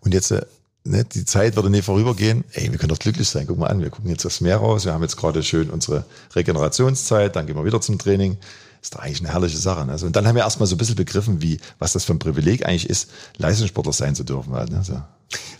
und 0.00 0.14
jetzt 0.14 0.30
äh, 0.30 0.44
ne, 0.84 1.04
die 1.04 1.24
Zeit 1.24 1.54
würde 1.54 1.70
nicht 1.70 1.84
vorübergehen. 1.84 2.44
Ey, 2.52 2.72
wir 2.72 2.78
können 2.78 2.88
doch 2.88 2.98
glücklich 2.98 3.28
sein. 3.28 3.46
Guck 3.46 3.58
mal 3.58 3.68
an, 3.68 3.80
wir 3.80 3.90
gucken 3.90 4.10
jetzt 4.10 4.24
das 4.24 4.40
Meer 4.40 4.56
raus. 4.56 4.86
Wir 4.86 4.94
haben 4.94 5.02
jetzt 5.02 5.16
gerade 5.16 5.42
schön 5.42 5.70
unsere 5.70 6.04
Regenerationszeit. 6.34 7.36
Dann 7.36 7.46
gehen 7.46 7.56
wir 7.56 7.64
wieder 7.64 7.80
zum 7.80 7.98
Training. 7.98 8.38
Ist 8.84 8.94
doch 8.94 9.00
eigentlich 9.00 9.20
eine 9.20 9.32
herrliche 9.32 9.56
Sache. 9.56 9.86
Ne? 9.86 9.92
Also, 9.92 10.04
und 10.04 10.14
dann 10.14 10.28
haben 10.28 10.34
wir 10.34 10.42
erstmal 10.42 10.66
so 10.66 10.74
ein 10.74 10.78
bisschen 10.78 10.94
begriffen, 10.94 11.40
wie, 11.40 11.58
was 11.78 11.94
das 11.94 12.04
für 12.04 12.12
ein 12.12 12.18
Privileg 12.18 12.66
eigentlich 12.66 12.90
ist, 12.90 13.10
Leistungssportler 13.38 13.94
sein 13.94 14.14
zu 14.14 14.24
dürfen. 14.24 14.52
Halt, 14.52 14.70
ne? 14.70 14.84
so. 14.84 15.00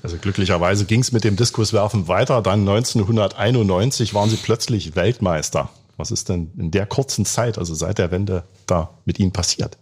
Also 0.02 0.18
glücklicherweise 0.18 0.84
ging 0.84 1.00
es 1.00 1.10
mit 1.10 1.24
dem 1.24 1.34
Diskuswerfen 1.34 2.06
weiter. 2.06 2.42
Dann 2.42 2.68
1991 2.68 4.12
waren 4.12 4.28
sie 4.28 4.36
plötzlich 4.36 4.94
Weltmeister. 4.94 5.70
Was 5.96 6.10
ist 6.10 6.28
denn 6.28 6.50
in 6.58 6.70
der 6.70 6.84
kurzen 6.84 7.24
Zeit, 7.24 7.56
also 7.56 7.74
seit 7.74 7.96
der 7.96 8.10
Wende, 8.10 8.44
da 8.66 8.90
mit 9.06 9.18
Ihnen 9.18 9.32
passiert? 9.32 9.78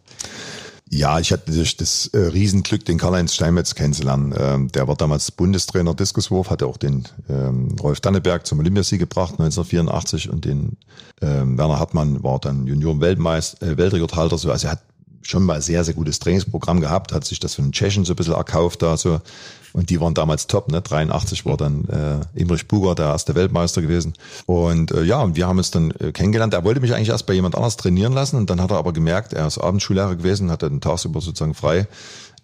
Ja, 0.94 1.18
ich 1.18 1.32
hatte 1.32 1.50
das, 1.50 1.74
das 1.78 2.08
äh, 2.08 2.18
Riesenglück, 2.18 2.84
den 2.84 2.98
Karl-Heinz 2.98 3.34
Steinmetz 3.34 3.74
kennenzulernen. 3.74 4.34
Ähm, 4.38 4.68
der 4.72 4.88
war 4.88 4.94
damals 4.94 5.30
Bundestrainer 5.30 5.94
Diskuswurf, 5.94 6.50
hatte 6.50 6.66
auch 6.66 6.76
den 6.76 7.08
ähm, 7.30 7.74
Rolf 7.80 8.00
Danneberg 8.00 8.46
zum 8.46 8.58
Olympiasieg 8.58 9.00
gebracht 9.00 9.40
1984 9.40 10.28
und 10.28 10.44
den 10.44 10.76
ähm, 11.22 11.56
Werner 11.56 11.78
Hartmann 11.78 12.22
war 12.22 12.38
dann 12.40 12.66
Junioren-Weltmeister, 12.66 13.66
äh, 13.66 13.78
Weltrekordhalter. 13.78 14.36
So. 14.36 14.52
Also 14.52 14.66
er 14.66 14.72
hat 14.72 14.82
schon 15.22 15.44
mal 15.44 15.62
sehr, 15.62 15.84
sehr 15.84 15.94
gutes 15.94 16.18
Trainingsprogramm 16.18 16.80
gehabt, 16.80 17.12
hat 17.12 17.24
sich 17.24 17.40
das 17.40 17.54
von 17.54 17.66
den 17.66 17.72
Tschechen 17.72 18.04
so 18.04 18.12
ein 18.12 18.16
bisschen 18.16 18.34
erkauft 18.34 18.82
da 18.82 18.96
so. 18.96 19.20
Und 19.72 19.88
die 19.88 20.00
waren 20.00 20.12
damals 20.12 20.48
top, 20.48 20.70
ne? 20.70 20.82
83 20.82 21.46
war 21.46 21.56
dann 21.56 21.88
äh, 21.88 22.38
Imrich 22.38 22.68
Buger 22.68 22.94
der 22.94 23.06
erste 23.06 23.34
Weltmeister 23.34 23.80
gewesen. 23.80 24.12
Und 24.44 24.90
äh, 24.92 25.02
ja, 25.02 25.22
und 25.22 25.34
wir 25.34 25.46
haben 25.46 25.56
uns 25.56 25.70
dann 25.70 25.92
äh, 25.92 26.12
kennengelernt. 26.12 26.52
Er 26.52 26.64
wollte 26.64 26.80
mich 26.80 26.94
eigentlich 26.94 27.08
erst 27.08 27.26
bei 27.26 27.32
jemand 27.32 27.54
anders 27.54 27.78
trainieren 27.78 28.12
lassen 28.12 28.36
und 28.36 28.50
dann 28.50 28.60
hat 28.60 28.70
er 28.70 28.76
aber 28.76 28.92
gemerkt, 28.92 29.32
er 29.32 29.46
ist 29.46 29.58
Abendschullehrer 29.58 30.16
gewesen, 30.16 30.50
hat 30.50 30.62
dann 30.62 30.82
tagsüber 30.82 31.22
sozusagen 31.22 31.54
frei 31.54 31.86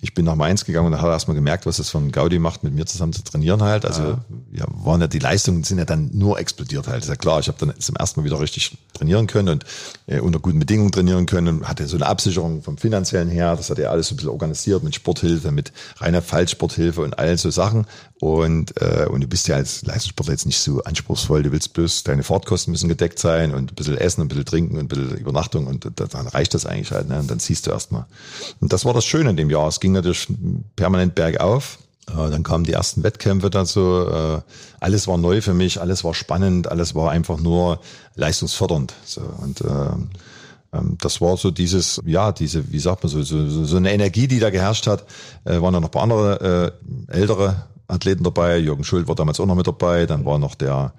ich 0.01 0.15
bin 0.15 0.25
nach 0.25 0.37
Mainz 0.37 0.65
gegangen 0.65 0.87
und 0.87 0.93
er 0.93 1.05
erstmal 1.11 1.35
gemerkt, 1.35 1.67
was 1.67 1.79
das 1.79 1.91
von 1.91 2.13
Gaudi 2.13 2.39
macht, 2.39 2.63
mit 2.63 2.73
mir 2.73 2.87
zusammen 2.87 3.13
zu 3.13 3.23
trainieren 3.23 3.63
halt. 3.63 3.85
Also 3.85 4.03
ja. 4.03 4.19
ja, 4.53 4.65
waren 4.69 5.01
ja 5.01 5.09
die 5.09 5.19
Leistungen 5.19 5.65
sind 5.65 5.79
ja 5.79 5.85
dann 5.85 6.11
nur 6.13 6.39
explodiert 6.39 6.87
halt. 6.87 7.03
Ist 7.03 7.09
ja 7.09 7.17
klar, 7.17 7.41
ich 7.41 7.49
habe 7.49 7.59
dann 7.59 7.75
zum 7.81 7.97
ersten 7.97 8.21
Mal 8.21 8.25
wieder 8.25 8.41
richtig 8.41 8.79
trainieren 8.95 9.27
können 9.27 9.49
und 9.49 9.65
äh, 10.07 10.21
unter 10.21 10.39
guten 10.39 10.61
Bedingungen 10.61 10.93
trainieren 10.93 11.27
können 11.27 11.59
und 11.59 11.69
hatte 11.69 11.87
so 11.89 11.97
eine 11.97 12.07
Absicherung 12.07 12.63
vom 12.63 12.79
finanziellen 12.79 13.29
her. 13.29 13.57
Das 13.57 13.71
hat 13.71 13.79
er 13.81 13.91
alles 13.91 14.09
so 14.09 14.15
ein 14.15 14.17
bisschen 14.17 14.31
organisiert 14.31 14.85
mit 14.85 14.95
Sporthilfe, 14.95 15.51
mit 15.51 15.73
reiner 15.97 16.23
Fallsporthilfe 16.23 17.01
und 17.01 17.19
all 17.19 17.37
so 17.37 17.51
Sachen. 17.51 17.87
Und, 18.21 18.81
äh, 18.81 19.07
und 19.09 19.21
du 19.21 19.29
bist 19.29 19.47
ja 19.47 19.57
als 19.57 19.83
Leistungssportler 19.83 20.33
jetzt 20.33 20.47
nicht 20.47 20.59
so 20.59 20.83
anspruchsvoll. 20.83 21.45
Du 21.45 21.53
willst 21.53 21.73
bloß, 21.73 22.03
deine 22.03 22.25
Fahrtkosten 22.25 22.73
müssen 22.73 22.89
gedeckt 22.89 23.19
sein 23.19 23.55
und 23.55 23.73
ein 23.73 23.75
bisschen 23.75 23.97
Essen, 23.97 24.23
ein 24.23 24.29
bisschen 24.29 24.45
Trinken 24.45 24.75
und 24.75 24.85
ein 24.85 24.89
bisschen 24.89 25.17
Übernachtung 25.19 25.69
und 25.69 25.89
dann 25.95 26.27
reicht 26.27 26.55
das 26.55 26.67
eigentlich 26.67 26.91
halt. 26.91 27.09
Ne? 27.09 27.21
Und 27.21 27.31
dann 27.31 27.39
siehst 27.39 27.67
du 27.67 27.71
erstmal. 27.71 28.07
Und 28.61 28.73
das 28.73 28.85
war 28.85 28.93
das 28.93 29.05
Schöne 29.05 29.31
in 29.31 29.37
dem 29.37 29.51
Jahr. 29.51 29.69
Es 29.69 29.79
ging 29.79 29.93
natürlich 29.93 30.27
permanent 30.75 31.15
bergauf. 31.15 31.79
Äh, 32.09 32.31
dann 32.31 32.43
kamen 32.43 32.65
die 32.65 32.73
ersten 32.73 33.05
Wettkämpfe 33.05 33.51
dazu. 33.51 34.07
Äh, 34.11 34.41
alles 34.81 35.07
war 35.07 35.17
neu 35.17 35.41
für 35.41 35.55
mich, 35.55 35.81
alles 35.81 36.03
war 36.03 36.15
spannend, 36.15 36.69
alles 36.69 36.97
war 36.97 37.13
einfach 37.13 37.39
nur 37.39 37.81
leistungsfördernd. 38.17 38.95
So, 39.05 39.21
und 39.21 39.61
äh, 39.61 39.67
ähm, 40.73 40.99
das 41.01 41.21
war 41.21 41.37
so 41.37 41.53
dieses, 41.53 42.01
ja, 42.05 42.33
diese, 42.33 42.73
wie 42.73 42.81
sagt 42.81 43.05
man 43.05 43.11
so, 43.11 43.23
so, 43.23 43.65
so 43.65 43.77
eine 43.77 43.93
Energie, 43.93 44.27
die 44.27 44.41
da 44.41 44.51
geherrscht 44.51 44.89
hat. 44.89 45.05
Äh, 45.45 45.61
waren 45.61 45.73
da 45.73 45.81
noch 45.81 45.89
ein 45.89 45.93
paar 45.93 46.03
andere 46.03 46.75
äh, 47.09 47.13
ältere 47.17 47.65
Athleten 47.89 48.23
dabei. 48.23 48.59
Jürgen 48.59 48.85
Schuld 48.85 49.09
war 49.09 49.15
damals 49.15 49.41
auch 49.41 49.47
noch 49.47 49.55
mit 49.57 49.67
dabei. 49.67 50.07
Dann 50.07 50.25
war 50.25 50.39
noch 50.39 50.55
der 50.55 50.93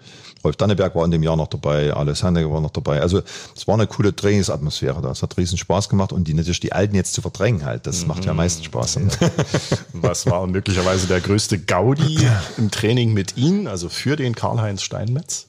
Rolf 0.43 0.55
Danneberg 0.55 0.95
war 0.95 1.05
in 1.05 1.11
dem 1.11 1.23
Jahr 1.23 1.35
noch 1.35 1.47
dabei, 1.47 1.93
Alessandro 1.93 2.51
war 2.53 2.61
noch 2.61 2.71
dabei. 2.71 3.01
Also 3.01 3.21
es 3.55 3.67
war 3.67 3.75
eine 3.75 3.87
coole 3.87 4.15
Trainingsatmosphäre 4.15 5.01
da. 5.01 5.11
Es 5.11 5.21
hat 5.21 5.37
riesen 5.37 5.57
Spaß 5.57 5.89
gemacht 5.89 6.13
und 6.13 6.27
die 6.27 6.33
natürlich 6.33 6.59
die 6.59 6.71
Alten 6.71 6.95
jetzt 6.95 7.13
zu 7.13 7.21
verdrängen 7.21 7.65
halt. 7.65 7.87
Das 7.87 8.01
mhm. 8.01 8.07
macht 8.07 8.25
ja 8.25 8.31
am 8.31 8.37
meisten 8.37 8.63
Spaß. 8.63 8.95
Ja. 8.95 9.01
Was 9.93 10.25
war 10.27 10.47
möglicherweise 10.47 11.07
der 11.07 11.19
größte 11.19 11.59
Gaudi 11.59 12.19
im 12.57 12.71
Training 12.71 13.13
mit 13.13 13.37
Ihnen, 13.37 13.67
also 13.67 13.89
für 13.89 14.15
den 14.15 14.33
Karl-Heinz 14.33 14.81
Steinmetz? 14.81 15.47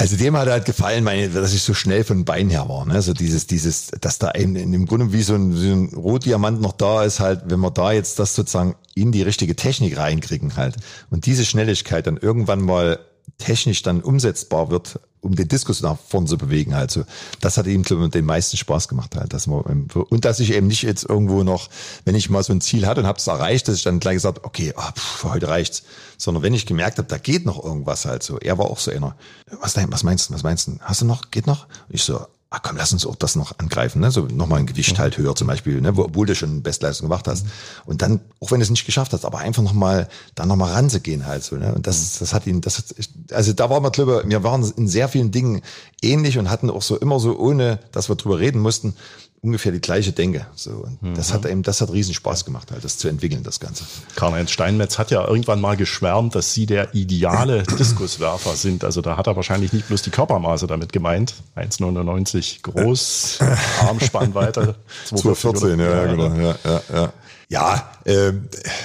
Also 0.00 0.16
dem 0.16 0.36
hat 0.36 0.48
halt 0.48 0.64
gefallen, 0.64 1.02
meine, 1.02 1.28
dass 1.28 1.52
ich 1.52 1.62
so 1.62 1.74
schnell 1.74 2.04
von 2.04 2.24
Bein 2.24 2.50
her 2.50 2.68
war. 2.68 2.86
Ne? 2.86 2.94
Also 2.94 3.12
dieses, 3.12 3.48
dieses, 3.48 3.88
dass 4.00 4.20
da 4.20 4.30
eben 4.30 4.54
im 4.54 4.86
Grunde 4.86 5.12
wie 5.12 5.22
so 5.22 5.34
ein, 5.34 5.52
so 5.54 5.66
ein 5.66 5.92
Rotdiamant 5.92 6.60
noch 6.60 6.70
da 6.70 7.02
ist, 7.02 7.18
halt, 7.18 7.42
wenn 7.46 7.58
wir 7.58 7.72
da 7.72 7.90
jetzt 7.90 8.20
das 8.20 8.36
sozusagen 8.36 8.76
in 8.94 9.10
die 9.10 9.22
richtige 9.22 9.56
Technik 9.56 9.98
reinkriegen 9.98 10.54
halt. 10.54 10.76
Und 11.10 11.26
diese 11.26 11.44
Schnelligkeit 11.44 12.06
dann 12.06 12.16
irgendwann 12.16 12.60
mal 12.60 13.00
technisch 13.36 13.82
dann 13.82 14.00
umsetzbar 14.00 14.70
wird, 14.70 15.00
um 15.20 15.34
den 15.34 15.48
Diskus 15.48 15.82
nach 15.82 15.98
vorn 15.98 16.26
zu 16.26 16.38
bewegen. 16.38 16.74
Also 16.74 17.04
das 17.40 17.56
hat 17.56 17.66
ihm 17.66 17.82
glaube 17.82 18.04
ich, 18.04 18.10
den 18.10 18.24
meisten 18.24 18.56
Spaß 18.56 18.88
gemacht 18.88 19.16
halt. 19.16 19.32
Dass 19.32 19.46
man, 19.46 19.60
und 19.60 20.24
dass 20.24 20.40
ich 20.40 20.52
eben 20.52 20.68
nicht 20.68 20.82
jetzt 20.82 21.04
irgendwo 21.04 21.42
noch, 21.42 21.68
wenn 22.04 22.14
ich 22.14 22.30
mal 22.30 22.42
so 22.42 22.52
ein 22.52 22.60
Ziel 22.60 22.86
hatte 22.86 23.00
und 23.00 23.06
habe 23.06 23.18
es 23.18 23.26
erreicht, 23.26 23.68
dass 23.68 23.76
ich 23.76 23.82
dann 23.82 24.00
gleich 24.00 24.14
gesagt, 24.14 24.44
okay, 24.44 24.72
oh, 24.76 24.80
pff, 24.80 25.02
für 25.20 25.32
heute 25.32 25.48
reicht's. 25.48 25.82
Sondern 26.16 26.42
wenn 26.42 26.54
ich 26.54 26.66
gemerkt 26.66 26.98
habe, 26.98 27.08
da 27.08 27.18
geht 27.18 27.44
noch 27.44 27.62
irgendwas 27.62 28.04
halt 28.04 28.22
so. 28.22 28.38
Er 28.38 28.58
war 28.58 28.66
auch 28.66 28.78
so 28.78 28.90
einer. 28.90 29.16
Was, 29.60 29.76
was 29.76 30.02
meinst 30.02 30.30
du? 30.30 30.34
Was 30.34 30.42
meinst 30.42 30.68
du? 30.68 30.78
Hast 30.80 31.02
du 31.02 31.06
noch? 31.06 31.30
Geht 31.30 31.46
noch? 31.46 31.66
Ich 31.88 32.02
so, 32.02 32.20
ah 32.50 32.60
komm, 32.62 32.76
lass 32.78 32.92
uns 32.92 33.04
auch 33.04 33.16
das 33.16 33.36
noch 33.36 33.58
angreifen, 33.58 34.00
ne? 34.00 34.10
so 34.10 34.22
nochmal 34.22 34.60
ein 34.60 34.66
Gewicht 34.66 34.98
halt 34.98 35.18
höher 35.18 35.36
zum 35.36 35.46
Beispiel, 35.46 35.82
ne? 35.82 35.92
obwohl 35.94 36.26
du 36.26 36.34
schon 36.34 36.62
Bestleistung 36.62 37.08
gemacht 37.08 37.28
hast. 37.28 37.44
Mhm. 37.44 37.50
Und 37.84 38.02
dann, 38.02 38.20
auch 38.40 38.50
wenn 38.50 38.60
du 38.60 38.64
es 38.64 38.70
nicht 38.70 38.86
geschafft 38.86 39.12
hast, 39.12 39.26
aber 39.26 39.38
einfach 39.38 39.62
nochmal, 39.62 40.08
da 40.34 40.46
nochmal 40.46 40.72
ranzugehen 40.72 41.26
halt 41.26 41.44
so. 41.44 41.56
Ne? 41.56 41.74
Und 41.74 41.86
das, 41.86 42.14
mhm. 42.14 42.16
das 42.20 42.32
hat 42.32 42.46
ihn, 42.46 42.60
das 42.62 42.78
hat, 42.78 42.84
also 43.32 43.52
da 43.52 43.68
war 43.68 43.80
man 43.80 43.92
drüber, 43.92 44.22
wir 44.26 44.42
waren 44.44 44.64
in 44.76 44.88
sehr 44.88 45.08
vielen 45.08 45.30
Dingen 45.30 45.60
ähnlich 46.00 46.38
und 46.38 46.48
hatten 46.48 46.70
auch 46.70 46.82
so 46.82 46.96
immer 46.96 47.20
so, 47.20 47.38
ohne 47.38 47.80
dass 47.92 48.08
wir 48.08 48.16
drüber 48.16 48.38
reden 48.38 48.60
mussten, 48.60 48.94
ungefähr 49.40 49.72
die 49.72 49.80
gleiche 49.80 50.12
Denke. 50.12 50.46
So, 50.54 50.70
und 50.70 51.02
mhm. 51.02 51.14
das 51.14 51.32
hat 51.32 51.46
eben, 51.46 51.62
das 51.62 51.80
hat 51.80 51.92
riesen 51.92 52.14
Spaß 52.14 52.44
gemacht, 52.44 52.70
halt, 52.70 52.84
das 52.84 52.98
zu 52.98 53.08
entwickeln, 53.08 53.42
das 53.42 53.60
Ganze. 53.60 53.84
Karl-Heinz 54.16 54.50
Steinmetz 54.50 54.98
hat 54.98 55.10
ja 55.10 55.26
irgendwann 55.26 55.60
mal 55.60 55.76
geschwärmt, 55.76 56.34
dass 56.34 56.54
Sie 56.54 56.66
der 56.66 56.94
ideale 56.94 57.62
Diskuswerfer 57.78 58.54
sind. 58.54 58.84
Also 58.84 59.00
da 59.00 59.16
hat 59.16 59.26
er 59.26 59.36
wahrscheinlich 59.36 59.72
nicht 59.72 59.88
bloß 59.88 60.02
die 60.02 60.10
Körpermaße 60.10 60.66
damit 60.66 60.92
gemeint. 60.92 61.34
1,99 61.56 62.62
groß, 62.62 63.38
Armspannweite 63.80 64.74
214, 65.06 65.78
ja, 65.78 65.86
ja, 65.86 66.06
genau. 66.06 66.34
Ja, 66.34 66.56
ja, 66.64 66.82
ja. 66.92 67.12
Ja, 67.50 67.90
äh, 68.04 68.34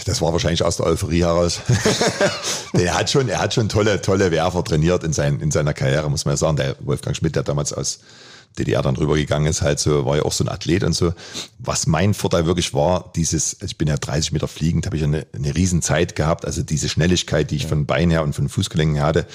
das 0.05 0.21
war 0.21 0.31
wahrscheinlich 0.31 0.63
aus 0.63 0.77
der 0.77 0.85
Euphorie 0.85 1.23
heraus. 1.23 1.59
er 2.73 2.97
hat 2.97 3.09
schon, 3.09 3.27
er 3.27 3.39
hat 3.39 3.53
schon 3.53 3.67
tolle, 3.67 3.99
tolle 3.99 4.31
Werfer 4.31 4.63
trainiert 4.63 5.03
in, 5.03 5.11
sein, 5.11 5.41
in 5.41 5.51
seiner 5.51 5.73
Karriere, 5.73 6.09
muss 6.09 6.23
man 6.23 6.33
ja 6.33 6.37
sagen. 6.37 6.55
Der 6.55 6.77
Wolfgang 6.79 7.13
Schmidt, 7.13 7.35
der 7.35 7.43
damals 7.43 7.73
aus 7.73 7.99
DDR 8.57 8.81
dann 8.81 8.95
rübergegangen 8.95 9.49
ist, 9.49 9.61
halt 9.61 9.79
so, 9.79 10.05
war 10.05 10.17
ja 10.17 10.23
auch 10.23 10.31
so 10.31 10.43
ein 10.43 10.49
Athlet 10.49 10.83
und 10.83 10.93
so. 10.93 11.13
Was 11.59 11.87
mein 11.87 12.13
Vorteil 12.13 12.45
wirklich 12.45 12.73
war, 12.73 13.11
dieses, 13.15 13.57
ich 13.61 13.77
bin 13.77 13.87
ja 13.87 13.97
30 13.97 14.31
Meter 14.31 14.47
fliegend, 14.47 14.85
habe 14.85 14.97
ich 14.97 15.03
eine, 15.03 15.25
eine 15.33 15.55
riesen 15.55 15.81
Zeit 15.81 16.15
gehabt, 16.15 16.45
also 16.45 16.63
diese 16.63 16.89
Schnelligkeit, 16.89 17.51
die 17.51 17.55
ich 17.55 17.63
ja. 17.63 17.69
von 17.69 17.85
Bein 17.85 18.11
her 18.11 18.23
und 18.23 18.33
von 18.33 18.49
Fußgelenken 18.49 19.01
hatte, 19.01 19.25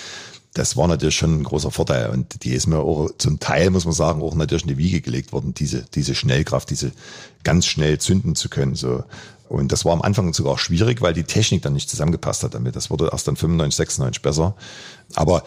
das 0.54 0.76
war 0.76 0.88
natürlich 0.88 1.16
schon 1.16 1.40
ein 1.40 1.44
großer 1.44 1.70
Vorteil 1.70 2.10
und 2.10 2.42
die 2.44 2.52
ist 2.52 2.66
mir 2.66 2.78
auch 2.78 3.10
zum 3.18 3.38
Teil, 3.38 3.70
muss 3.70 3.84
man 3.84 3.94
sagen, 3.94 4.22
auch 4.22 4.34
natürlich 4.34 4.64
in 4.64 4.68
die 4.68 4.78
Wiege 4.78 5.00
gelegt 5.00 5.32
worden, 5.32 5.54
diese, 5.54 5.84
diese 5.94 6.14
Schnellkraft, 6.14 6.70
diese 6.70 6.92
ganz 7.44 7.66
schnell 7.66 7.98
zünden 7.98 8.34
zu 8.34 8.48
können, 8.48 8.74
so. 8.74 9.04
Und 9.48 9.72
das 9.72 9.86
war 9.86 9.94
am 9.94 10.02
Anfang 10.02 10.34
sogar 10.34 10.58
schwierig, 10.58 11.00
weil 11.00 11.14
die 11.14 11.24
Technik 11.24 11.62
dann 11.62 11.72
nicht 11.72 11.88
zusammengepasst 11.88 12.42
hat 12.42 12.52
damit. 12.52 12.76
Das 12.76 12.90
wurde 12.90 13.08
erst 13.10 13.26
dann 13.28 13.36
95, 13.36 13.76
96 13.76 14.22
besser. 14.22 14.54
Aber 15.14 15.42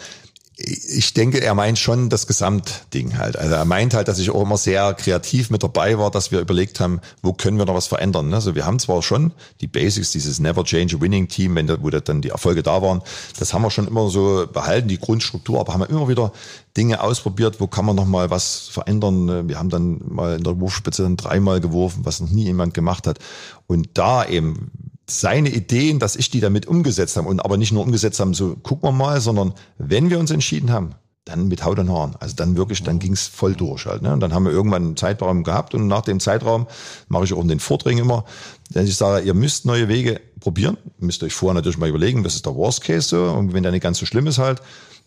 ich 0.63 1.13
denke, 1.13 1.41
er 1.41 1.55
meint 1.55 1.79
schon 1.79 2.09
das 2.09 2.27
Gesamtding 2.27 3.17
halt. 3.17 3.37
Also 3.37 3.55
er 3.55 3.65
meint 3.65 3.93
halt, 3.93 4.07
dass 4.07 4.19
ich 4.19 4.29
auch 4.29 4.41
immer 4.41 4.57
sehr 4.57 4.93
kreativ 4.93 5.49
mit 5.49 5.63
dabei 5.63 5.97
war, 5.97 6.11
dass 6.11 6.31
wir 6.31 6.39
überlegt 6.39 6.79
haben, 6.79 7.01
wo 7.21 7.33
können 7.33 7.57
wir 7.57 7.65
noch 7.65 7.73
was 7.73 7.87
verändern. 7.87 8.33
Also 8.33 8.55
wir 8.55 8.65
haben 8.65 8.79
zwar 8.79 9.01
schon 9.01 9.33
die 9.61 9.67
Basics, 9.67 10.11
dieses 10.11 10.39
Never 10.39 10.63
Change 10.63 10.97
a 10.97 11.01
Winning 11.01 11.27
Team, 11.27 11.55
wenn 11.55 11.67
da, 11.67 11.81
wo 11.81 11.89
da 11.89 11.99
dann 11.99 12.21
die 12.21 12.29
Erfolge 12.29 12.63
da 12.63 12.81
waren, 12.81 13.01
das 13.39 13.53
haben 13.53 13.63
wir 13.63 13.71
schon 13.71 13.87
immer 13.87 14.09
so 14.09 14.47
behalten, 14.51 14.87
die 14.87 14.99
Grundstruktur, 14.99 15.59
aber 15.59 15.73
haben 15.73 15.81
wir 15.81 15.89
immer 15.89 16.07
wieder 16.07 16.31
Dinge 16.77 17.01
ausprobiert, 17.01 17.59
wo 17.59 17.67
kann 17.67 17.85
man 17.85 17.95
noch 17.95 18.05
mal 18.05 18.29
was 18.29 18.69
verändern. 18.69 19.49
Wir 19.49 19.57
haben 19.57 19.69
dann 19.69 20.01
mal 20.07 20.37
in 20.37 20.43
der 20.43 20.59
Wurfspitze 20.59 21.03
dann 21.03 21.17
dreimal 21.17 21.59
geworfen, 21.59 22.01
was 22.03 22.21
noch 22.21 22.29
nie 22.29 22.45
jemand 22.45 22.73
gemacht 22.73 23.07
hat. 23.07 23.19
Und 23.67 23.89
da 23.95 24.25
eben 24.25 24.71
seine 25.19 25.49
Ideen, 25.49 25.99
dass 25.99 26.15
ich 26.15 26.29
die 26.29 26.39
damit 26.39 26.65
umgesetzt 26.65 27.17
habe 27.17 27.27
und 27.27 27.39
aber 27.39 27.57
nicht 27.57 27.71
nur 27.71 27.83
umgesetzt 27.83 28.19
haben, 28.19 28.33
so 28.33 28.55
gucken 28.55 28.89
wir 28.89 28.93
mal, 28.93 29.21
sondern 29.21 29.53
wenn 29.77 30.09
wir 30.09 30.19
uns 30.19 30.31
entschieden 30.31 30.71
haben, 30.71 30.95
dann 31.25 31.47
mit 31.47 31.63
Haut 31.63 31.77
und 31.77 31.89
Haaren. 31.91 32.15
Also 32.19 32.35
dann 32.35 32.57
wirklich, 32.57 32.81
dann 32.83 32.99
ging's 32.99 33.27
voll 33.27 33.53
durch 33.53 33.85
halt. 33.85 34.01
Ne? 34.01 34.11
Und 34.13 34.21
dann 34.21 34.33
haben 34.33 34.45
wir 34.45 34.51
irgendwann 34.51 34.83
einen 34.83 34.97
Zeitraum 34.97 35.43
gehabt 35.43 35.75
und 35.75 35.87
nach 35.87 36.01
dem 36.01 36.19
Zeitraum 36.19 36.67
mache 37.09 37.25
ich 37.25 37.33
auch 37.33 37.45
den 37.45 37.59
Vorträgen 37.59 37.99
immer, 37.99 38.25
dass 38.71 38.85
ich 38.85 38.95
sage, 38.95 39.25
ihr 39.25 39.33
müsst 39.33 39.65
neue 39.65 39.87
Wege 39.87 40.19
probieren, 40.39 40.77
müsst 40.97 41.21
euch 41.23 41.33
vorher 41.33 41.53
natürlich 41.53 41.77
mal 41.77 41.89
überlegen, 41.89 42.25
was 42.25 42.35
ist 42.35 42.45
der 42.45 42.55
Worst 42.55 42.83
Case 42.83 43.09
so 43.09 43.23
und 43.25 43.53
wenn 43.53 43.63
der 43.63 43.71
nicht 43.71 43.83
ganz 43.83 43.99
so 43.99 44.05
schlimm 44.05 44.27
ist 44.27 44.39
halt, 44.39 44.61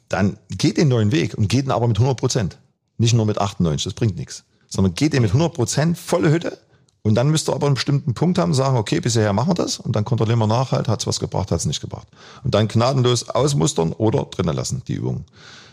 dann 0.09 0.38
geht 0.51 0.77
den 0.77 0.88
neuen 0.88 1.11
Weg 1.11 1.35
und 1.37 1.49
geht 1.49 1.64
ihn 1.64 1.73
aber 1.73 1.88
mit 1.88 1.97
100 1.97 2.17
Prozent. 2.17 2.59
Nicht 2.97 3.14
nur 3.14 3.27
mit 3.27 3.38
98, 3.38 3.85
das 3.85 3.95
bringt 3.95 4.17
nichts. 4.17 4.45
Sondern 4.69 4.95
geht 4.95 5.12
den 5.12 5.23
mit 5.23 5.33
100 5.33 5.53
Prozent 5.53 5.99
volle 5.99 6.31
Hütte 6.31 6.59
und 7.05 7.14
dann 7.14 7.31
müsst 7.31 7.51
ihr 7.51 7.55
aber 7.55 7.67
einen 7.67 7.75
bestimmten 7.75 8.14
Punkt 8.14 8.38
haben, 8.38 8.55
sagen, 8.55 8.79
okay, 8.79 8.99
bisher 8.99 9.33
machen 9.35 9.51
wir 9.51 9.55
das 9.55 9.79
und 9.79 9.95
dann 9.95 10.07
kontrollieren 10.07 10.38
wir 10.38 10.47
nach 10.47 10.73
halt, 10.73 10.88
hat's 10.88 11.07
was 11.07 11.21
gebracht, 11.21 11.51
hat's 11.51 11.67
nicht 11.67 11.83
gebracht. 11.83 12.09
Und 12.43 12.55
dann 12.55 12.67
gnadenlos 12.67 13.29
ausmustern 13.29 13.93
oder 13.93 14.25
drinnen 14.25 14.57
lassen, 14.57 14.83
die 14.88 14.95
Übung. 14.95 15.27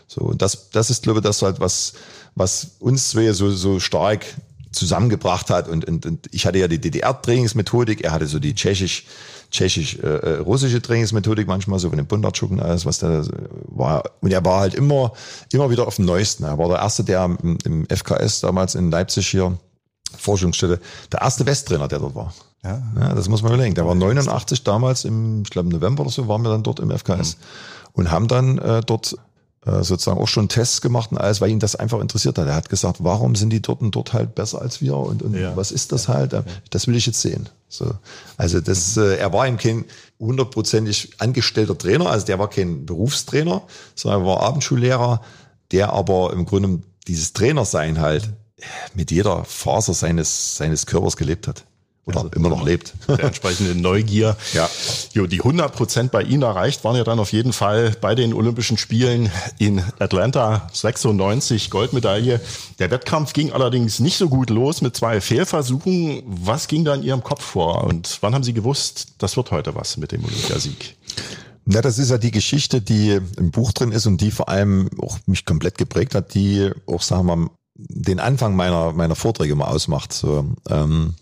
So, 0.06 0.20
und 0.20 0.42
das, 0.42 0.68
das 0.70 0.90
ist, 0.90 1.02
glaube 1.02 1.20
ich, 1.20 1.24
das 1.24 1.40
halt, 1.40 1.58
was, 1.58 1.94
was 2.34 2.72
uns 2.80 3.08
zwei 3.08 3.32
so, 3.32 3.50
so 3.50 3.80
stark 3.80 4.26
zusammengebracht 4.72 5.48
hat. 5.48 5.68
Und, 5.68 5.86
und, 5.86 6.04
und 6.04 6.28
ich 6.32 6.44
hatte 6.44 6.58
ja 6.58 6.68
die 6.68 6.80
DDR-Trainingsmethodik, 6.80 8.02
er 8.02 8.12
hatte 8.12 8.26
so 8.26 8.38
die 8.38 8.54
tschechisch 8.54 9.06
tschechisch-russische 9.50 10.78
äh, 10.78 10.80
Trainingsmethodik 10.80 11.46
manchmal, 11.46 11.78
so 11.78 11.88
von 11.88 11.98
den 11.98 12.06
Bondartschuk 12.06 12.50
und 12.50 12.60
alles, 12.60 12.84
was 12.84 12.98
da 12.98 13.22
war. 13.66 14.02
Und 14.20 14.32
er 14.32 14.44
war 14.44 14.60
halt 14.60 14.74
immer, 14.74 15.12
immer 15.50 15.70
wieder 15.70 15.86
auf 15.86 15.96
dem 15.96 16.06
Neuesten. 16.06 16.44
Er 16.44 16.58
war 16.58 16.68
der 16.68 16.78
Erste, 16.78 17.04
der 17.04 17.24
im, 17.24 17.58
im 17.64 17.86
FKS 17.86 18.40
damals 18.40 18.74
in 18.74 18.90
Leipzig 18.90 19.28
hier, 19.28 19.58
Forschungsstätte, 20.18 20.80
der 21.10 21.20
erste 21.20 21.46
Westtrainer, 21.46 21.88
der 21.88 21.98
dort 21.98 22.14
war. 22.14 22.34
Ja. 22.64 22.82
ja 22.98 23.14
das 23.14 23.28
muss 23.28 23.42
man 23.42 23.52
überlegen. 23.52 23.74
Der 23.74 23.86
war 23.86 23.94
89 23.94 24.64
damals, 24.64 25.04
im, 25.04 25.42
ich 25.42 25.50
glaube 25.50 25.68
November 25.68 26.02
oder 26.02 26.10
so, 26.10 26.28
waren 26.28 26.42
wir 26.42 26.50
dann 26.50 26.62
dort 26.62 26.80
im 26.80 26.90
FKS 26.90 27.36
mhm. 27.36 27.40
und 27.92 28.10
haben 28.10 28.28
dann 28.28 28.58
äh, 28.58 28.82
dort 28.84 29.16
äh, 29.64 29.84
sozusagen 29.84 30.20
auch 30.20 30.28
schon 30.28 30.48
Tests 30.48 30.80
gemacht 30.80 31.12
und 31.12 31.18
alles, 31.18 31.40
weil 31.40 31.50
ihn 31.50 31.60
das 31.60 31.76
einfach 31.76 32.00
interessiert 32.00 32.36
hat. 32.38 32.48
Er 32.48 32.56
hat 32.56 32.68
gesagt, 32.68 32.98
warum 33.04 33.36
sind 33.36 33.50
die 33.50 33.62
dort 33.62 33.80
und 33.80 33.94
dort 33.94 34.12
halt 34.12 34.34
besser 34.34 34.60
als 34.60 34.80
wir 34.80 34.96
und, 34.96 35.22
und 35.22 35.36
ja. 35.36 35.56
was 35.56 35.70
ist 35.70 35.92
das 35.92 36.08
halt? 36.08 36.34
Das 36.70 36.86
will 36.88 36.96
ich 36.96 37.06
jetzt 37.06 37.20
sehen. 37.20 37.48
So. 37.68 37.92
Also 38.36 38.60
das, 38.60 38.96
mhm. 38.96 39.02
äh, 39.02 39.14
er 39.16 39.32
war 39.32 39.46
eben 39.46 39.58
kein 39.58 39.84
hundertprozentig 40.18 41.12
angestellter 41.18 41.78
Trainer, 41.78 42.06
also 42.10 42.26
der 42.26 42.38
war 42.38 42.50
kein 42.50 42.86
Berufstrainer, 42.86 43.62
sondern 43.94 44.22
er 44.22 44.26
war 44.26 44.42
Abendschullehrer, 44.42 45.20
der 45.70 45.92
aber 45.92 46.32
im 46.32 46.44
Grunde 46.44 46.80
dieses 47.06 47.32
Trainersein 47.32 48.00
halt 48.00 48.30
mit 48.94 49.10
jeder 49.10 49.44
Faser 49.44 49.94
seines, 49.94 50.56
seines 50.56 50.86
Körpers 50.86 51.16
gelebt 51.16 51.48
hat 51.48 51.64
oder 52.04 52.18
also 52.18 52.30
immer 52.34 52.48
noch 52.48 52.64
lebt. 52.64 52.94
Der 53.08 53.20
entsprechende 53.24 53.74
Neugier. 53.74 54.36
Ja. 54.52 54.68
Jo, 55.14 55.26
die 55.26 55.38
100 55.38 55.74
Prozent 55.74 56.10
bei 56.12 56.22
Ihnen 56.22 56.42
erreicht 56.42 56.84
waren 56.84 56.96
ja 56.96 57.04
dann 57.04 57.18
auf 57.18 57.32
jeden 57.32 57.52
Fall 57.54 57.96
bei 58.00 58.14
den 58.14 58.34
Olympischen 58.34 58.76
Spielen 58.76 59.30
in 59.58 59.82
Atlanta 59.98 60.68
96 60.72 61.70
Goldmedaille. 61.70 62.40
Der 62.78 62.90
Wettkampf 62.90 63.32
ging 63.32 63.52
allerdings 63.52 63.98
nicht 63.98 64.18
so 64.18 64.28
gut 64.28 64.50
los 64.50 64.82
mit 64.82 64.94
zwei 64.94 65.20
Fehlversuchen. 65.20 66.22
Was 66.26 66.68
ging 66.68 66.84
da 66.84 66.94
in 66.94 67.02
Ihrem 67.02 67.22
Kopf 67.22 67.42
vor 67.42 67.84
und 67.84 68.18
wann 68.20 68.34
haben 68.34 68.44
Sie 68.44 68.52
gewusst, 68.52 69.14
das 69.18 69.36
wird 69.36 69.50
heute 69.52 69.74
was 69.74 69.96
mit 69.96 70.12
dem 70.12 70.24
Olympiasieg? 70.24 70.96
Ja, 71.66 71.80
das 71.80 71.98
ist 71.98 72.10
ja 72.10 72.18
die 72.18 72.32
Geschichte, 72.32 72.82
die 72.82 73.20
im 73.38 73.50
Buch 73.52 73.72
drin 73.72 73.92
ist 73.92 74.06
und 74.06 74.20
die 74.20 74.32
vor 74.32 74.48
allem 74.48 74.90
auch 75.00 75.18
mich 75.26 75.46
komplett 75.46 75.78
geprägt 75.78 76.14
hat, 76.14 76.34
die 76.34 76.70
auch, 76.86 77.02
sagen 77.02 77.26
wir 77.26 77.36
mal, 77.36 77.50
den 77.74 78.20
Anfang 78.20 78.54
meiner, 78.54 78.92
meiner 78.92 79.14
Vorträge 79.14 79.54
mal 79.54 79.66
ausmacht. 79.66 80.12
So, 80.12 80.46
ähm, 80.68 81.14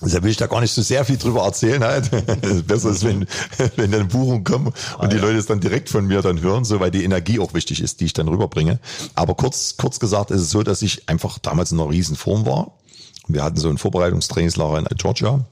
Deshalb 0.00 0.22
will 0.22 0.30
ich 0.30 0.36
da 0.36 0.46
gar 0.46 0.60
nicht 0.60 0.72
so 0.72 0.80
sehr 0.80 1.04
viel 1.04 1.16
drüber 1.16 1.42
erzählen 1.42 1.82
halt. 1.82 2.08
Besser 2.68 2.90
ist, 2.90 3.04
wenn, 3.04 3.26
wenn 3.76 3.90
dann 3.90 4.06
Buchungen 4.06 4.44
kommen 4.44 4.68
und 4.68 4.74
ah, 4.98 5.06
die 5.08 5.16
ja. 5.16 5.22
Leute 5.22 5.38
es 5.38 5.46
dann 5.46 5.60
direkt 5.60 5.88
von 5.88 6.06
mir 6.06 6.22
dann 6.22 6.40
hören, 6.40 6.64
so 6.64 6.78
weil 6.78 6.92
die 6.92 7.02
Energie 7.02 7.40
auch 7.40 7.52
wichtig 7.52 7.82
ist, 7.82 8.00
die 8.00 8.04
ich 8.04 8.12
dann 8.12 8.28
rüberbringe. 8.28 8.78
Aber 9.16 9.34
kurz, 9.34 9.76
kurz 9.76 9.98
gesagt 9.98 10.30
ist 10.30 10.40
es 10.40 10.50
so, 10.50 10.62
dass 10.62 10.82
ich 10.82 11.08
einfach 11.08 11.38
damals 11.38 11.72
in 11.72 11.80
einer 11.80 11.90
riesen 11.90 12.14
Form 12.14 12.46
war. 12.46 12.78
Wir 13.26 13.42
hatten 13.42 13.56
so 13.56 13.68
ein 13.68 13.76
Vorbereitungstrainingslager 13.76 14.78
in 14.78 14.86
Georgia 14.96 15.44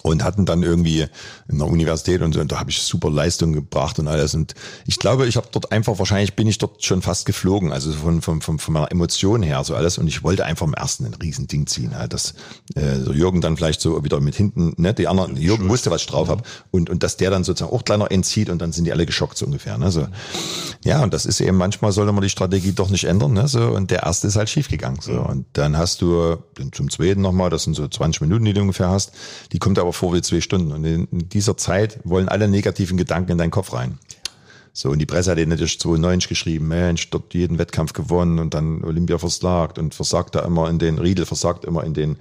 und 0.00 0.24
hatten 0.24 0.46
dann 0.46 0.62
irgendwie 0.62 1.06
in 1.48 1.58
der 1.58 1.66
Universität 1.66 2.22
und, 2.22 2.32
so, 2.32 2.40
und 2.40 2.50
da 2.50 2.58
habe 2.58 2.70
ich 2.70 2.80
super 2.80 3.10
Leistung 3.10 3.52
gebracht 3.52 3.98
und 3.98 4.08
alles. 4.08 4.34
Und 4.34 4.54
ich 4.86 4.98
glaube 4.98 5.26
ich 5.26 5.36
habe 5.36 5.48
dort 5.52 5.70
einfach 5.70 5.98
wahrscheinlich 5.98 6.34
bin 6.34 6.48
ich 6.48 6.58
dort 6.58 6.82
schon 6.82 7.02
fast 7.02 7.26
geflogen 7.26 7.72
also 7.72 7.92
von 7.92 8.22
von 8.22 8.40
von, 8.40 8.58
von 8.58 8.74
meiner 8.74 8.90
Emotion 8.90 9.42
her 9.42 9.62
so 9.64 9.74
alles. 9.74 9.98
Und 9.98 10.08
ich 10.08 10.22
wollte 10.22 10.44
einfach 10.44 10.66
im 10.66 10.74
ersten 10.74 11.04
ein 11.04 11.14
Riesending 11.14 11.66
ziehen 11.66 11.96
halt 11.96 12.14
dass 12.14 12.34
äh, 12.74 12.96
so 13.04 13.12
Jürgen 13.12 13.40
dann 13.40 13.56
vielleicht 13.56 13.80
so 13.80 14.02
wieder 14.02 14.20
mit 14.20 14.34
hinten 14.34 14.74
ne 14.78 14.94
die 14.94 15.08
anderen 15.08 15.36
Jürgen 15.36 15.68
wusste 15.68 15.90
was 15.90 16.02
ich 16.02 16.06
drauf 16.06 16.28
habe 16.28 16.42
und 16.70 16.88
und 16.88 17.02
dass 17.02 17.16
der 17.18 17.30
dann 17.30 17.44
sozusagen 17.44 17.74
auch 17.74 17.84
kleiner 17.84 18.10
entzieht 18.10 18.48
und 18.48 18.60
dann 18.62 18.72
sind 18.72 18.86
die 18.86 18.92
alle 18.92 19.06
geschockt 19.06 19.36
so 19.36 19.44
ungefähr 19.44 19.76
ne 19.76 19.90
so. 19.90 20.08
Ja 20.84 21.02
und 21.02 21.12
das 21.12 21.26
ist 21.26 21.40
eben 21.40 21.56
manchmal 21.58 21.92
sollte 21.92 22.12
man 22.12 22.22
die 22.22 22.30
Strategie 22.30 22.72
doch 22.72 22.88
nicht 22.88 23.04
ändern 23.04 23.34
ne 23.34 23.46
so. 23.46 23.60
Und 23.62 23.90
der 23.90 24.04
erste 24.04 24.26
ist 24.26 24.36
halt 24.36 24.48
schief 24.48 24.68
gegangen 24.68 24.98
so 25.00 25.20
und 25.20 25.44
dann 25.52 25.76
hast 25.76 26.00
du 26.00 26.38
zum 26.72 26.90
zweiten 26.90 27.20
nochmal 27.20 27.50
das 27.50 27.64
sind 27.64 27.74
so 27.74 27.86
20 27.86 28.22
Minuten 28.22 28.44
die 28.44 28.54
du 28.54 28.62
ungefähr 28.62 28.88
hast 28.88 29.12
die 29.52 29.58
kommt 29.58 29.78
aber 29.82 29.92
vor 29.92 30.14
wie 30.14 30.22
zwei 30.22 30.40
Stunden. 30.40 30.72
Und 30.72 30.84
in 30.84 31.08
dieser 31.10 31.56
Zeit 31.56 31.98
wollen 32.04 32.28
alle 32.28 32.48
negativen 32.48 32.96
Gedanken 32.96 33.32
in 33.32 33.38
deinen 33.38 33.50
Kopf 33.50 33.72
rein. 33.72 33.98
So, 34.74 34.88
und 34.88 34.98
die 34.98 35.06
Presse 35.06 35.32
hat 35.32 35.38
den 35.38 35.50
natürlich 35.50 35.78
92 35.80 36.28
geschrieben, 36.30 36.68
Mensch, 36.68 37.10
dort 37.10 37.34
jeden 37.34 37.58
Wettkampf 37.58 37.92
gewonnen 37.92 38.38
und 38.38 38.54
dann 38.54 38.82
Olympia 38.84 39.18
versagt 39.18 39.78
und 39.78 39.94
versagt 39.94 40.34
da 40.34 40.40
immer 40.40 40.70
in 40.70 40.78
den, 40.78 40.98
Riedel 40.98 41.26
versagt 41.26 41.66
immer 41.66 41.84
in 41.84 41.92
den, 41.92 42.16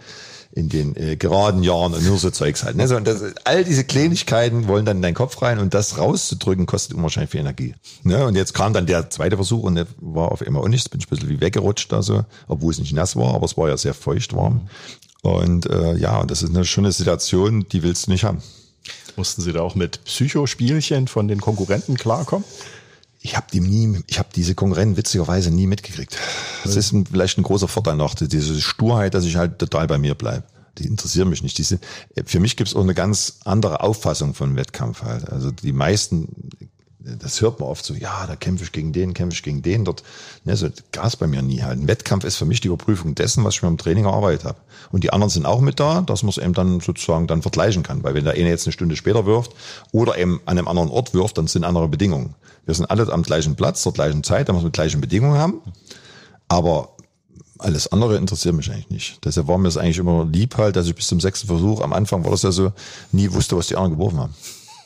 in 0.51 0.67
den 0.67 0.97
äh, 0.97 1.15
geraden 1.15 1.63
Jahren 1.63 1.93
und 1.93 2.05
nur 2.05 2.17
so 2.17 2.29
Zeugs 2.29 2.65
halt. 2.65 2.75
Ne? 2.75 2.89
So, 2.89 2.97
und 2.97 3.07
das, 3.07 3.23
all 3.45 3.63
diese 3.63 3.85
Kleinigkeiten 3.85 4.67
wollen 4.67 4.83
dann 4.83 4.97
in 4.97 5.03
deinen 5.03 5.13
Kopf 5.13 5.41
rein 5.41 5.59
und 5.59 5.73
das 5.73 5.97
rauszudrücken 5.97 6.65
kostet 6.65 6.97
unwahrscheinlich 6.97 7.31
viel 7.31 7.39
Energie. 7.39 7.73
Ne? 8.03 8.25
Und 8.25 8.35
jetzt 8.35 8.53
kam 8.53 8.73
dann 8.73 8.85
der 8.85 9.09
zweite 9.09 9.37
Versuch 9.37 9.63
und 9.63 9.75
der 9.75 9.87
war 10.01 10.33
auf 10.33 10.41
einmal 10.41 10.61
auch 10.61 10.67
nichts, 10.67 10.89
bin 10.89 10.99
ich 10.99 11.07
ein 11.07 11.09
bisschen 11.09 11.29
wie 11.29 11.39
weggerutscht 11.39 11.89
da 11.89 12.01
so, 12.01 12.25
obwohl 12.49 12.71
es 12.71 12.79
nicht 12.79 12.91
nass 12.91 13.15
war, 13.15 13.33
aber 13.33 13.45
es 13.45 13.55
war 13.55 13.69
ja 13.69 13.77
sehr 13.77 13.93
feucht 13.93 14.35
warm. 14.35 14.67
Und 15.21 15.67
äh, 15.67 15.95
ja, 15.95 16.25
das 16.25 16.41
ist 16.41 16.49
eine 16.49 16.65
schöne 16.65 16.91
Situation, 16.91 17.67
die 17.71 17.83
willst 17.83 18.07
du 18.07 18.11
nicht 18.11 18.23
haben. 18.23 18.41
Mussten 19.15 19.41
Sie 19.41 19.53
da 19.53 19.61
auch 19.61 19.75
mit 19.75 20.03
Psychospielchen 20.05 21.07
von 21.07 21.27
den 21.27 21.41
Konkurrenten 21.41 21.95
klarkommen? 21.95 22.45
Ich 23.19 23.35
habe 23.35 23.45
die 23.53 23.59
nie, 23.59 24.03
ich 24.07 24.17
habe 24.17 24.29
diese 24.35 24.55
Konkurrenten 24.55 24.97
witzigerweise 24.97 25.51
nie 25.51 25.67
mitgekriegt. 25.67 26.17
Das 26.63 26.75
ist 26.75 26.91
ein, 26.91 27.05
vielleicht 27.05 27.37
ein 27.37 27.43
großer 27.43 27.67
Vorteil 27.67 27.95
noch, 27.95 28.15
diese 28.15 28.59
Sturheit, 28.59 29.13
dass 29.13 29.25
ich 29.25 29.35
halt 29.35 29.59
total 29.59 29.85
bei 29.85 29.99
mir 29.99 30.15
bleib. 30.15 30.43
Die 30.79 30.87
interessieren 30.87 31.29
mich 31.29 31.43
nicht. 31.43 31.57
Diese, 31.57 31.79
für 32.25 32.39
mich 32.39 32.57
gibt's 32.57 32.75
auch 32.75 32.81
eine 32.81 32.95
ganz 32.95 33.39
andere 33.43 33.81
Auffassung 33.81 34.33
von 34.33 34.55
Wettkampf 34.55 35.03
halt. 35.03 35.29
Also 35.29 35.51
die 35.51 35.73
meisten 35.73 36.49
das 37.03 37.41
hört 37.41 37.59
man 37.59 37.69
oft 37.69 37.83
so, 37.83 37.93
ja, 37.93 38.25
da 38.27 38.35
kämpfe 38.35 38.63
ich 38.63 38.71
gegen 38.71 38.93
den, 38.93 39.13
kämpfe 39.13 39.35
ich 39.35 39.43
gegen 39.43 39.61
den. 39.61 39.85
Dort, 39.85 40.03
ne, 40.43 40.55
so 40.55 40.67
Gas 40.91 41.15
bei 41.15 41.27
mir 41.27 41.41
nie 41.41 41.61
halt. 41.63 41.79
Ein 41.79 41.87
Wettkampf 41.87 42.23
ist 42.23 42.37
für 42.37 42.45
mich 42.45 42.61
die 42.61 42.67
Überprüfung 42.67 43.15
dessen, 43.15 43.43
was 43.43 43.55
ich 43.55 43.63
mir 43.63 43.69
im 43.69 43.77
Training 43.77 44.05
erarbeitet 44.05 44.45
habe. 44.45 44.57
Und 44.91 45.03
die 45.03 45.11
anderen 45.11 45.29
sind 45.29 45.45
auch 45.45 45.61
mit 45.61 45.79
da, 45.79 46.01
dass 46.01 46.23
man 46.23 46.29
es 46.29 46.37
eben 46.37 46.53
dann 46.53 46.79
sozusagen 46.79 47.27
dann 47.27 47.41
vergleichen 47.41 47.83
kann. 47.83 48.03
Weil 48.03 48.13
wenn 48.13 48.25
der 48.25 48.33
eine 48.33 48.49
jetzt 48.49 48.67
eine 48.67 48.73
Stunde 48.73 48.95
später 48.95 49.25
wirft 49.25 49.53
oder 49.91 50.17
eben 50.17 50.41
an 50.45 50.57
einem 50.57 50.67
anderen 50.67 50.89
Ort 50.89 51.13
wirft, 51.13 51.37
dann 51.37 51.47
sind 51.47 51.63
andere 51.63 51.87
Bedingungen. 51.87 52.35
Wir 52.65 52.75
sind 52.75 52.85
alle 52.85 53.11
am 53.11 53.23
gleichen 53.23 53.55
Platz, 53.55 53.81
zur 53.81 53.93
gleichen 53.93 54.23
Zeit, 54.23 54.49
da 54.49 54.53
wir 54.53 54.61
die 54.61 54.71
gleichen 54.71 55.01
Bedingungen 55.01 55.39
haben. 55.39 55.61
Aber 56.47 56.95
alles 57.57 57.91
andere 57.91 58.17
interessiert 58.17 58.55
mich 58.55 58.71
eigentlich 58.71 58.89
nicht. 58.89 59.25
Deshalb 59.25 59.47
war 59.47 59.57
mir 59.57 59.67
es 59.67 59.77
eigentlich 59.77 59.97
immer 59.97 60.25
lieb 60.25 60.57
halt, 60.57 60.75
dass 60.75 60.87
ich 60.87 60.95
bis 60.95 61.07
zum 61.07 61.19
sechsten 61.19 61.47
Versuch, 61.47 61.81
am 61.81 61.93
Anfang 61.93 62.23
war 62.23 62.31
das 62.31 62.43
ja 62.43 62.51
so, 62.51 62.71
nie 63.11 63.31
wusste, 63.31 63.57
was 63.57 63.67
die 63.67 63.75
anderen 63.75 63.97
geworfen 63.97 64.19
haben. 64.19 64.35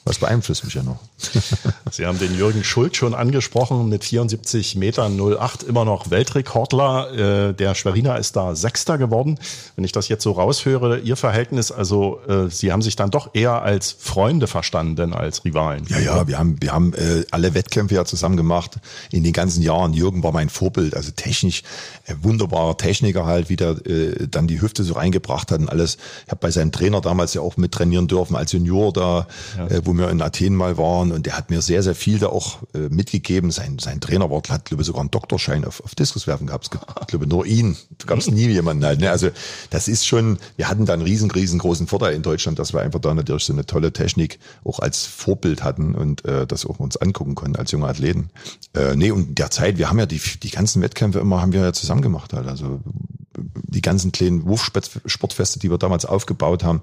Was 0.08 0.20
beeinflusst 0.20 0.64
mich 0.64 0.76
ja 0.76 0.84
noch. 0.84 1.00
Sie 1.92 2.06
haben 2.06 2.20
den 2.20 2.38
Jürgen 2.38 2.64
Schult 2.64 2.96
schon 2.96 3.16
angesprochen, 3.16 3.90
mit 3.90 4.04
74 4.04 4.76
Metern 4.76 5.20
08 5.20 5.64
immer 5.64 5.84
noch 5.84 6.12
Weltrekordler. 6.12 7.50
Äh, 7.50 7.54
der 7.56 7.74
Schweriner 7.74 8.20
ist 8.20 8.36
da 8.36 8.56
Sechster 8.56 9.00
geworden. 9.00 9.40
Wenn 9.76 9.84
ich 9.84 9.94
das 9.94 10.08
jetzt 10.08 10.22
so 10.22 10.34
raushöre, 10.34 11.00
Ihr 11.00 11.16
Verhältnis, 11.16 11.72
also 11.72 12.20
äh, 12.28 12.52
Sie 12.52 12.72
haben 12.72 12.84
sich 12.84 12.96
dann 12.96 13.10
doch 13.10 13.32
eher 13.34 13.64
als 13.64 13.96
Freunde 13.98 14.46
verstanden 14.46 15.12
als 15.12 15.44
Rivalen. 15.44 15.88
Ja, 15.90 15.98
ja, 15.98 16.28
wir 16.28 16.38
haben, 16.38 16.62
wir 16.62 16.72
haben 16.72 16.94
äh, 16.94 17.26
alle 17.32 17.56
Wettkämpfe 17.56 17.96
ja 17.96 18.06
zusammen 18.06 18.38
gemacht 18.38 18.76
in 19.10 19.24
den 19.24 19.34
ganzen 19.34 19.64
Jahren. 19.64 19.94
Jürgen 19.94 20.22
war 20.22 20.32
mein 20.32 20.50
Vorbild, 20.50 20.96
also 20.96 21.10
technisch 21.16 21.64
wunderbarer 22.22 22.78
Techniker 22.78 23.26
halt, 23.26 23.50
wie 23.50 23.56
der 23.56 23.76
dann 24.30 24.48
die 24.48 24.62
Hüfte 24.62 24.84
so 24.84 24.94
reingebracht 24.94 25.52
hat 25.52 25.60
und 25.60 25.70
alles. 25.70 25.98
Ich 26.26 26.32
habe 26.32 26.40
bei 26.42 26.52
seinem 26.52 26.72
Trainer 26.72 27.02
damals 27.02 27.34
ja 27.34 27.42
auch 27.42 27.58
mit 27.58 27.72
trainieren 27.72 28.08
dürfen 28.08 28.36
als 28.36 28.52
Junior 28.52 28.94
da, 28.94 29.28
ja. 29.58 29.68
äh, 29.68 29.82
wo 29.96 30.04
wir 30.04 30.10
in 30.10 30.22
Athen 30.22 30.56
mal 30.56 30.78
waren 30.78 31.12
und 31.12 31.26
der 31.26 31.38
hat 31.38 31.50
mir 31.50 31.62
sehr, 31.62 31.84
sehr 31.84 31.96
viel 31.96 32.20
da 32.20 32.28
auch 32.28 32.60
äh, 32.74 32.90
mitgegeben. 32.90 33.52
Sein, 33.52 33.80
sein 33.80 34.02
Trainer 34.02 34.30
war, 34.30 34.42
hat, 34.50 34.66
glaube 34.66 34.82
ich, 34.82 34.88
sogar 34.88 35.02
einen 35.02 35.12
Doktorschein 35.12 35.66
auf, 35.66 35.84
auf 35.84 35.96
Diskuswerfen 35.96 36.48
gehabt. 36.48 36.66
Es 36.66 36.72
gibt, 36.72 36.86
ich 37.02 37.08
glaube, 37.08 37.28
nur 37.28 37.46
ihn. 37.46 37.78
Da 37.98 38.06
gab 38.08 38.18
es 38.18 38.30
nie 38.30 38.48
jemanden 38.48 38.86
halt. 38.86 39.00
Ne? 39.00 39.10
Also 39.10 39.30
das 39.70 39.88
ist 39.88 40.06
schon, 40.06 40.38
wir 40.58 40.68
hatten 40.68 40.86
da 40.86 40.94
einen 40.94 41.02
riesen, 41.02 41.32
riesengroßen 41.32 41.88
Vorteil 41.88 42.14
in 42.14 42.22
Deutschland, 42.22 42.60
dass 42.60 42.74
wir 42.74 42.82
einfach 42.82 43.00
da 43.00 43.14
natürlich 43.14 43.46
so 43.46 43.54
eine 43.54 43.66
tolle 43.66 43.94
Technik 43.94 44.40
auch 44.64 44.80
als 44.80 45.06
Vorbild 45.06 45.64
hatten 45.64 45.96
und 45.96 46.26
äh, 46.26 46.46
das 46.46 46.66
auch 46.66 46.80
uns 46.80 46.98
angucken 46.98 47.36
konnten 47.36 47.56
als 47.56 47.72
junge 47.72 47.88
Athleten. 47.88 48.30
Äh, 48.74 48.96
nee, 48.96 49.12
und 49.12 49.38
derzeit, 49.40 49.78
wir 49.78 49.90
haben 49.90 50.00
ja 50.00 50.06
die, 50.06 50.22
die 50.44 50.52
ganzen 50.52 50.82
Wettkämpfe 50.82 51.20
immer, 51.20 51.42
haben 51.42 51.54
wir 51.54 51.62
ja 51.62 51.74
zusammen 51.74 52.02
gemacht 52.02 52.34
halt. 52.34 52.48
Also 52.48 52.82
die 53.38 53.82
ganzen 53.82 54.12
kleinen 54.12 54.46
Wurfsportfeste, 54.46 55.60
die 55.60 55.70
wir 55.70 55.78
damals 55.78 56.06
aufgebaut 56.06 56.64
haben, 56.64 56.82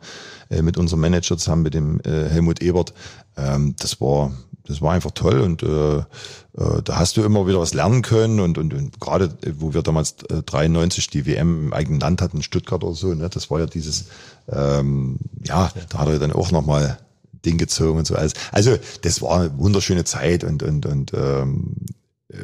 äh, 0.51 0.63
mit 0.63 0.77
unserem 0.77 1.01
Manager 1.01 1.37
zusammen, 1.37 1.63
mit 1.63 1.75
dem 1.75 2.01
äh, 2.01 2.29
Helmut 2.29 2.63
Ebert, 2.63 2.95
ähm, 3.37 3.75
das 3.79 4.01
war 4.01 4.33
das 4.65 4.81
war 4.81 4.93
einfach 4.93 5.11
toll 5.11 5.41
und 5.41 5.63
äh, 5.63 5.99
äh, 5.99 6.83
da 6.85 6.97
hast 6.97 7.17
du 7.17 7.23
immer 7.25 7.47
wieder 7.47 7.61
was 7.61 7.75
lernen 7.75 8.03
können 8.03 8.41
und, 8.41 8.59
und, 8.59 8.75
und 8.75 9.01
gerade 9.01 9.25
äh, 9.43 9.53
wo 9.59 9.75
wir 9.75 9.83
damals 9.83 10.17
äh, 10.31 10.43
93 10.43 11.09
die 11.09 11.27
WM 11.27 11.67
im 11.67 11.73
eigenen 11.73 12.01
Land 12.01 12.23
hatten, 12.23 12.43
Stuttgart 12.43 12.85
oder 12.85 12.95
so, 12.95 13.13
ne, 13.13 13.29
das 13.29 13.51
war 13.51 13.61
ja 13.61 13.67
dieses, 13.67 14.07
ähm, 14.49 15.19
ja, 15.45 15.73
da 15.89 15.99
hat 15.99 16.09
er 16.09 16.19
dann 16.19 16.33
auch 16.33 16.53
nochmal 16.53 16.99
Ding 17.45 17.59
gezogen 17.59 17.99
und 17.99 18.07
so 18.07 18.15
alles. 18.15 18.35
Also 18.53 18.79
das 19.03 19.21
war 19.21 19.41
eine 19.41 19.59
wunderschöne 19.59 20.05
Zeit 20.05 20.45
und, 20.45 20.63
und, 20.63 20.87
und 20.87 21.13
ähm, 21.13 21.75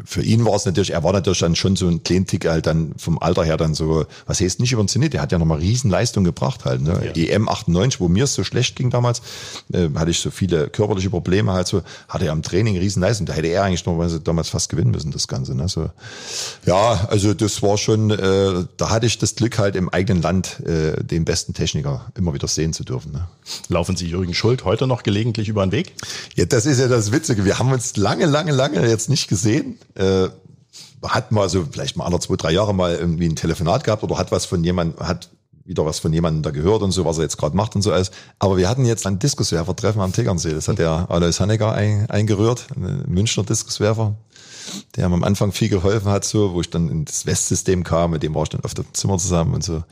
für 0.04 0.22
ihn 0.22 0.44
war 0.44 0.54
es 0.54 0.66
natürlich, 0.66 0.92
er 0.92 1.02
war 1.02 1.12
natürlich 1.12 1.38
dann 1.38 1.56
schon 1.56 1.76
so 1.76 1.88
ein 1.88 2.02
Kleintick 2.02 2.46
halt 2.46 2.66
dann 2.66 2.92
vom 2.98 3.18
Alter 3.18 3.44
her 3.44 3.56
dann 3.56 3.74
so, 3.74 4.04
was 4.26 4.40
heißt 4.40 4.60
nicht 4.60 4.72
über 4.72 4.82
den 4.82 4.88
Zenit, 4.88 5.14
der 5.14 5.22
hat 5.22 5.32
ja 5.32 5.38
nochmal 5.38 5.58
Riesenleistung 5.58 6.24
gebracht 6.24 6.64
halt. 6.64 6.82
Ne? 6.82 7.12
Ja. 7.14 7.22
EM 7.22 7.48
98, 7.48 8.00
wo 8.00 8.08
mir 8.08 8.24
es 8.24 8.34
so 8.34 8.44
schlecht 8.44 8.76
ging 8.76 8.90
damals, 8.90 9.22
äh, 9.72 9.88
hatte 9.94 10.10
ich 10.10 10.20
so 10.20 10.30
viele 10.30 10.68
körperliche 10.68 11.10
Probleme 11.10 11.52
halt 11.52 11.68
so, 11.68 11.82
hatte 12.08 12.26
er 12.26 12.32
am 12.32 12.42
Training 12.42 12.76
Riesenleistung, 12.76 13.26
da 13.26 13.32
hätte 13.32 13.48
er 13.48 13.64
eigentlich 13.64 13.84
noch 13.86 13.98
damals 14.22 14.50
fast 14.50 14.68
gewinnen 14.68 14.90
müssen, 14.90 15.10
das 15.10 15.26
Ganze. 15.26 15.54
Ne? 15.54 15.68
So, 15.68 15.90
ja, 16.66 17.06
also 17.08 17.32
das 17.32 17.62
war 17.62 17.78
schon, 17.78 18.10
äh, 18.10 18.64
da 18.76 18.90
hatte 18.90 19.06
ich 19.06 19.18
das 19.18 19.34
Glück 19.36 19.58
halt 19.58 19.74
im 19.74 19.88
eigenen 19.88 20.22
Land 20.22 20.60
äh, 20.60 21.02
den 21.02 21.24
besten 21.24 21.54
Techniker 21.54 22.12
immer 22.14 22.34
wieder 22.34 22.48
sehen 22.48 22.72
zu 22.72 22.84
dürfen. 22.84 23.12
Ne? 23.12 23.26
Laufen 23.68 23.96
Sie 23.96 24.06
Jürgen 24.06 24.34
Schuld 24.34 24.64
heute 24.64 24.86
noch 24.86 25.02
gelegentlich 25.02 25.48
über 25.48 25.64
den 25.66 25.72
Weg? 25.72 25.94
Ja, 26.36 26.44
das 26.44 26.66
ist 26.66 26.78
ja 26.78 26.88
das 26.88 27.10
Witzige. 27.12 27.44
Wir 27.44 27.58
haben 27.58 27.72
uns 27.72 27.96
lange, 27.96 28.26
lange, 28.26 28.52
lange 28.52 28.86
jetzt 28.86 29.08
nicht 29.08 29.28
gesehen. 29.28 29.77
Äh, 29.94 30.28
hat 31.02 31.32
mal 31.32 31.48
so 31.48 31.64
vielleicht 31.70 31.96
mal 31.96 32.04
andere 32.04 32.20
zwei, 32.20 32.36
drei 32.36 32.50
Jahre 32.52 32.74
mal 32.74 32.94
irgendwie 32.94 33.28
ein 33.28 33.36
Telefonat 33.36 33.84
gehabt 33.84 34.02
oder 34.02 34.18
hat 34.18 34.32
was 34.32 34.46
von 34.46 34.64
jemand, 34.64 34.98
hat 34.98 35.30
wieder 35.68 35.84
was 35.84 35.98
von 35.98 36.12
jemandem 36.12 36.42
da 36.42 36.50
gehört 36.50 36.82
und 36.82 36.92
so, 36.92 37.04
was 37.04 37.18
er 37.18 37.24
jetzt 37.24 37.36
gerade 37.36 37.56
macht 37.56 37.76
und 37.76 37.82
so 37.82 37.92
alles. 37.92 38.10
Aber 38.38 38.56
wir 38.56 38.68
hatten 38.68 38.86
jetzt 38.86 39.06
ein 39.06 39.18
Diskuswerfer-Treffen 39.18 40.00
am 40.00 40.12
Tegernsee. 40.12 40.52
Das 40.52 40.66
hat 40.66 40.78
der 40.78 41.06
Alois 41.10 41.38
Hannecker 41.40 41.72
ein, 41.72 42.08
eingerührt, 42.08 42.66
ein 42.74 43.04
Münchner 43.06 43.44
Diskuswerfer, 43.44 44.14
der 44.96 45.06
am 45.06 45.22
Anfang 45.22 45.52
viel 45.52 45.68
geholfen 45.68 46.10
hat, 46.10 46.24
so, 46.24 46.54
wo 46.54 46.62
ich 46.62 46.70
dann 46.70 46.88
ins 46.88 47.26
Westsystem 47.26 47.84
kam, 47.84 48.12
mit 48.12 48.22
dem 48.22 48.34
war 48.34 48.44
ich 48.44 48.48
dann 48.48 48.64
auf 48.64 48.74
dem 48.74 48.86
Zimmer 48.94 49.18
zusammen 49.18 49.54
und 49.54 49.62
so. 49.62 49.84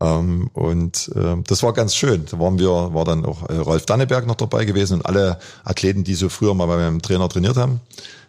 Ähm, 0.00 0.48
und 0.54 1.10
äh, 1.14 1.36
das 1.46 1.62
war 1.62 1.74
ganz 1.74 1.94
schön. 1.94 2.24
Da 2.30 2.38
waren 2.40 2.58
wir, 2.58 2.70
war 2.70 3.04
dann 3.04 3.26
auch 3.26 3.48
äh, 3.50 3.56
Rolf 3.56 3.84
Danneberg 3.84 4.26
noch 4.26 4.36
dabei 4.36 4.64
gewesen 4.64 4.94
und 4.94 5.06
alle 5.06 5.38
Athleten, 5.62 6.04
die 6.04 6.14
so 6.14 6.30
früher 6.30 6.54
mal 6.54 6.66
bei 6.66 6.76
meinem 6.76 7.02
Trainer 7.02 7.28
trainiert 7.28 7.58
haben. 7.58 7.80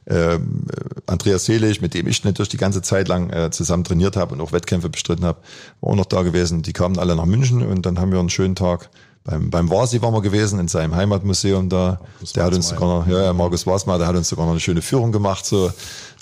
Ähm, 0.07 0.65
Andreas 1.05 1.45
Selig, 1.45 1.81
mit 1.81 1.93
dem 1.93 2.07
ich 2.07 2.23
natürlich 2.23 2.49
die 2.49 2.57
ganze 2.57 2.81
Zeit 2.81 3.07
lang 3.07 3.29
äh, 3.29 3.51
zusammen 3.51 3.83
trainiert 3.83 4.15
habe 4.15 4.33
und 4.33 4.41
auch 4.41 4.51
Wettkämpfe 4.51 4.89
bestritten 4.89 5.25
habe, 5.25 5.39
war 5.81 5.91
auch 5.91 5.95
noch 5.95 6.05
da 6.05 6.23
gewesen. 6.23 6.61
Die 6.61 6.73
kamen 6.73 6.99
alle 6.99 7.15
nach 7.15 7.25
München 7.25 7.65
und 7.65 7.85
dann 7.85 7.99
haben 7.99 8.11
wir 8.11 8.19
einen 8.19 8.29
schönen 8.29 8.55
Tag 8.55 8.89
beim, 9.23 9.49
beim 9.49 9.69
Vasi 9.69 10.01
waren 10.01 10.13
wir 10.13 10.21
gewesen, 10.21 10.59
in 10.59 10.67
seinem 10.67 10.95
Heimatmuseum 10.95 11.69
da. 11.69 11.99
Markus 12.01 12.33
der 12.33 12.43
hat 12.43 12.53
uns 12.53 12.67
sogar 12.67 12.89
noch, 12.99 13.07
ja, 13.07 13.23
ja, 13.23 13.33
Markus 13.33 13.65
Wasmar, 13.65 13.97
der 13.97 14.07
hat 14.07 14.15
uns 14.17 14.27
sogar 14.27 14.45
noch 14.45 14.51
eine 14.51 14.59
schöne 14.59 14.81
Führung 14.81 15.13
gemacht, 15.13 15.45
so 15.45 15.71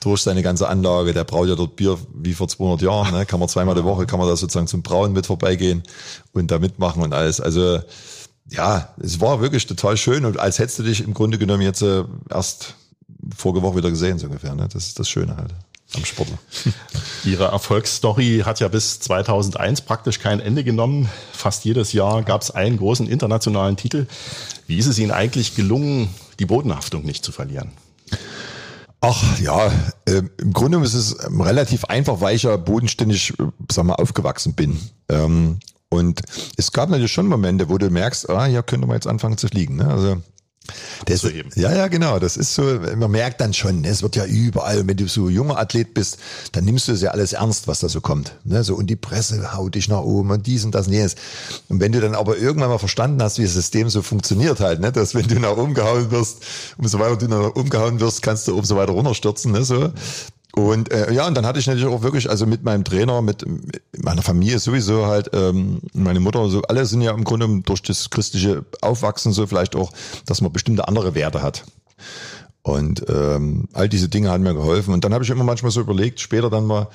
durch 0.02 0.22
seine 0.22 0.44
ganze 0.44 0.67
Anlage. 0.67 1.13
Der 1.13 1.24
braut 1.24 1.48
ja 1.48 1.56
dort 1.56 1.76
Bier 1.76 1.98
wie 2.13 2.34
vor 2.34 2.48
200 2.48 2.84
Jahren, 2.84 3.13
ne? 3.13 3.26
kann 3.26 3.39
man 3.39 3.50
zweimal 3.50 3.74
die 3.74 3.84
Woche, 3.84 4.06
kann 4.06 4.20
man 4.20 4.28
da 4.28 4.36
sozusagen 4.36 4.67
zum 4.67 4.84
Brauen 4.84 5.13
mit 5.13 5.26
vorbeigehen 5.26 5.82
und 6.34 6.52
da 6.52 6.60
mitmachen 6.60 7.02
und 7.02 7.13
alles. 7.13 7.41
Also, 7.41 7.80
ja, 8.50 8.89
es 9.02 9.20
war 9.20 9.41
wirklich 9.41 9.65
total 9.65 9.98
schön 9.98 10.26
und 10.26 10.39
als 10.39 10.60
hättest 10.60 10.80
du 10.80 10.84
dich 10.84 11.04
im 11.04 11.15
Grunde 11.15 11.39
genommen 11.39 11.62
jetzt 11.63 11.82
äh, 11.82 12.04
erst 12.30 12.76
vorige 13.36 13.62
Woche 13.62 13.78
wieder 13.78 13.89
gesehen, 13.89 14.20
so 14.20 14.28
ungefähr. 14.28 14.56
Ne? 14.56 14.67
Das 14.72 14.88
ist 14.88 15.00
das 15.00 15.10
Schöne 15.10 15.38
halt 15.38 15.54
am 15.96 16.06
Sportler. 16.06 16.38
Ihre 17.26 17.46
Erfolgsstory 17.46 18.44
hat 18.46 18.60
ja 18.60 18.67
bis 18.67 19.00
2001 19.02 19.82
praktisch 19.82 20.20
kein 20.20 20.39
Ende 20.39 20.63
genommen. 20.63 21.10
Fast 21.34 21.65
jedes 21.65 21.94
Jahr 21.94 22.24
gab 22.24 22.41
es 22.41 22.52
einen 22.52 22.78
großen 22.78 23.08
internationalen 23.08 23.78
Titel. 23.78 24.08
Wie 24.67 24.78
ist 24.78 24.88
es 24.88 25.00
Ihnen 25.00 25.12
eigentlich 25.12 25.56
gelungen, 25.56 26.10
die 26.39 26.46
Bodenhaftung 26.46 27.04
nicht 27.04 27.26
zu 27.26 27.32
verlieren? 27.32 27.72
Ach 29.02 29.39
ja, 29.39 29.72
äh, 30.06 30.22
im 30.38 30.54
Grunde 30.54 30.80
ist 30.80 30.94
es 30.94 31.17
ähm, 31.26 31.41
relativ 31.41 31.86
einfach, 31.86 32.22
weil 32.22 32.36
ich 32.36 32.44
ja 32.44 32.56
bodenständig, 32.56 33.34
äh, 33.39 33.46
sag 33.72 33.86
mal, 33.86 33.96
aufgewachsen 33.96 34.54
bin. 34.54 34.80
Ähm, 35.10 35.60
und 35.89 36.22
es 36.56 36.72
gab 36.72 36.89
natürlich 36.89 37.12
schon 37.12 37.28
Momente, 37.28 37.67
wo 37.67 37.78
du 37.78 37.89
merkst, 37.89 38.30
ah, 38.30 38.46
hier 38.46 38.62
könnte 38.63 38.88
man 38.88 38.96
jetzt 38.96 39.08
anfangen 39.08 39.38
zu 39.38 39.48
fliegen. 39.48 39.78
Ne? 39.78 39.88
Also 39.88 40.22
das, 41.06 41.24
ja, 41.56 41.74
ja, 41.74 41.88
genau. 41.88 42.19
Das 42.19 42.38
ist 42.38 42.54
so, 42.54 42.62
man 42.95 43.12
merkt 43.12 43.41
dann 43.41 43.54
schon, 43.54 43.84
es 43.84 44.04
wird 44.04 44.15
ja 44.15 44.26
überall, 44.26 44.88
wenn 44.88 44.95
du 44.95 45.08
so 45.08 45.30
junger 45.30 45.58
Athlet 45.58 45.93
bist, 45.93 46.17
dann 46.52 46.65
nimmst 46.65 46.88
du 46.88 46.91
es 46.91 47.02
ja 47.02 47.12
alles 47.12 47.34
ernst, 47.34 47.67
was 47.67 47.80
da 47.80 47.89
so 47.89 48.00
kommt. 48.00 48.36
Ne? 48.43 48.63
So, 48.63 48.76
und 48.76 48.88
die 48.88 48.95
Presse 48.95 49.54
haut 49.54 49.76
dich 49.76 49.89
nach 49.89 50.02
oben 50.02 50.30
und 50.32 50.45
dies 50.45 50.63
und 50.63 50.76
das 50.76 50.88
und 50.88 50.93
jenes. 50.93 51.15
Und 51.67 51.80
wenn 51.80 51.91
du 51.91 52.00
dann 52.00 52.15
aber 52.15 52.38
irgendwann 52.38 52.69
mal 52.69 52.78
verstanden 52.78 53.21
hast, 53.21 53.39
wie 53.39 53.43
das 53.43 53.54
System 53.54 53.89
so 53.89 54.02
funktioniert 54.02 54.60
halt, 54.60 54.80
ne? 54.80 54.91
dass 54.91 55.15
wenn 55.15 55.28
du 55.28 55.39
nach 55.39 55.58
oben 55.58 55.74
gehauen 55.74 56.12
wirst, 56.12 56.43
umso 56.78 57.00
weiter 57.00 57.17
du 57.17 57.28
nach 57.28 57.56
oben 57.56 57.69
gehauen 57.69 58.00
wirst, 58.00 58.21
kannst 58.21 58.47
du 58.47 58.58
umso 58.58 58.76
weiter 58.76 58.91
runterstürzen. 58.91 59.52
Ne? 59.52 59.63
So. 59.63 59.91
Und 60.54 60.92
äh, 60.92 61.14
ja, 61.14 61.28
und 61.28 61.36
dann 61.36 61.46
hatte 61.46 61.60
ich 61.60 61.68
natürlich 61.68 61.88
auch 61.88 62.02
wirklich, 62.02 62.30
also 62.30 62.46
mit 62.46 62.64
meinem 62.64 62.84
Trainer, 62.84 63.22
mit, 63.22 63.46
meiner 63.98 64.22
Familie 64.22 64.60
sowieso 64.60 65.06
halt, 65.06 65.30
ähm, 65.34 65.80
meine 65.94 66.20
Mutter, 66.20 66.50
so 66.50 66.62
alle 66.64 66.86
sind 66.86 67.02
ja 67.02 67.12
im 67.12 67.24
Grunde 67.24 67.48
durch 67.66 67.82
das 67.82 68.10
christliche 68.10 68.66
Aufwachsen 68.82 69.32
so 69.32 69.48
vielleicht 69.48 69.76
auch, 69.76 69.92
dass 70.26 70.42
man 70.42 70.52
bestimmte 70.52 70.88
andere 70.88 71.16
Werte 71.16 71.42
hat. 71.42 71.64
Und 72.63 73.04
ähm, 73.10 73.67
all 73.74 73.89
diese 73.89 74.08
Dinge 74.08 74.30
haben 74.30 74.43
mir 74.43 74.54
geholfen. 74.54 74.93
Und 74.93 75.04
dann 75.04 75.15
habe 75.15 75.24
ich 75.24 75.30
immer 75.32 75.43
manchmal 75.43 75.71
so 75.71 75.82
überlegt, 75.82 76.19
später 76.19 76.52
dann 76.52 76.67
mal, 76.67 76.89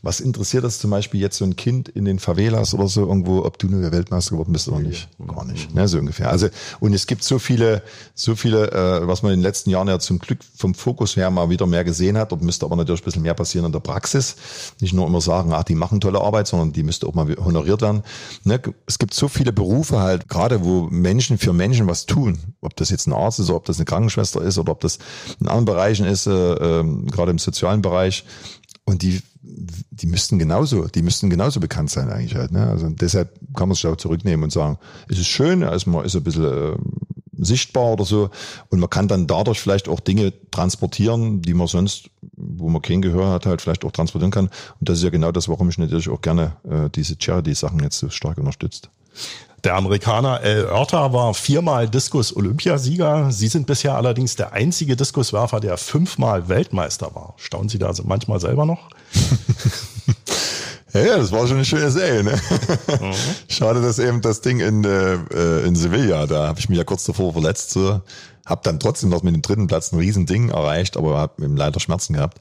was 0.00 0.20
interessiert 0.20 0.64
das 0.64 0.78
zum 0.78 0.90
Beispiel 0.90 1.20
jetzt 1.20 1.36
so 1.36 1.44
ein 1.44 1.56
Kind 1.56 1.90
in 1.90 2.06
den 2.06 2.18
Favelas 2.18 2.72
oder 2.72 2.88
so 2.88 3.06
irgendwo, 3.06 3.44
ob 3.44 3.58
du 3.58 3.68
nur 3.68 3.92
Weltmeister 3.92 4.30
geworden 4.30 4.52
bist 4.52 4.68
oder 4.68 4.78
nicht? 4.78 5.10
Gar 5.26 5.44
nicht, 5.44 5.74
ne, 5.74 5.86
so 5.88 5.98
ungefähr. 5.98 6.30
Also 6.30 6.48
und 6.80 6.94
es 6.94 7.06
gibt 7.06 7.22
so 7.22 7.38
viele, 7.38 7.82
so 8.14 8.34
viele, 8.34 8.72
äh, 8.72 9.06
was 9.06 9.22
man 9.22 9.32
in 9.32 9.40
den 9.40 9.42
letzten 9.42 9.68
Jahren 9.68 9.88
ja 9.88 9.98
zum 9.98 10.20
Glück 10.20 10.38
vom 10.56 10.74
Fokus 10.74 11.16
her 11.16 11.30
mal 11.30 11.50
wieder 11.50 11.66
mehr 11.66 11.84
gesehen 11.84 12.16
hat. 12.16 12.32
Dort 12.32 12.40
müsste 12.40 12.64
aber 12.64 12.76
natürlich 12.76 13.02
ein 13.02 13.04
bisschen 13.04 13.22
mehr 13.22 13.34
passieren 13.34 13.66
in 13.66 13.72
der 13.72 13.80
Praxis. 13.80 14.36
Nicht 14.80 14.94
nur 14.94 15.06
immer 15.06 15.20
sagen, 15.20 15.52
ach, 15.52 15.64
die 15.64 15.74
machen 15.74 16.00
tolle 16.00 16.22
Arbeit, 16.22 16.46
sondern 16.46 16.72
die 16.72 16.82
müsste 16.82 17.06
auch 17.06 17.14
mal 17.14 17.28
honoriert 17.36 17.82
werden. 17.82 18.04
Ne? 18.44 18.58
Es 18.86 18.98
gibt 18.98 19.12
so 19.12 19.28
viele 19.28 19.52
Berufe 19.52 20.00
halt, 20.00 20.30
gerade 20.30 20.64
wo 20.64 20.88
Menschen 20.90 21.36
für 21.36 21.52
Menschen 21.52 21.86
was 21.88 22.06
tun. 22.06 22.38
Ob 22.62 22.74
das 22.76 22.88
jetzt 22.88 23.06
ein 23.06 23.12
Arzt 23.12 23.38
ist, 23.38 23.50
oder 23.50 23.56
ob 23.56 23.66
das 23.66 23.76
eine 23.76 23.84
Krankenschwester 23.84 24.40
ist 24.40 24.56
oder 24.56 24.72
ob 24.72 24.80
das 24.80 24.98
in 25.40 25.48
anderen 25.48 25.64
Bereichen 25.64 26.06
ist, 26.06 26.26
äh, 26.26 26.30
äh, 26.30 26.84
gerade 27.06 27.30
im 27.30 27.38
sozialen 27.38 27.82
Bereich. 27.82 28.24
Und 28.84 29.02
die, 29.02 29.20
die 29.42 30.06
müssten 30.06 30.38
genauso, 30.38 30.86
die 30.86 31.02
müssten 31.02 31.30
genauso 31.30 31.60
bekannt 31.60 31.90
sein 31.90 32.10
eigentlich 32.10 32.34
halt. 32.34 32.52
Ne? 32.52 32.66
Also 32.66 32.88
deshalb 32.88 33.38
kann 33.54 33.68
man 33.68 33.74
sich 33.74 33.86
auch 33.86 33.96
zurücknehmen 33.96 34.44
und 34.44 34.50
sagen, 34.50 34.78
es 35.08 35.18
ist 35.18 35.28
schön, 35.28 35.62
also 35.62 35.90
man 35.90 36.04
ist 36.04 36.16
ein 36.16 36.24
bisschen 36.24 36.44
äh, 36.44 36.76
sichtbar 37.44 37.92
oder 37.92 38.04
so 38.04 38.30
und 38.68 38.80
man 38.80 38.90
kann 38.90 39.08
dann 39.08 39.26
dadurch 39.26 39.60
vielleicht 39.60 39.88
auch 39.88 40.00
Dinge 40.00 40.32
transportieren, 40.50 41.42
die 41.42 41.54
man 41.54 41.66
sonst, 41.66 42.10
wo 42.36 42.68
man 42.68 42.82
kein 42.82 43.02
Gehör 43.02 43.30
hat, 43.30 43.46
halt 43.46 43.62
vielleicht 43.62 43.84
auch 43.84 43.92
transportieren 43.92 44.30
kann. 44.30 44.46
Und 44.78 44.88
das 44.88 44.98
ist 44.98 45.04
ja 45.04 45.10
genau 45.10 45.32
das, 45.32 45.48
warum 45.48 45.68
ich 45.68 45.78
natürlich 45.78 46.08
auch 46.08 46.20
gerne 46.20 46.56
äh, 46.68 46.90
diese 46.90 47.16
Charity-Sachen 47.18 47.80
jetzt 47.80 47.98
so 47.98 48.10
stark 48.10 48.38
unterstützt. 48.38 48.90
Der 49.64 49.74
Amerikaner 49.74 50.40
El 50.40 50.66
Oerter 50.66 51.12
war 51.12 51.34
viermal 51.34 51.88
Diskus-Olympiasieger. 51.88 53.30
Sie 53.30 53.48
sind 53.48 53.66
bisher 53.66 53.94
allerdings 53.94 54.36
der 54.36 54.52
einzige 54.52 54.96
Diskuswerfer, 54.96 55.60
der 55.60 55.76
fünfmal 55.76 56.48
Weltmeister 56.48 57.14
war. 57.14 57.34
Staunen 57.36 57.68
Sie 57.68 57.78
da 57.78 57.88
also 57.88 58.02
manchmal 58.06 58.40
selber 58.40 58.64
noch? 58.64 58.88
Ja, 60.92 61.00
ja, 61.02 61.18
das 61.18 61.30
war 61.30 61.46
schon 61.46 61.58
eine 61.58 61.64
schöne 61.64 61.88
Serie. 61.90 62.24
Ne? 62.24 62.32
Mhm. 62.32 63.14
Schade, 63.48 63.80
dass 63.80 64.00
eben 64.00 64.20
das 64.20 64.40
Ding 64.40 64.58
in, 64.58 64.84
äh, 64.84 65.60
in 65.60 65.76
Sevilla, 65.76 66.26
da 66.26 66.48
habe 66.48 66.58
ich 66.58 66.68
mich 66.68 66.78
ja 66.78 66.84
kurz 66.84 67.04
davor 67.04 67.32
verletzt. 67.32 67.70
So. 67.70 68.00
Hab 68.50 68.64
dann 68.64 68.80
trotzdem 68.80 69.08
noch 69.08 69.22
mit 69.22 69.34
dem 69.34 69.42
dritten 69.42 69.68
Platz 69.68 69.92
ein 69.92 69.98
Riesending 69.98 70.50
erreicht, 70.50 70.96
aber 70.96 71.16
habe 71.16 71.44
eben 71.44 71.56
leider 71.56 71.78
Schmerzen 71.78 72.14
gehabt. 72.14 72.40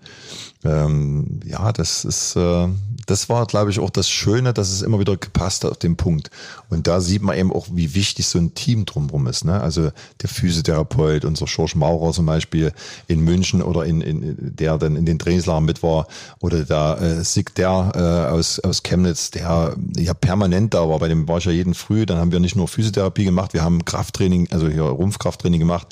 Ähm, 0.66 1.40
ja, 1.46 1.72
das 1.72 2.04
ist, 2.04 2.36
äh, 2.36 2.68
das 3.06 3.30
war, 3.30 3.46
glaube 3.46 3.72
ich, 3.72 3.80
auch 3.80 3.90
das 3.90 4.10
Schöne, 4.10 4.54
dass 4.54 4.70
es 4.70 4.82
immer 4.82 5.00
wieder 5.00 5.16
gepasst 5.16 5.64
hat 5.64 5.72
auf 5.72 5.78
den 5.78 5.96
Punkt. 5.96 6.32
Und 6.70 6.86
da 6.86 7.00
sieht 7.00 7.22
man 7.22 7.38
eben 7.38 7.54
auch, 7.54 7.68
wie 7.72 7.96
wichtig 7.96 8.28
so 8.28 8.40
ein 8.40 8.54
Team 8.56 8.86
drumherum 8.86 9.28
ist. 9.28 9.46
Ne? 9.46 9.62
Also 9.62 9.92
der 10.22 10.30
Physiotherapeut, 10.30 11.24
unser 11.24 11.48
Schorsch 11.48 11.76
Maurer 11.76 12.12
zum 12.12 12.26
Beispiel 12.26 12.74
in 13.08 13.22
München 13.22 13.62
oder 13.62 13.86
in, 13.86 14.02
in 14.02 14.36
der 14.38 14.78
dann 14.78 14.98
in 14.98 15.06
den 15.06 15.18
Trainingslagern 15.18 15.64
mit 15.64 15.82
war, 15.82 16.08
oder 16.40 16.66
der 16.66 17.02
äh, 17.02 17.24
Sig 17.24 17.56
der 17.56 17.92
äh, 17.96 18.34
aus, 18.34 18.60
aus 18.60 18.84
Chemnitz, 18.84 19.32
der 19.32 19.78
ja 19.96 20.14
permanent 20.14 20.74
da 20.74 20.90
war. 20.90 21.00
Bei 21.00 21.08
dem 21.08 21.28
war 21.30 21.38
ich 21.38 21.46
ja 21.46 21.52
jeden 21.52 21.74
früh. 21.74 22.06
Dann 22.06 22.18
haben 22.18 22.34
wir 22.34 22.42
nicht 22.42 22.58
nur 22.58 22.68
Physiotherapie 22.68 23.24
gemacht, 23.24 23.54
wir 23.54 23.64
haben 23.64 23.86
Krafttraining, 23.86 24.50
also 24.52 24.68
hier 24.68 24.84
Rumpfkrafttraining 24.84 25.60
gemacht. 25.60 25.88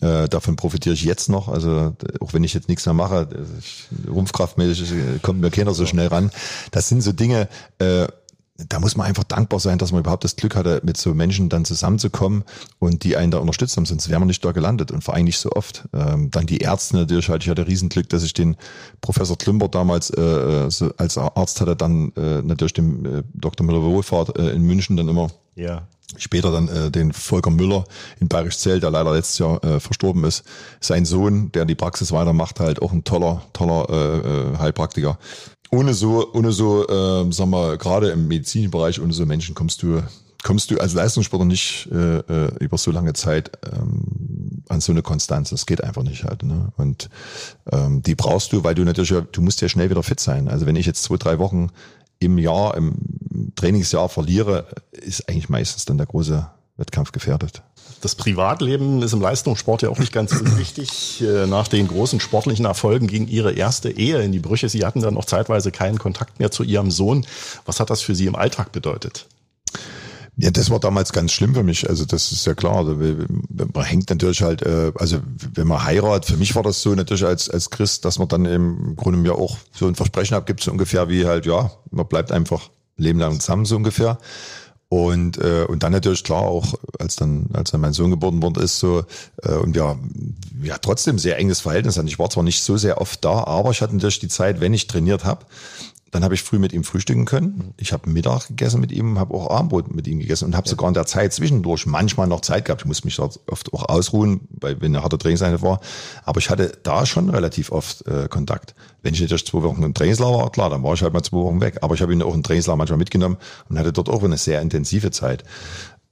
Äh, 0.00 0.28
davon 0.28 0.56
profitiere 0.56 0.94
ich 0.94 1.02
jetzt 1.02 1.28
noch. 1.28 1.48
Also 1.48 1.96
auch 2.20 2.32
wenn 2.32 2.44
ich 2.44 2.54
jetzt 2.54 2.68
nichts 2.68 2.86
mehr 2.86 2.94
mache, 2.94 3.28
rumpfkraftmäßig 4.08 5.22
kommt 5.22 5.40
mir 5.40 5.50
keiner 5.50 5.74
so 5.74 5.86
schnell 5.86 6.06
ran. 6.06 6.30
Das 6.70 6.88
sind 6.88 7.02
so 7.02 7.12
Dinge, 7.12 7.48
äh, 7.78 8.06
da 8.66 8.80
muss 8.80 8.96
man 8.96 9.06
einfach 9.06 9.24
dankbar 9.24 9.60
sein, 9.60 9.78
dass 9.78 9.92
man 9.92 10.00
überhaupt 10.00 10.24
das 10.24 10.34
Glück 10.34 10.56
hatte, 10.56 10.80
mit 10.84 10.96
so 10.96 11.14
Menschen 11.14 11.48
dann 11.48 11.64
zusammenzukommen 11.64 12.42
und 12.80 13.04
die 13.04 13.16
einen 13.16 13.30
da 13.30 13.38
unterstützt 13.38 13.76
haben, 13.76 13.86
sonst 13.86 14.08
wären 14.08 14.20
wir 14.20 14.26
nicht 14.26 14.44
da 14.44 14.50
gelandet 14.50 14.90
und 14.90 15.04
vor 15.04 15.14
allem 15.14 15.24
nicht 15.24 15.38
so 15.38 15.52
oft. 15.52 15.88
Ähm, 15.92 16.30
dann 16.32 16.46
die 16.46 16.58
Ärzte 16.58 16.96
natürlich 16.96 17.28
halt, 17.28 17.44
ich 17.44 17.50
hatte 17.50 17.68
Riesenglück, 17.68 18.08
dass 18.08 18.24
ich 18.24 18.34
den 18.34 18.56
Professor 19.00 19.38
Klümper 19.38 19.68
damals 19.68 20.10
äh, 20.10 20.70
so 20.70 20.92
als 20.96 21.16
Arzt 21.16 21.60
hatte, 21.60 21.76
dann 21.76 22.12
äh, 22.16 22.42
natürlich 22.42 22.72
dem 22.72 23.04
äh, 23.04 23.22
Dr. 23.32 23.64
Müller-Wohlfahrt 23.64 24.36
äh, 24.36 24.50
in 24.50 24.62
München 24.62 24.96
dann 24.96 25.08
immer 25.08 25.30
ja. 25.54 25.86
Später 26.16 26.50
dann 26.50 26.68
äh, 26.68 26.90
den 26.90 27.12
Volker 27.12 27.50
Müller 27.50 27.84
in 28.18 28.28
Bayerisch 28.28 28.58
Zell, 28.58 28.80
der 28.80 28.90
leider 28.90 29.12
letztes 29.12 29.38
Jahr 29.38 29.62
äh, 29.62 29.78
verstorben 29.78 30.24
ist. 30.24 30.42
Sein 30.80 31.04
Sohn, 31.04 31.52
der 31.52 31.66
die 31.66 31.74
Praxis 31.74 32.12
weitermacht, 32.12 32.60
halt 32.60 32.80
auch 32.80 32.92
ein 32.92 33.04
toller, 33.04 33.42
toller 33.52 33.86
äh, 33.90 34.54
äh, 34.54 34.58
Heilpraktiker. 34.58 35.18
Ohne 35.70 35.92
so, 35.92 36.32
ohne 36.32 36.50
so, 36.52 36.86
äh, 36.88 37.30
sagen 37.30 37.50
wir, 37.50 37.76
gerade 37.76 38.08
im 38.08 38.26
medizinischen 38.26 38.70
Bereich, 38.70 39.00
ohne 39.00 39.12
so 39.12 39.26
Menschen 39.26 39.54
kommst 39.54 39.82
du, 39.82 40.02
kommst 40.42 40.70
du 40.70 40.78
als 40.78 40.94
Leistungssportler 40.94 41.46
nicht 41.46 41.88
äh, 41.92 42.18
äh, 42.20 42.54
über 42.58 42.78
so 42.78 42.90
lange 42.90 43.12
Zeit 43.12 43.50
ähm, 43.70 44.62
an 44.68 44.80
so 44.80 44.92
eine 44.92 45.02
Konstanz. 45.02 45.50
Das 45.50 45.66
geht 45.66 45.84
einfach 45.84 46.04
nicht 46.04 46.24
halt. 46.24 46.42
Ne? 46.42 46.72
Und 46.78 47.10
ähm, 47.70 48.02
die 48.02 48.14
brauchst 48.14 48.52
du, 48.54 48.64
weil 48.64 48.74
du 48.74 48.82
natürlich, 48.84 49.12
du 49.30 49.42
musst 49.42 49.60
ja 49.60 49.68
schnell 49.68 49.90
wieder 49.90 50.02
fit 50.02 50.20
sein. 50.20 50.48
Also 50.48 50.64
wenn 50.64 50.76
ich 50.76 50.86
jetzt 50.86 51.02
zwei, 51.02 51.16
drei 51.18 51.38
Wochen 51.38 51.70
im 52.18 52.38
Jahr, 52.38 52.76
im 52.76 52.94
Trainingsjahr 53.54 54.08
verliere, 54.08 54.66
ist 54.92 55.28
eigentlich 55.28 55.48
meistens 55.48 55.84
dann 55.84 55.98
der 55.98 56.06
große 56.06 56.48
Wettkampf 56.76 57.12
gefährdet. 57.12 57.62
Das 58.00 58.14
Privatleben 58.14 59.02
ist 59.02 59.12
im 59.12 59.20
Leistungssport 59.20 59.82
ja 59.82 59.88
auch 59.88 59.98
nicht 59.98 60.12
ganz 60.12 60.32
unwichtig. 60.40 61.22
Äh, 61.22 61.46
nach 61.46 61.68
den 61.68 61.88
großen 61.88 62.20
sportlichen 62.20 62.64
Erfolgen 62.64 63.06
ging 63.06 63.26
Ihre 63.26 63.52
erste 63.52 63.90
Ehe 63.90 64.22
in 64.22 64.32
die 64.32 64.38
Brüche. 64.38 64.68
Sie 64.68 64.84
hatten 64.84 65.00
dann 65.00 65.14
noch 65.14 65.24
zeitweise 65.24 65.72
keinen 65.72 65.98
Kontakt 65.98 66.38
mehr 66.38 66.50
zu 66.50 66.62
Ihrem 66.62 66.90
Sohn. 66.90 67.26
Was 67.66 67.80
hat 67.80 67.90
das 67.90 68.00
für 68.00 68.14
Sie 68.14 68.26
im 68.26 68.36
Alltag 68.36 68.72
bedeutet? 68.72 69.26
Ja, 70.40 70.52
das 70.52 70.70
war 70.70 70.78
damals 70.78 71.12
ganz 71.12 71.32
schlimm 71.32 71.52
für 71.54 71.64
mich. 71.64 71.88
Also 71.88 72.04
das 72.04 72.30
ist 72.30 72.46
ja 72.46 72.54
klar. 72.54 72.76
Also, 72.76 72.94
man 72.94 73.84
hängt 73.84 74.08
natürlich 74.08 74.40
halt, 74.40 74.62
äh, 74.62 74.92
also 74.94 75.18
wenn 75.54 75.66
man 75.66 75.84
heiratet, 75.84 76.26
für 76.30 76.36
mich 76.36 76.54
war 76.54 76.62
das 76.62 76.80
so 76.80 76.94
natürlich 76.94 77.24
als, 77.24 77.50
als 77.50 77.70
Christ, 77.70 78.04
dass 78.04 78.20
man 78.20 78.28
dann 78.28 78.44
im 78.44 78.94
Grunde 78.94 79.18
mir 79.18 79.34
auch 79.34 79.56
so 79.72 79.88
ein 79.88 79.96
Versprechen 79.96 80.34
abgibt, 80.36 80.62
so 80.62 80.70
ungefähr 80.70 81.08
wie 81.08 81.26
halt, 81.26 81.44
ja, 81.44 81.72
man 81.90 82.06
bleibt 82.06 82.30
einfach 82.30 82.70
Leben 82.96 83.18
lang 83.18 83.40
zusammen, 83.40 83.64
so 83.64 83.74
ungefähr. 83.74 84.18
Und, 84.90 85.38
äh, 85.38 85.66
und 85.68 85.82
dann 85.82 85.92
natürlich 85.92 86.22
klar 86.22 86.42
auch, 86.42 86.74
als 86.98 87.16
dann, 87.16 87.48
als 87.52 87.72
dann 87.72 87.80
mein 87.80 87.92
Sohn 87.92 88.10
geboren 88.10 88.40
worden 88.40 88.62
ist, 88.62 88.78
so, 88.78 89.04
äh, 89.42 89.52
und 89.52 89.74
wir 89.74 89.98
ja 90.62 90.78
trotzdem 90.78 91.18
sehr 91.18 91.36
enges 91.36 91.60
Verhältnis 91.60 91.98
hatten. 91.98 92.08
Ich 92.08 92.18
war 92.18 92.30
zwar 92.30 92.44
nicht 92.44 92.62
so 92.62 92.76
sehr 92.76 93.00
oft 93.00 93.22
da, 93.24 93.44
aber 93.44 93.70
ich 93.70 93.82
hatte 93.82 93.94
natürlich 93.94 94.20
die 94.20 94.28
Zeit, 94.28 94.60
wenn 94.60 94.72
ich 94.72 94.86
trainiert 94.86 95.24
habe, 95.24 95.44
dann 96.10 96.24
habe 96.24 96.34
ich 96.34 96.42
früh 96.42 96.58
mit 96.58 96.72
ihm 96.72 96.84
frühstücken 96.84 97.24
können. 97.24 97.74
Ich 97.76 97.92
habe 97.92 98.08
Mittag 98.08 98.48
gegessen 98.48 98.80
mit 98.80 98.92
ihm, 98.92 99.18
habe 99.18 99.34
auch 99.34 99.50
Abendbrot 99.50 99.94
mit 99.94 100.06
ihm 100.06 100.18
gegessen 100.18 100.46
und 100.46 100.56
habe 100.56 100.66
ja. 100.66 100.70
sogar 100.70 100.88
in 100.88 100.94
der 100.94 101.06
Zeit 101.06 101.32
zwischendurch 101.32 101.86
manchmal 101.86 102.26
noch 102.26 102.40
Zeit 102.40 102.64
gehabt. 102.64 102.82
Ich 102.82 102.86
musste 102.86 103.06
mich 103.06 103.16
dort 103.16 103.40
oft 103.46 103.72
auch 103.74 103.88
ausruhen, 103.88 104.40
weil 104.50 104.80
wenn 104.80 104.94
eine 104.94 105.02
harte 105.02 105.18
Trainingseinheit 105.18 105.62
war. 105.62 105.80
Aber 106.24 106.38
ich 106.38 106.50
hatte 106.50 106.72
da 106.82 107.04
schon 107.04 107.28
relativ 107.28 107.72
oft 107.72 108.06
äh, 108.06 108.28
Kontakt. 108.28 108.74
Wenn 109.02 109.14
ich 109.14 109.20
natürlich 109.20 109.46
zwei 109.46 109.62
Wochen 109.62 109.82
im 109.82 109.94
Trainingslager 109.94 110.38
war, 110.38 110.50
klar, 110.50 110.70
dann 110.70 110.82
war 110.82 110.94
ich 110.94 111.02
halt 111.02 111.12
mal 111.12 111.22
zwei 111.22 111.38
Wochen 111.38 111.60
weg. 111.60 111.78
Aber 111.82 111.94
ich 111.94 112.00
habe 112.00 112.12
ihn 112.12 112.22
auch 112.22 112.34
im 112.34 112.42
Trainingslager 112.42 112.76
manchmal 112.76 112.98
mitgenommen 112.98 113.36
und 113.68 113.78
hatte 113.78 113.92
dort 113.92 114.08
auch 114.08 114.22
eine 114.22 114.38
sehr 114.38 114.62
intensive 114.62 115.10
Zeit. 115.10 115.44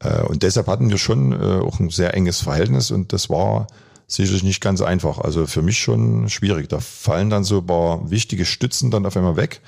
Äh, 0.01 0.23
und 0.23 0.43
deshalb 0.43 0.67
hatten 0.67 0.91
wir 0.91 0.99
schon 0.99 1.33
äh, 1.33 1.61
auch 1.61 1.81
ein 1.81 1.91
sehr 1.91 2.15
enges 2.15 2.41
Verhältnis 2.41 2.91
und 2.91 3.13
das 3.13 3.31
war 3.31 3.67
sicherlich 4.07 4.43
nicht 4.43 4.61
ganz 4.61 4.81
einfach. 4.81 5.19
Also 5.19 5.47
für 5.47 5.63
mich 5.63 5.79
schon 5.79 6.29
schwierig. 6.29 6.69
Da 6.69 6.81
fallen 6.81 7.31
dann 7.31 7.45
so 7.45 7.59
ein 7.59 7.67
paar 7.67 8.11
wichtige 8.11 8.45
Stützen 8.45 8.91
dann 8.91 9.07
auf 9.07 9.17
einmal 9.17 9.37
weg. 9.37 9.61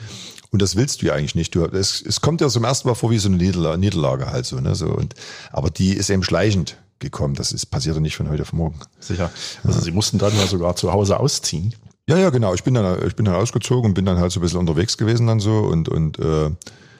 Und 0.51 0.63
das 0.63 0.77
willst 0.77 1.03
du 1.03 1.07
ja 1.07 1.15
eigentlich 1.15 1.35
nicht. 1.35 1.55
Du, 1.55 1.65
es, 1.65 2.01
es 2.01 2.21
kommt 2.21 2.41
ja 2.41 2.49
zum 2.49 2.65
ersten 2.65 2.89
Mal 2.89 2.95
vor 2.95 3.11
wie 3.11 3.19
so 3.19 3.29
eine 3.29 3.37
Niederlage, 3.37 3.79
Niederlage 3.79 4.31
halt 4.31 4.47
so, 4.47 4.61
ne, 4.61 4.75
so. 4.75 4.87
Und, 4.87 5.15
aber 5.53 5.71
die 5.71 5.93
ist 5.93 6.09
eben 6.09 6.23
schleichend 6.23 6.79
gekommen. 7.01 7.35
Das 7.35 7.53
ist, 7.53 7.67
passiert 7.67 7.97
ja 7.97 8.01
nicht 8.01 8.17
von 8.17 8.31
heute 8.31 8.43
auf 8.43 8.53
morgen. 8.53 8.79
Sicher. 8.99 9.31
Also 9.63 9.79
ja. 9.79 9.85
Sie 9.85 9.93
mussten 9.93 10.19
dann 10.19 10.35
ja 10.37 10.47
sogar 10.47 10.75
zu 10.77 10.93
Hause 10.93 11.21
ausziehen. 11.21 11.75
Ja, 12.09 12.17
ja, 12.17 12.31
genau. 12.31 12.55
Ich 12.55 12.65
bin 12.65 12.73
dann, 12.75 13.07
ich 13.07 13.17
bin 13.17 13.27
dann 13.27 13.35
ausgezogen 13.35 13.91
und 13.91 13.95
bin 13.95 14.07
dann 14.07 14.19
halt 14.19 14.33
so 14.33 14.41
ein 14.41 14.43
bisschen 14.43 14.59
unterwegs 14.59 14.97
gewesen 14.97 15.27
dann 15.27 15.41
so 15.41 15.59
und, 15.59 15.89
und, 15.89 16.19
äh, 16.19 16.51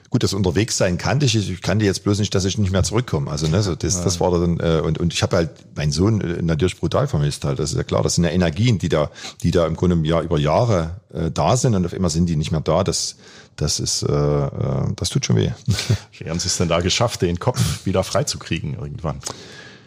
Gut, 0.09 0.23
das 0.23 0.33
Unterwegssein 0.33 0.97
kannte 0.97 1.27
ich. 1.27 1.35
Ich 1.35 1.61
kannte 1.61 1.85
jetzt 1.85 2.03
bloß 2.03 2.17
nicht, 2.19 2.33
dass 2.33 2.43
ich 2.45 2.57
nicht 2.57 2.71
mehr 2.71 2.83
zurückkomme. 2.83 3.29
Also 3.29 3.47
ne, 3.47 3.61
so 3.61 3.75
das, 3.75 4.03
das 4.03 4.19
war 4.19 4.31
dann 4.31 4.59
äh, 4.59 4.81
und 4.81 4.97
und 4.97 5.13
ich 5.13 5.21
habe 5.21 5.35
halt 5.35 5.49
meinen 5.75 5.91
Sohn 5.91 6.21
äh, 6.21 6.41
natürlich 6.41 6.79
brutal 6.79 7.07
vermisst 7.07 7.45
halt. 7.45 7.59
Das 7.59 7.71
ist 7.71 7.77
ja 7.77 7.83
klar. 7.83 8.01
Das 8.01 8.15
sind 8.15 8.23
ja 8.23 8.31
Energien, 8.31 8.79
die 8.79 8.89
da, 8.89 9.11
die 9.43 9.51
da 9.51 9.67
im 9.67 9.75
Grunde 9.75 9.95
Jahr 10.07 10.23
über 10.23 10.39
Jahre 10.39 10.99
äh, 11.13 11.29
da 11.29 11.55
sind 11.57 11.75
und 11.75 11.85
auf 11.85 11.93
immer 11.93 12.09
sind 12.09 12.25
die 12.25 12.35
nicht 12.35 12.51
mehr 12.51 12.61
da. 12.61 12.83
Das 12.83 13.17
das 13.55 13.79
ist, 13.79 14.03
äh, 14.03 14.11
äh 14.11 14.93
das 14.95 15.09
tut 15.09 15.25
schon 15.25 15.35
weh. 15.35 15.51
Wie 16.17 16.29
haben 16.29 16.39
Sie 16.39 16.47
es 16.47 16.57
denn 16.57 16.69
da 16.69 16.79
geschafft, 16.79 17.21
den 17.21 17.39
Kopf 17.39 17.85
wieder 17.85 18.03
freizukriegen 18.03 18.75
irgendwann? 18.75 19.19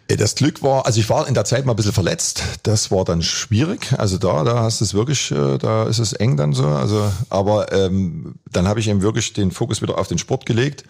Das 0.09 0.35
Glück 0.35 0.63
war, 0.63 0.85
also 0.85 1.01
ich 1.01 1.09
war 1.09 1.27
in 1.27 1.35
der 1.35 1.45
Zeit 1.45 1.65
mal 1.65 1.73
ein 1.73 1.77
bisschen 1.77 1.93
verletzt. 1.93 2.43
Das 2.65 2.91
war 2.91 3.05
dann 3.05 3.23
schwierig. 3.23 3.95
Also 3.97 4.19
da, 4.19 4.45
da 4.45 4.63
hast 4.63 4.81
du 4.81 4.85
es 4.85 4.95
wirklich, 4.95 5.31
äh, 5.31 5.59
da 5.59 5.85
ist 5.85 5.99
es 5.99 6.13
eng 6.13 6.37
dann 6.37 6.53
so. 6.53 6.67
Also, 6.67 7.11
aber 7.31 7.73
ähm, 7.73 8.35
dann 8.51 8.69
habe 8.69 8.81
ich 8.81 8.89
eben 8.89 9.03
wirklich 9.03 9.33
den 9.33 9.51
Fokus 9.51 9.81
wieder 9.81 9.99
auf 9.99 10.09
den 10.09 10.19
Sport 10.19 10.45
gelegt. 10.45 10.85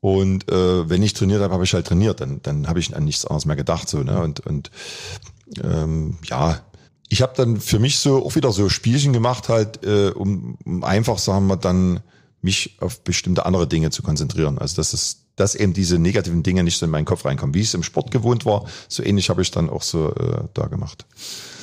Und 0.00 0.50
äh, 0.50 0.88
wenn 0.88 1.02
ich 1.02 1.14
trainiert 1.14 1.42
habe, 1.42 1.52
habe 1.52 1.64
ich 1.64 1.74
halt 1.74 1.86
trainiert. 1.86 2.20
Dann, 2.20 2.40
dann 2.42 2.68
habe 2.68 2.78
ich 2.78 2.94
an 2.94 3.04
nichts 3.04 3.24
anderes 3.24 3.44
mehr 3.44 3.56
gedacht. 3.56 3.88
So, 3.88 4.02
ne? 4.02 4.20
Und, 4.20 4.40
und 4.40 4.70
ähm, 5.62 6.18
ja, 6.24 6.60
ich 7.08 7.22
habe 7.22 7.32
dann 7.36 7.60
für 7.60 7.78
mich 7.80 7.98
so 7.98 8.24
auch 8.24 8.36
wieder 8.36 8.52
so 8.52 8.68
Spielchen 8.68 9.12
gemacht, 9.12 9.48
halt, 9.48 9.84
äh, 9.84 10.10
um, 10.10 10.56
um 10.64 10.84
einfach, 10.84 11.18
sagen 11.18 11.48
wir, 11.48 11.56
dann 11.56 12.00
mich 12.40 12.78
auf 12.80 13.02
bestimmte 13.02 13.44
andere 13.46 13.66
Dinge 13.66 13.90
zu 13.90 14.02
konzentrieren. 14.02 14.58
Also 14.58 14.76
das 14.76 14.94
ist 14.94 15.26
dass 15.40 15.54
eben 15.54 15.72
diese 15.72 15.98
negativen 15.98 16.42
Dinge 16.42 16.62
nicht 16.62 16.78
so 16.78 16.84
in 16.84 16.92
meinen 16.92 17.06
Kopf 17.06 17.24
reinkommen. 17.24 17.54
Wie 17.54 17.60
ich 17.60 17.68
es 17.68 17.74
im 17.74 17.82
Sport 17.82 18.10
gewohnt 18.10 18.44
war, 18.44 18.66
so 18.88 19.02
ähnlich 19.02 19.30
habe 19.30 19.42
ich 19.42 19.50
dann 19.50 19.70
auch 19.70 19.82
so 19.82 20.10
äh, 20.10 20.44
da 20.54 20.66
gemacht. 20.66 21.06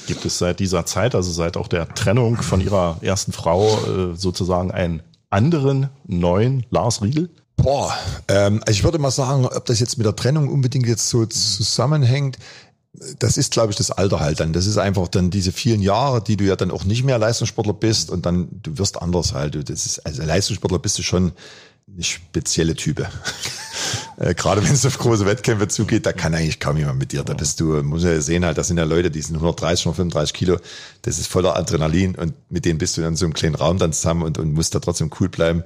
Gibt 0.08 0.26
es 0.26 0.40
seit 0.40 0.60
dieser 0.60 0.86
Zeit, 0.86 1.14
also 1.16 1.32
seit 1.32 1.58
auch 1.58 1.68
der 1.68 1.88
Trennung 1.94 2.38
von 2.38 2.60
Ihrer 2.60 2.98
ersten 3.02 3.34
Frau, 3.34 3.68
äh, 3.68 4.16
sozusagen 4.16 4.72
einen 4.72 5.04
anderen 5.30 5.90
neuen 6.08 6.66
Lars 6.72 7.02
Riegel? 7.02 7.30
Boah, 7.58 7.94
ähm, 8.28 8.62
also 8.66 8.72
ich 8.72 8.84
würde 8.84 9.00
mal 9.00 9.12
sagen, 9.12 9.46
ob 9.46 9.66
das 9.66 9.80
jetzt 9.80 9.98
mit 9.98 10.06
der 10.06 10.16
Trennung 10.16 10.50
unbedingt 10.50 10.88
jetzt 10.88 11.10
so 11.10 11.26
zusammenhängt, 11.26 12.38
das 13.20 13.38
ist, 13.38 13.52
glaube 13.52 13.72
ich, 13.72 13.78
das 13.78 13.92
Alter 13.92 14.20
halt 14.20 14.40
dann. 14.40 14.54
Das 14.54 14.66
ist 14.66 14.78
einfach 14.78 15.08
dann 15.08 15.30
diese 15.30 15.52
vielen 15.52 15.82
Jahre, 15.82 16.24
die 16.24 16.36
du 16.36 16.46
ja 16.46 16.56
dann 16.56 16.72
auch 16.72 16.84
nicht 16.84 17.04
mehr 17.04 17.20
Leistungssportler 17.20 17.74
bist 17.74 18.10
und 18.10 18.26
dann 18.26 18.48
du 18.64 18.78
wirst 18.80 19.00
anders 19.00 19.34
halt. 19.34 19.70
Das 19.70 19.86
ist, 19.86 20.00
also 20.00 20.24
Leistungssportler 20.24 20.80
bist 20.80 20.98
du 20.98 21.04
schon 21.04 21.34
eine 21.92 22.04
spezielle 22.04 22.76
Type. 22.76 23.08
äh, 24.18 24.34
Gerade 24.34 24.64
wenn 24.64 24.74
es 24.74 24.86
auf 24.86 24.98
große 24.98 25.26
Wettkämpfe 25.26 25.68
zugeht, 25.68 26.06
da 26.06 26.14
kann 26.14 26.34
eigentlich 26.34 26.60
kaum 26.60 26.78
jemand 26.78 27.00
mit 27.00 27.12
dir. 27.12 27.24
Da 27.24 27.34
bist 27.34 27.60
du, 27.60 27.82
muss 27.84 28.04
ja 28.04 28.20
sehen 28.22 28.46
halt, 28.46 28.58
das 28.58 28.68
sind 28.68 28.78
ja 28.78 28.84
Leute, 28.84 29.10
die 29.10 29.22
sind 29.22 29.36
130, 29.36 29.86
135 29.86 30.34
Kilo, 30.34 30.58
das 31.04 31.18
ist 31.18 31.28
voller 31.28 31.56
Adrenalin 31.56 32.16
und 32.16 32.34
mit 32.50 32.66
denen 32.66 32.78
bist 32.78 32.98
du 32.98 33.02
dann 33.02 33.16
so 33.16 33.26
einem 33.26 33.34
kleinen 33.34 33.56
Raum 33.56 33.78
dann 33.78 33.94
zusammen 33.94 34.24
und, 34.24 34.38
und 34.38 34.54
musst 34.54 34.76
da 34.76 34.80
trotzdem 34.80 35.12
cool 35.20 35.30
bleiben. 35.30 35.64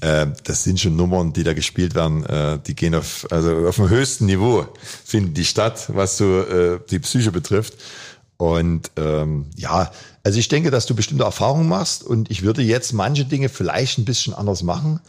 Äh, 0.00 0.26
das 0.44 0.64
sind 0.64 0.80
schon 0.80 0.96
Nummern, 0.96 1.32
die 1.32 1.44
da 1.44 1.52
gespielt 1.52 1.94
werden, 1.94 2.24
äh, 2.26 2.58
die 2.66 2.74
gehen 2.74 2.94
auf, 2.94 3.26
also 3.30 3.68
auf 3.68 3.76
dem 3.76 3.88
höchsten 3.88 4.26
Niveau, 4.26 4.66
finden 5.04 5.34
die 5.34 5.44
statt, 5.44 5.88
was 5.88 6.16
so 6.16 6.40
äh, 6.40 6.80
die 6.90 6.98
Psyche 6.98 7.30
betrifft. 7.30 7.74
Und 8.38 8.90
ähm, 8.96 9.50
ja, 9.54 9.92
also 10.22 10.38
ich 10.38 10.48
denke, 10.48 10.70
dass 10.70 10.86
du 10.86 10.94
bestimmte 10.94 11.24
Erfahrungen 11.24 11.68
machst 11.68 12.02
und 12.02 12.30
ich 12.30 12.42
würde 12.42 12.62
jetzt 12.62 12.94
manche 12.94 13.26
Dinge 13.26 13.50
vielleicht 13.50 13.98
ein 13.98 14.06
bisschen 14.06 14.32
anders 14.32 14.62
machen. 14.62 15.00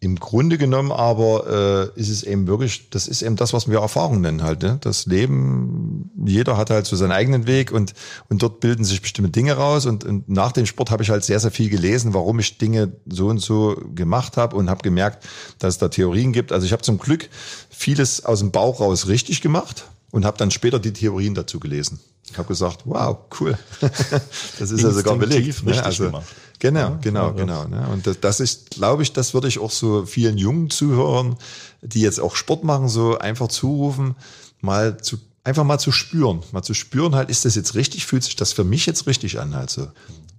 Im 0.00 0.20
Grunde 0.20 0.58
genommen 0.58 0.92
aber 0.92 1.90
äh, 1.96 2.00
ist 2.00 2.08
es 2.08 2.22
eben 2.22 2.46
wirklich, 2.46 2.88
das 2.90 3.08
ist 3.08 3.22
eben 3.22 3.34
das, 3.34 3.52
was 3.52 3.68
wir 3.68 3.80
Erfahrung 3.80 4.20
nennen 4.20 4.44
halt. 4.44 4.62
Ne? 4.62 4.78
Das 4.80 5.06
Leben, 5.06 6.10
jeder 6.24 6.56
hat 6.56 6.70
halt 6.70 6.86
so 6.86 6.94
seinen 6.94 7.10
eigenen 7.10 7.48
Weg 7.48 7.72
und, 7.72 7.94
und 8.28 8.40
dort 8.40 8.60
bilden 8.60 8.84
sich 8.84 9.02
bestimmte 9.02 9.32
Dinge 9.32 9.54
raus. 9.54 9.86
Und, 9.86 10.04
und 10.04 10.28
nach 10.28 10.52
dem 10.52 10.66
Sport 10.66 10.92
habe 10.92 11.02
ich 11.02 11.10
halt 11.10 11.24
sehr, 11.24 11.40
sehr 11.40 11.50
viel 11.50 11.68
gelesen, 11.68 12.14
warum 12.14 12.38
ich 12.38 12.58
Dinge 12.58 12.92
so 13.06 13.26
und 13.26 13.40
so 13.40 13.76
gemacht 13.92 14.36
habe 14.36 14.54
und 14.54 14.70
habe 14.70 14.82
gemerkt, 14.82 15.26
dass 15.58 15.74
es 15.74 15.78
da 15.78 15.88
Theorien 15.88 16.32
gibt. 16.32 16.52
Also 16.52 16.64
ich 16.64 16.70
habe 16.72 16.82
zum 16.82 16.98
Glück 16.98 17.28
vieles 17.68 18.24
aus 18.24 18.38
dem 18.38 18.52
Bauch 18.52 18.80
raus 18.80 19.08
richtig 19.08 19.40
gemacht 19.40 19.86
und 20.12 20.24
habe 20.24 20.38
dann 20.38 20.52
später 20.52 20.78
die 20.78 20.92
Theorien 20.92 21.34
dazu 21.34 21.58
gelesen. 21.58 21.98
Ich 22.30 22.36
habe 22.38 22.48
gesagt, 22.48 22.82
wow, 22.84 23.16
cool. 23.40 23.58
das 23.80 24.70
ist 24.70 24.82
ja 24.82 24.90
sogar 24.90 25.16
belegt. 25.16 25.64
Ne? 25.64 25.82
Also, 25.82 26.06
gemacht. 26.06 26.26
Genau, 26.58 26.80
ja, 26.80 26.98
genau, 27.00 27.32
genau. 27.32 27.64
Ne? 27.66 27.86
Und 27.92 28.06
das, 28.06 28.20
das 28.20 28.40
ist, 28.40 28.70
glaube 28.70 29.02
ich, 29.02 29.12
das 29.12 29.34
würde 29.34 29.48
ich 29.48 29.58
auch 29.58 29.70
so 29.70 30.06
vielen 30.06 30.38
jungen 30.38 30.70
Zuhörern, 30.70 31.36
die 31.82 32.00
jetzt 32.00 32.20
auch 32.20 32.34
Sport 32.36 32.64
machen, 32.64 32.88
so 32.88 33.18
einfach 33.18 33.48
zurufen, 33.48 34.16
mal 34.60 34.98
zu 34.98 35.18
einfach 35.44 35.64
mal 35.64 35.78
zu 35.78 35.92
spüren, 35.92 36.42
mal 36.52 36.62
zu 36.62 36.74
spüren 36.74 37.14
halt, 37.14 37.30
ist 37.30 37.44
das 37.44 37.54
jetzt 37.54 37.74
richtig, 37.74 38.06
fühlt 38.06 38.22
sich 38.22 38.36
das 38.36 38.52
für 38.52 38.64
mich 38.64 38.84
jetzt 38.84 39.06
richtig 39.06 39.40
an 39.40 39.54
halt 39.54 39.70
so. 39.70 39.88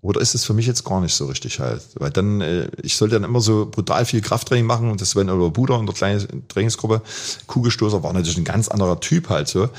Oder 0.02 0.22
ist 0.22 0.34
es 0.34 0.46
für 0.46 0.54
mich 0.54 0.66
jetzt 0.66 0.86
gar 0.86 1.02
nicht 1.02 1.14
so 1.14 1.26
richtig 1.26 1.60
halt? 1.60 1.82
Weil 1.96 2.10
dann, 2.10 2.40
äh, 2.40 2.70
ich 2.82 2.96
sollte 2.96 3.16
dann 3.16 3.26
immer 3.26 3.42
so 3.42 3.66
brutal 3.66 4.06
viel 4.06 4.22
Krafttraining 4.22 4.66
machen 4.66 4.90
und 4.90 5.02
das 5.02 5.12
Sven 5.12 5.30
oder 5.30 5.50
Bruder 5.50 5.78
in 5.78 5.86
der 5.86 5.96
kleinen 5.96 6.48
Trainingsgruppe, 6.48 7.02
Kugelstoßer 7.48 8.02
war 8.02 8.14
natürlich 8.14 8.38
ein 8.38 8.46
ganz 8.46 8.70
anderer 8.70 9.00
Typ 9.02 9.30
halt 9.30 9.50
so. 9.50 9.70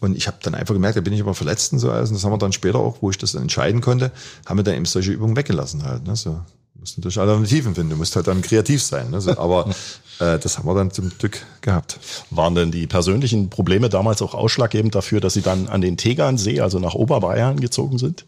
Und 0.00 0.16
ich 0.16 0.28
habe 0.28 0.38
dann 0.42 0.54
einfach 0.54 0.74
gemerkt, 0.74 0.96
da 0.96 1.02
bin 1.02 1.12
ich 1.12 1.20
immer 1.20 1.34
verletzt 1.34 1.74
und 1.74 1.78
so. 1.78 1.90
Also 1.90 2.14
das 2.14 2.24
haben 2.24 2.32
wir 2.32 2.38
dann 2.38 2.52
später 2.52 2.78
auch, 2.78 2.96
wo 3.02 3.10
ich 3.10 3.18
das 3.18 3.32
dann 3.32 3.42
entscheiden 3.42 3.82
konnte, 3.82 4.12
haben 4.46 4.58
wir 4.58 4.64
dann 4.64 4.74
eben 4.74 4.86
solche 4.86 5.12
Übungen 5.12 5.36
weggelassen 5.36 5.84
halt. 5.84 6.06
Ne? 6.06 6.16
So. 6.16 6.30
Du 6.30 6.80
musst 6.80 6.96
natürlich 6.96 7.18
Alternativen 7.18 7.74
finden, 7.74 7.90
du 7.90 7.96
musst 7.96 8.16
halt 8.16 8.28
dann 8.28 8.40
kreativ 8.40 8.82
sein. 8.82 9.10
Ne? 9.10 9.20
So, 9.20 9.36
aber 9.36 9.68
äh, 10.20 10.38
das 10.38 10.56
haben 10.56 10.66
wir 10.66 10.74
dann 10.74 10.90
zum 10.90 11.10
Glück 11.18 11.44
gehabt. 11.60 11.98
Waren 12.30 12.54
denn 12.54 12.70
die 12.70 12.86
persönlichen 12.86 13.50
Probleme 13.50 13.90
damals 13.90 14.22
auch 14.22 14.32
ausschlaggebend 14.32 14.94
dafür, 14.94 15.20
dass 15.20 15.34
Sie 15.34 15.42
dann 15.42 15.68
an 15.68 15.82
den 15.82 15.98
Tegernsee, 15.98 16.60
also 16.60 16.78
nach 16.78 16.94
Oberbayern 16.94 17.60
gezogen 17.60 17.98
sind? 17.98 18.24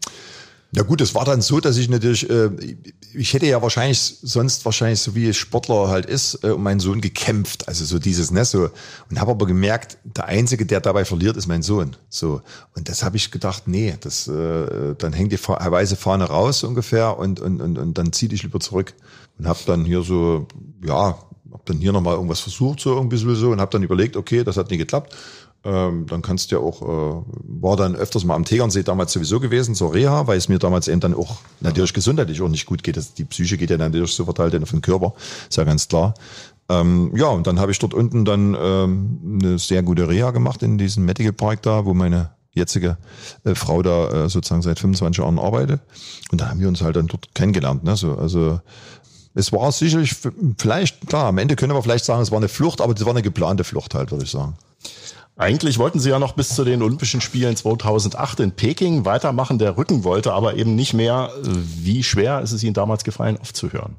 Ja 0.71 0.83
gut, 0.83 1.01
es 1.01 1.15
war 1.15 1.25
dann 1.25 1.41
so, 1.41 1.59
dass 1.59 1.77
ich 1.77 1.89
natürlich, 1.89 2.29
äh, 2.29 2.51
ich 3.15 3.33
hätte 3.33 3.47
ja 3.47 3.59
wahrscheinlich 3.59 4.17
sonst 4.21 4.65
wahrscheinlich 4.65 4.99
so 4.99 5.15
wie 5.15 5.33
Sportler 5.33 5.87
halt 5.89 6.05
ist, 6.05 6.43
äh, 6.43 6.49
um 6.49 6.61
meinen 6.61 6.79
Sohn 6.79 7.01
gekämpft, 7.01 7.67
also 7.67 7.85
so 7.85 7.97
dieses, 7.97 8.29
ne, 8.29 8.45
so. 8.45 8.69
Und 9.09 9.19
habe 9.19 9.31
aber 9.31 9.47
gemerkt, 9.47 9.97
der 10.03 10.25
einzige, 10.25 10.67
der 10.67 10.79
dabei 10.79 11.05
verliert, 11.05 11.37
ist 11.37 11.47
mein 11.47 11.63
Sohn, 11.63 11.95
so. 12.09 12.41
Und 12.75 12.87
das 12.87 13.01
habe 13.03 13.17
ich 13.17 13.31
gedacht, 13.31 13.63
nee, 13.67 13.95
das, 13.99 14.27
äh, 14.27 14.93
dann 14.95 15.13
hängt 15.13 15.31
die 15.31 15.39
weiße 15.39 15.95
Fahne 15.95 16.25
raus 16.25 16.63
ungefähr 16.63 17.17
und 17.17 17.39
und 17.39 17.61
und, 17.61 17.79
und 17.79 17.97
dann 17.97 18.13
zieh 18.13 18.27
dich 18.27 18.43
lieber 18.43 18.59
zurück. 18.59 18.93
Und 19.39 19.47
habe 19.47 19.59
dann 19.65 19.85
hier 19.85 20.03
so, 20.03 20.47
ja, 20.85 21.17
habe 21.51 21.63
dann 21.65 21.77
hier 21.77 21.93
nochmal 21.93 22.13
irgendwas 22.13 22.41
versucht 22.41 22.79
so 22.79 22.93
irgendwie 22.95 23.17
so 23.17 23.49
und 23.49 23.59
habe 23.59 23.71
dann 23.71 23.81
überlegt, 23.81 24.15
okay, 24.15 24.43
das 24.43 24.57
hat 24.57 24.69
nicht 24.69 24.79
geklappt 24.79 25.15
Ähm, 25.65 26.05
dann 26.07 26.21
kannst 26.21 26.51
du 26.51 26.55
ja 26.55 26.61
auch, 26.61 26.81
äh, 26.81 27.23
war 27.43 27.75
dann 27.75 27.95
öfters 27.95 28.23
mal 28.23 28.35
am 28.35 28.45
Tegernsee 28.45 28.83
damals 28.83 29.11
sowieso 29.11 29.41
gewesen, 29.41 29.75
zur 29.75 29.93
Reha, 29.93 30.25
weil 30.25 30.37
es 30.37 30.47
mir 30.47 30.57
damals 30.57 30.87
eben 30.87 31.01
dann 31.01 31.13
auch 31.13 31.37
natürlich 31.59 31.93
gesundheitlich 31.93 32.41
auch 32.41 32.47
nicht 32.47 32.65
gut 32.65 32.81
geht. 32.81 32.95
Das, 32.95 33.13
die 33.13 33.25
Psyche 33.25 33.57
geht 33.57 33.69
ja 33.69 33.77
natürlich 33.77 34.13
so 34.13 34.23
verteilt 34.23 34.55
auf 34.61 34.71
den 34.71 34.81
Körper, 34.81 35.13
ist 35.49 35.57
ja 35.57 35.65
ganz 35.65 35.87
klar. 35.89 36.13
Ähm, 36.69 37.11
ja, 37.15 37.27
und 37.27 37.45
dann 37.47 37.59
habe 37.59 37.71
ich 37.71 37.79
dort 37.79 37.93
unten 37.93 38.23
dann 38.23 38.55
ähm, 38.57 39.39
eine 39.41 39.59
sehr 39.59 39.83
gute 39.83 40.07
Reha 40.07 40.31
gemacht 40.31 40.63
in 40.63 40.77
diesem 40.77 41.03
Medical 41.03 41.33
Park 41.33 41.63
da, 41.63 41.83
wo 41.83 41.93
meine 41.93 42.29
jetzige 42.53 42.97
äh, 43.43 43.55
Frau 43.55 43.81
da 43.81 44.25
äh, 44.25 44.29
sozusagen 44.29 44.61
seit 44.61 44.79
25 44.79 45.21
Jahren 45.21 45.39
arbeitet. 45.39 45.81
Und 46.31 46.39
da 46.39 46.49
haben 46.49 46.59
wir 46.59 46.67
uns 46.67 46.81
halt 46.81 46.95
dann 46.95 47.07
dort 47.07 47.33
kennengelernt. 47.35 47.83
Ne? 47.83 47.97
So, 47.97 48.15
also 48.15 48.61
es 49.33 49.51
war 49.51 49.71
sicherlich, 49.71 50.15
vielleicht, 50.57 51.07
klar, 51.07 51.25
am 51.25 51.37
Ende 51.37 51.55
können 51.55 51.73
wir 51.73 51.81
vielleicht 51.81 52.05
sagen, 52.05 52.21
es 52.21 52.31
war 52.31 52.37
eine 52.37 52.49
Flucht, 52.49 52.81
aber 52.81 52.93
es 52.93 53.03
war 53.03 53.11
eine 53.11 53.21
geplante 53.21 53.63
Flucht 53.63 53.95
halt, 53.95 54.11
würde 54.11 54.23
ich 54.23 54.31
sagen. 54.31 54.55
Eigentlich 55.39 55.79
wollten 55.79 56.01
sie 56.01 56.09
ja 56.09 56.19
noch 56.19 56.33
bis 56.33 56.49
zu 56.49 56.65
den 56.65 56.81
Olympischen 56.81 57.21
Spielen 57.21 57.55
2008 57.55 58.41
in 58.41 58.51
Peking 58.51 59.05
weitermachen. 59.05 59.57
Der 59.57 59.77
Rücken 59.77 60.03
wollte 60.03 60.33
aber 60.33 60.55
eben 60.55 60.75
nicht 60.75 60.93
mehr. 60.93 61.31
Wie 61.41 62.03
schwer 62.03 62.41
ist 62.41 62.51
es 62.51 62.61
Ihnen 62.61 62.73
damals 62.73 63.05
gefallen, 63.05 63.37
aufzuhören? 63.37 63.95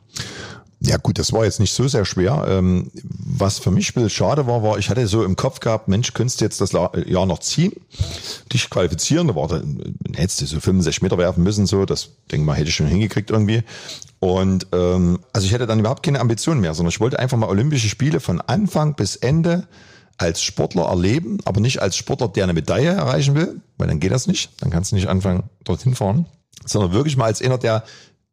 Ja 0.81 0.99
gut, 0.99 1.19
das 1.19 1.33
war 1.33 1.45
jetzt 1.45 1.59
nicht 1.59 1.73
so 1.73 1.89
sehr 1.89 2.05
schwer. 2.05 2.45
Ähm, 2.47 2.91
was 3.03 3.59
für 3.59 3.71
mich 3.71 3.97
ein 3.97 4.11
schade 4.11 4.47
war, 4.47 4.63
war, 4.63 4.79
ich 4.79 4.91
hatte 4.91 5.07
so 5.07 5.25
im 5.25 5.35
Kopf 5.35 5.61
gehabt, 5.61 5.89
Mensch, 5.89 6.13
könntest 6.13 6.43
du 6.43 6.45
jetzt 6.45 6.61
das 6.61 6.73
Jahr 6.73 7.27
noch 7.27 7.39
ziehen, 7.39 7.73
dich 8.53 8.69
qualifizieren, 8.69 9.29
da 9.29 9.35
war 9.35 9.49
dann, 9.49 9.95
hättest 10.15 10.43
du 10.43 10.47
so 10.47 10.61
65 10.61 11.01
Meter 11.01 11.17
werfen 11.17 11.43
müssen, 11.43 11.65
so, 11.65 11.87
das 11.87 12.11
denke 12.31 12.45
mal, 12.45 12.55
hätte 12.55 12.69
ich 12.69 12.75
schon 12.75 12.87
hingekriegt 12.87 13.31
irgendwie. 13.31 13.63
Und 14.19 14.67
ähm, 14.73 15.21
also 15.33 15.47
ich 15.47 15.55
hätte 15.55 15.67
dann 15.67 15.81
überhaupt 15.81 16.03
keine 16.03 16.21
Ambitionen 16.21 16.61
mehr, 16.61 16.75
sondern 16.75 16.91
ich 16.91 17.01
wollte 17.01 17.19
einfach 17.19 17.39
mal 17.39 17.49
Olympische 17.49 17.89
Spiele 17.89 18.21
von 18.21 18.43
Anfang 18.43 18.95
bis 18.95 19.17
Ende 19.17 19.67
als 20.21 20.43
Sportler 20.43 20.85
erleben, 20.85 21.39
aber 21.45 21.61
nicht 21.61 21.81
als 21.81 21.97
Sportler, 21.97 22.29
der 22.29 22.45
eine 22.45 22.53
Medaille 22.53 22.91
erreichen 22.91 23.35
will, 23.35 23.61
weil 23.79 23.89
dann 23.89 24.01
geht 24.01 24.13
das 24.13 24.27
nicht, 24.27 24.51
dann 24.61 24.71
kannst 24.71 24.93
du 24.93 24.97
nicht 24.97 25.09
anfangen, 25.09 25.45
dorthin 25.65 25.95
fahren, 25.95 26.27
sondern 26.65 26.93
wirklich 26.93 27.17
mal 27.17 27.25
als 27.25 27.43
einer, 27.43 27.59
der 27.59 27.85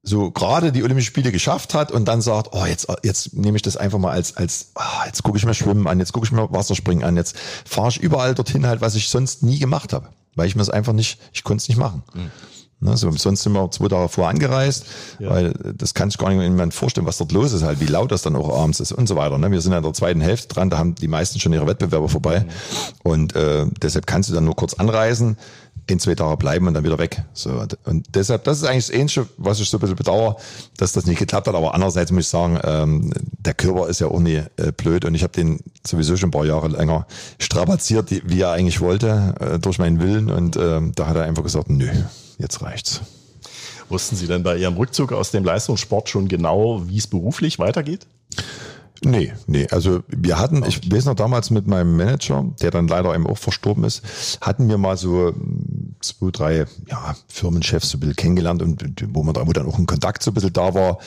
so 0.04 0.32
gerade 0.32 0.72
die 0.72 0.84
Olympischen 0.84 1.08
Spiele 1.08 1.32
geschafft 1.32 1.74
hat 1.74 1.92
und 1.92 2.06
dann 2.06 2.22
sagt, 2.22 2.50
oh, 2.52 2.66
jetzt, 2.66 2.88
jetzt 3.04 3.34
nehme 3.34 3.56
ich 3.56 3.62
das 3.62 3.78
einfach 3.78 4.00
mal 4.00 4.12
als, 4.12 4.36
als 4.38 4.72
oh, 4.76 5.06
jetzt 5.06 5.24
gucke 5.24 5.38
ich 5.38 5.46
mir 5.46 5.54
Schwimmen 5.54 5.88
an, 5.88 6.00
jetzt 6.00 6.14
gucke 6.14 6.26
ich 6.26 6.32
mir 6.32 6.52
Wasserspringen 6.52 7.04
an, 7.04 7.16
jetzt 7.16 7.36
fahre 7.66 7.90
ich 7.90 7.98
überall 7.98 8.36
dorthin 8.36 8.68
halt, 8.68 8.82
was 8.82 8.96
ich 8.96 9.10
sonst 9.10 9.44
nie 9.44 9.60
gemacht 9.60 9.94
habe, 9.94 10.10
weil 10.36 10.48
ich 10.48 10.56
mir 10.56 10.62
es 10.62 10.70
einfach 10.70 10.94
nicht, 10.94 11.20
ich 11.34 11.44
konnte 11.44 11.62
es 11.62 11.68
nicht 11.68 11.78
machen. 11.78 12.04
Mhm. 12.14 12.32
Ne, 12.80 12.96
so, 12.96 13.10
sonst 13.10 13.42
sind 13.42 13.54
wir 13.54 13.72
zwei 13.72 13.88
Tage 13.88 14.08
vorher 14.08 14.30
angereist, 14.30 14.86
ja. 15.18 15.32
weil 15.32 15.54
das 15.76 15.96
kann 15.96 16.10
ich 16.10 16.18
gar 16.20 16.30
nicht 16.30 16.52
mehr 16.52 16.72
vorstellen, 16.72 17.08
was 17.08 17.18
dort 17.18 17.32
los 17.32 17.52
ist, 17.52 17.64
halt, 17.64 17.80
wie 17.80 17.88
laut 17.88 18.12
das 18.12 18.22
dann 18.22 18.36
auch 18.36 18.56
abends 18.56 18.80
ist 18.80 18.92
und 18.92 19.08
so 19.08 19.16
weiter. 19.16 19.40
Ne? 19.40 19.50
Wir 19.50 19.62
sind 19.62 19.74
an 19.74 19.82
der 19.82 19.94
zweiten 19.94 20.22
Hälfte 20.22 20.50
dran, 20.50 20.70
da 20.70 20.78
haben 20.78 20.94
die 20.94 21.08
meisten 21.08 21.40
schon 21.40 21.54
ihre 21.54 21.66
Wettbewerber 21.66 22.08
vorbei. 22.08 22.42
Mhm. 22.42 23.12
Und 23.12 23.36
äh, 23.36 23.66
deshalb 23.82 24.06
kannst 24.06 24.30
du 24.30 24.36
dann 24.36 24.46
nur 24.46 24.56
kurz 24.56 24.76
anreisen, 24.76 25.38
in 25.88 26.00
zwei 26.00 26.16
Tage 26.16 26.38
bleiben 26.38 26.68
und 26.68 26.74
dann 26.74 26.84
wieder 26.84 27.00
weg. 27.00 27.24
So, 27.34 27.64
und 27.86 28.06
deshalb, 28.14 28.44
das 28.44 28.58
ist 28.58 28.66
eigentlich 28.66 28.88
das 28.88 28.96
Ähnliche, 28.96 29.28
was 29.38 29.60
ich 29.60 29.70
so 29.70 29.78
ein 29.78 29.80
bisschen 29.80 29.96
bedauere, 29.96 30.36
dass 30.78 30.92
das 30.92 31.06
nicht 31.06 31.18
geklappt 31.18 31.48
hat. 31.48 31.56
Aber 31.56 31.74
andererseits 31.74 32.12
muss 32.12 32.26
ich 32.26 32.30
sagen, 32.30 32.60
ähm, 32.64 33.12
der 33.40 33.54
Körper 33.54 33.88
ist 33.88 34.02
ja 34.02 34.08
auch 34.08 34.20
nie 34.20 34.44
äh, 34.58 34.72
blöd 34.76 35.06
und 35.06 35.16
ich 35.16 35.24
habe 35.24 35.34
den 35.34 35.62
sowieso 35.86 36.18
schon 36.18 36.28
ein 36.28 36.32
paar 36.32 36.46
Jahre 36.46 36.68
länger 36.68 37.08
strapaziert, 37.40 38.12
wie 38.12 38.42
er 38.42 38.52
eigentlich 38.52 38.82
wollte, 38.82 39.34
äh, 39.40 39.60
durch 39.60 39.80
meinen 39.80 40.00
Willen. 40.00 40.30
Und 40.30 40.58
ähm, 40.58 40.92
da 40.94 41.08
hat 41.08 41.16
er 41.16 41.24
einfach 41.24 41.44
gesagt, 41.44 41.70
nö, 41.70 41.90
jetzt 42.38 42.62
reicht's. 42.62 43.02
Wussten 43.90 44.16
Sie 44.16 44.28
denn 44.28 44.44
bei 44.44 44.58
Ihrem 44.58 44.76
Rückzug 44.76 45.14
aus 45.14 45.32
dem 45.32 45.44
Leistungssport 45.46 46.10
schon 46.10 46.28
genau, 46.28 46.88
wie 46.88 46.98
es 46.98 47.08
beruflich 47.08 47.58
weitergeht? 47.58 48.06
Nee, 49.04 49.34
nee. 49.46 49.68
Also 49.70 50.02
wir 50.08 50.40
hatten, 50.40 50.64
ich 50.66 50.92
weiß 50.92 51.06
noch 51.06 51.16
damals 51.16 51.52
mit 51.52 51.68
meinem 51.68 51.96
Manager, 51.96 52.46
der 52.62 52.72
dann 52.72 52.88
leider 52.88 53.14
eben 53.14 53.28
auch 53.28 53.38
verstorben 53.38 53.84
ist, 53.84 54.40
hatten 54.42 54.70
wir 54.70 54.78
mal 54.78 54.98
so 54.98 55.34
zwei, 56.08 56.32
drei 56.32 56.66
ja, 56.90 57.16
Firmenchefs 57.28 57.90
so 57.90 57.98
ein 57.98 58.00
bisschen 58.02 58.16
kennengelernt 58.16 58.62
und 58.62 58.84
wo 59.14 59.24
man 59.24 59.34
da, 59.34 59.48
wo 59.48 59.54
dann 59.54 59.68
auch 59.68 59.78
ein 59.78 59.86
Kontakt 59.86 60.24
so 60.24 60.32
ein 60.32 60.34
bisschen 60.34 60.54
da 60.54 60.74
war. 60.74 61.00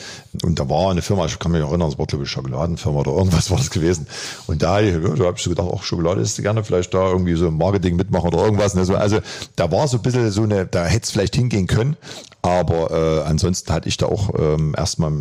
Und 0.43 0.59
da 0.59 0.69
war 0.69 0.91
eine 0.91 1.01
Firma, 1.01 1.25
ich 1.25 1.39
kann 1.39 1.51
mich 1.51 1.61
erinnern, 1.61 1.89
es 1.89 1.97
war 1.97 2.05
glaube 2.05 2.25
ich 2.25 2.31
Schokoladenfirma 2.31 2.99
oder 2.99 3.11
irgendwas 3.11 3.49
war 3.51 3.57
das 3.57 3.69
gewesen. 3.69 4.07
Und 4.47 4.61
da, 4.61 4.79
ja, 4.79 4.97
da 4.99 5.25
habe 5.25 5.37
ich 5.37 5.43
so 5.43 5.49
gedacht, 5.49 5.67
auch 5.67 5.83
Schokolade 5.83 6.21
ist 6.21 6.41
gerne 6.41 6.63
vielleicht 6.63 6.93
da 6.93 7.11
irgendwie 7.11 7.35
so 7.35 7.49
Marketing 7.51 7.95
mitmachen 7.95 8.27
oder 8.27 8.43
irgendwas. 8.43 8.75
Ne? 8.75 8.97
Also 8.97 9.19
da 9.55 9.71
war 9.71 9.87
so 9.87 9.97
ein 9.97 10.03
bisschen 10.03 10.31
so 10.31 10.43
eine, 10.43 10.65
da 10.65 10.85
hätte 10.85 11.05
es 11.05 11.11
vielleicht 11.11 11.35
hingehen 11.35 11.67
können. 11.67 11.97
Aber 12.43 12.89
äh, 12.89 13.27
ansonsten 13.27 13.71
hatte 13.71 13.87
ich 13.87 13.97
da 13.97 14.07
auch 14.07 14.31
ähm, 14.37 14.73
erstmal 14.75 15.11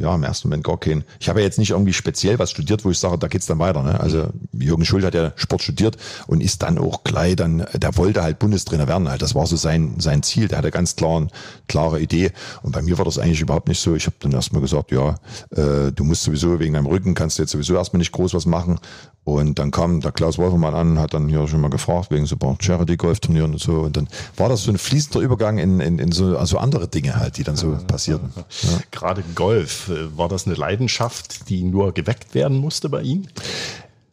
ja, 0.00 0.12
im 0.14 0.24
ersten 0.24 0.48
Moment 0.48 0.64
gar 0.64 0.78
keinen. 0.78 1.04
Ich 1.20 1.28
habe 1.28 1.38
ja 1.38 1.44
jetzt 1.44 1.58
nicht 1.58 1.70
irgendwie 1.70 1.92
speziell 1.92 2.38
was 2.40 2.50
studiert, 2.50 2.84
wo 2.84 2.90
ich 2.90 2.98
sage, 2.98 3.16
da 3.16 3.28
geht's 3.28 3.46
dann 3.46 3.60
weiter. 3.60 3.82
Ne? 3.82 4.00
Also 4.00 4.26
Jürgen 4.52 4.84
Schuld 4.84 5.04
hat 5.04 5.14
ja 5.14 5.32
Sport 5.36 5.62
studiert 5.62 5.96
und 6.26 6.42
ist 6.42 6.62
dann 6.62 6.78
auch 6.78 7.04
gleich 7.04 7.36
dann, 7.36 7.64
der 7.74 7.96
wollte 7.96 8.22
halt 8.22 8.40
Bundestrainer 8.40 8.88
werden. 8.88 9.08
Halt. 9.08 9.22
Das 9.24 9.34
war 9.34 9.46
so 9.46 9.56
sein, 9.56 9.94
sein 9.96 10.22
Ziel. 10.22 10.48
Der 10.48 10.58
hatte 10.58 10.70
ganz 10.70 10.96
klar 10.96 11.26
klare 11.66 11.98
Idee. 11.98 12.30
Und 12.62 12.72
bei 12.72 12.82
mir 12.82 12.98
war 12.98 13.06
das 13.06 13.18
eigentlich 13.18 13.40
überhaupt 13.40 13.68
nicht 13.68 13.80
so. 13.80 13.94
Ich 13.94 14.04
habe 14.04 14.16
dann 14.20 14.32
erstmal 14.32 14.60
gesagt, 14.60 14.92
ja, 14.92 15.14
äh, 15.50 15.92
du 15.92 16.04
musst 16.04 16.24
sowieso 16.24 16.60
wegen 16.60 16.74
deinem 16.74 16.84
Rücken, 16.84 17.14
kannst 17.14 17.38
du 17.38 17.42
jetzt 17.42 17.52
sowieso 17.52 17.74
erstmal 17.74 18.00
nicht 18.00 18.12
groß 18.12 18.34
was 18.34 18.44
machen. 18.44 18.78
Und 19.24 19.58
dann 19.58 19.70
kam 19.70 20.02
der 20.02 20.12
Klaus 20.12 20.36
Wolfermann 20.36 20.74
an, 20.74 20.98
hat 20.98 21.14
dann 21.14 21.30
hier 21.30 21.48
schon 21.48 21.62
mal 21.62 21.70
gefragt, 21.70 22.10
wegen 22.10 22.26
so 22.26 22.36
ein 22.36 22.38
paar 22.38 22.54
Charity-Golf-Turnieren 22.60 23.52
und 23.52 23.60
so. 23.60 23.80
Und 23.80 23.96
dann 23.96 24.08
war 24.36 24.50
das 24.50 24.64
so 24.64 24.70
ein 24.70 24.76
fließender 24.76 25.20
Übergang 25.20 25.56
in, 25.56 25.80
in, 25.80 25.98
in 25.98 26.12
so 26.12 26.36
also 26.36 26.58
andere 26.58 26.86
Dinge 26.86 27.16
halt, 27.16 27.38
die 27.38 27.44
dann 27.44 27.56
so 27.56 27.78
passierten. 27.86 28.30
Ja. 28.36 28.78
Gerade 28.90 29.24
Golf, 29.34 29.88
äh, 29.88 30.14
war 30.18 30.28
das 30.28 30.46
eine 30.46 30.54
Leidenschaft, 30.54 31.48
die 31.48 31.62
nur 31.64 31.92
geweckt 31.92 32.34
werden 32.34 32.58
musste 32.58 32.90
bei 32.90 33.00
Ihnen? 33.00 33.28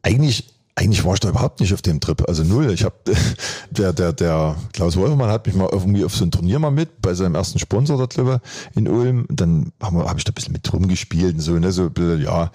Eigentlich 0.04 0.51
eigentlich 0.76 1.04
war 1.04 1.14
ich 1.14 1.20
da 1.20 1.30
überhaupt 1.30 1.60
nicht 1.60 1.74
auf 1.74 1.82
dem 1.82 2.00
Trip, 2.00 2.28
also 2.28 2.44
null. 2.44 2.72
Ich 2.72 2.84
habe 2.84 2.96
der 3.72 3.94
der 3.94 4.14
der 4.14 4.56
Klaus 4.74 4.96
Wolfermann 4.96 5.30
hat 5.30 5.46
mich 5.46 5.56
mal 5.56 5.70
irgendwie 5.72 6.06
auf 6.06 6.16
so 6.16 6.24
ein 6.24 6.32
Turnier 6.32 6.60
mal 6.60 6.72
mit 6.72 7.02
bei 7.02 7.14
seinem 7.14 7.36
ersten 7.36 7.60
Sponsor 7.60 7.98
dort 7.98 8.16
drüber 8.16 8.42
in 8.76 8.88
Ulm. 8.88 9.26
Dann 9.30 9.72
habe 9.82 10.06
hab 10.06 10.18
ich 10.18 10.24
da 10.24 10.32
ein 10.32 10.36
bisschen 10.36 10.54
mit 10.54 10.72
rumgespielt 10.72 11.36
und 11.36 11.42
so 11.42 11.54
ne 11.54 11.72
so 11.72 11.90
ja 12.18 12.52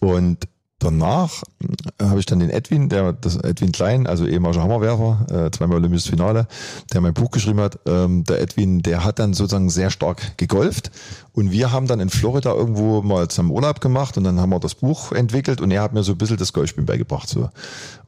und 0.00 0.48
Danach 0.82 1.44
äh, 2.00 2.04
habe 2.04 2.18
ich 2.18 2.26
dann 2.26 2.40
den 2.40 2.50
Edwin, 2.50 2.88
der 2.88 3.12
das 3.12 3.36
Edwin 3.36 3.70
Klein, 3.70 4.08
also 4.08 4.26
ehemaliger 4.26 4.62
Hammerwerfer, 4.62 5.46
äh, 5.46 5.50
zweimal 5.52 5.76
Olympisches 5.76 6.08
Finale, 6.08 6.48
der 6.92 7.00
mein 7.00 7.14
Buch 7.14 7.30
geschrieben 7.30 7.60
hat. 7.60 7.78
Ähm, 7.86 8.24
der 8.24 8.40
Edwin, 8.40 8.82
der 8.82 9.04
hat 9.04 9.20
dann 9.20 9.32
sozusagen 9.32 9.70
sehr 9.70 9.90
stark 9.90 10.36
gegolft 10.38 10.90
und 11.34 11.50
wir 11.50 11.72
haben 11.72 11.86
dann 11.86 12.00
in 12.00 12.10
Florida 12.10 12.52
irgendwo 12.52 13.00
mal 13.00 13.26
zusammen 13.28 13.52
Urlaub 13.52 13.80
gemacht 13.80 14.18
und 14.18 14.24
dann 14.24 14.38
haben 14.38 14.50
wir 14.50 14.60
das 14.60 14.74
Buch 14.74 15.12
entwickelt 15.12 15.62
und 15.62 15.70
er 15.70 15.80
hat 15.80 15.94
mir 15.94 16.02
so 16.02 16.12
ein 16.12 16.18
bisschen 16.18 16.36
das 16.36 16.52
Golfspielen 16.52 16.84
beigebracht. 16.84 17.26
So. 17.26 17.48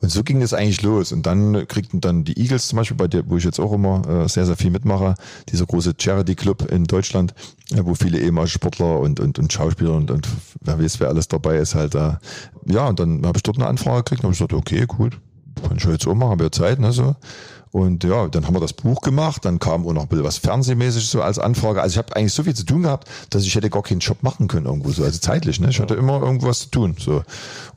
Und 0.00 0.10
so 0.10 0.22
ging 0.22 0.40
das 0.40 0.52
eigentlich 0.52 0.82
los. 0.82 1.10
Und 1.10 1.24
dann 1.24 1.66
kriegten 1.66 2.02
dann 2.02 2.24
die 2.24 2.38
Eagles 2.38 2.68
zum 2.68 2.76
Beispiel, 2.76 2.98
bei 2.98 3.08
der, 3.08 3.28
wo 3.28 3.38
ich 3.38 3.44
jetzt 3.44 3.60
auch 3.60 3.72
immer 3.72 4.06
äh, 4.06 4.28
sehr, 4.28 4.44
sehr 4.44 4.56
viel 4.56 4.70
mitmache, 4.70 5.14
dieser 5.48 5.64
große 5.64 5.94
Charity 5.98 6.34
Club 6.34 6.70
in 6.70 6.84
Deutschland, 6.84 7.32
äh, 7.72 7.80
wo 7.82 7.94
viele 7.94 8.18
ehemalige 8.18 8.50
Sportler 8.50 9.00
und, 9.00 9.20
und, 9.20 9.38
und 9.38 9.50
Schauspieler 9.50 9.94
und, 9.94 10.10
und 10.10 10.28
wer 10.60 10.78
weiß, 10.78 11.00
wer 11.00 11.08
alles 11.08 11.26
dabei 11.26 11.56
ist, 11.56 11.74
halt 11.74 11.94
da. 11.94 12.20
Ja, 12.66 12.88
und 12.88 13.00
dann 13.00 13.24
habe 13.24 13.38
ich 13.38 13.42
dort 13.42 13.56
eine 13.56 13.68
Anfrage 13.68 14.02
gekriegt 14.04 14.20
und 14.22 14.24
habe 14.24 14.34
ich 14.34 14.38
gesagt, 14.38 14.52
okay, 14.52 14.86
cool, 14.98 15.08
kann 15.66 15.78
ich 15.78 15.84
jetzt 15.84 16.06
auch 16.06 16.14
machen, 16.14 16.32
habe 16.32 16.44
ja 16.44 16.52
Zeit, 16.52 16.78
ne, 16.78 16.92
so. 16.92 17.16
Und 17.74 18.04
ja, 18.04 18.28
dann 18.28 18.46
haben 18.46 18.54
wir 18.54 18.60
das 18.60 18.72
Buch 18.72 19.00
gemacht, 19.00 19.44
dann 19.44 19.58
kam 19.58 19.84
auch 19.84 19.92
noch 19.92 20.02
ein 20.02 20.08
bisschen 20.08 20.22
was 20.22 20.38
Fernsehmäßig 20.38 21.08
so 21.08 21.22
als 21.22 21.40
Anfrage. 21.40 21.82
Also 21.82 21.94
ich 21.94 21.98
habe 21.98 22.14
eigentlich 22.14 22.32
so 22.32 22.44
viel 22.44 22.54
zu 22.54 22.64
tun 22.64 22.84
gehabt, 22.84 23.08
dass 23.30 23.42
ich 23.42 23.52
hätte 23.52 23.68
gar 23.68 23.82
keinen 23.82 23.98
Job 23.98 24.22
machen 24.22 24.46
können 24.46 24.66
irgendwo 24.66 24.92
so, 24.92 25.02
also 25.02 25.18
zeitlich. 25.18 25.58
Ne? 25.58 25.70
Ich 25.70 25.80
hatte 25.80 25.94
immer 25.94 26.22
irgendwas 26.22 26.60
zu 26.60 26.70
tun. 26.70 26.94
So. 26.96 27.16
Und 27.16 27.24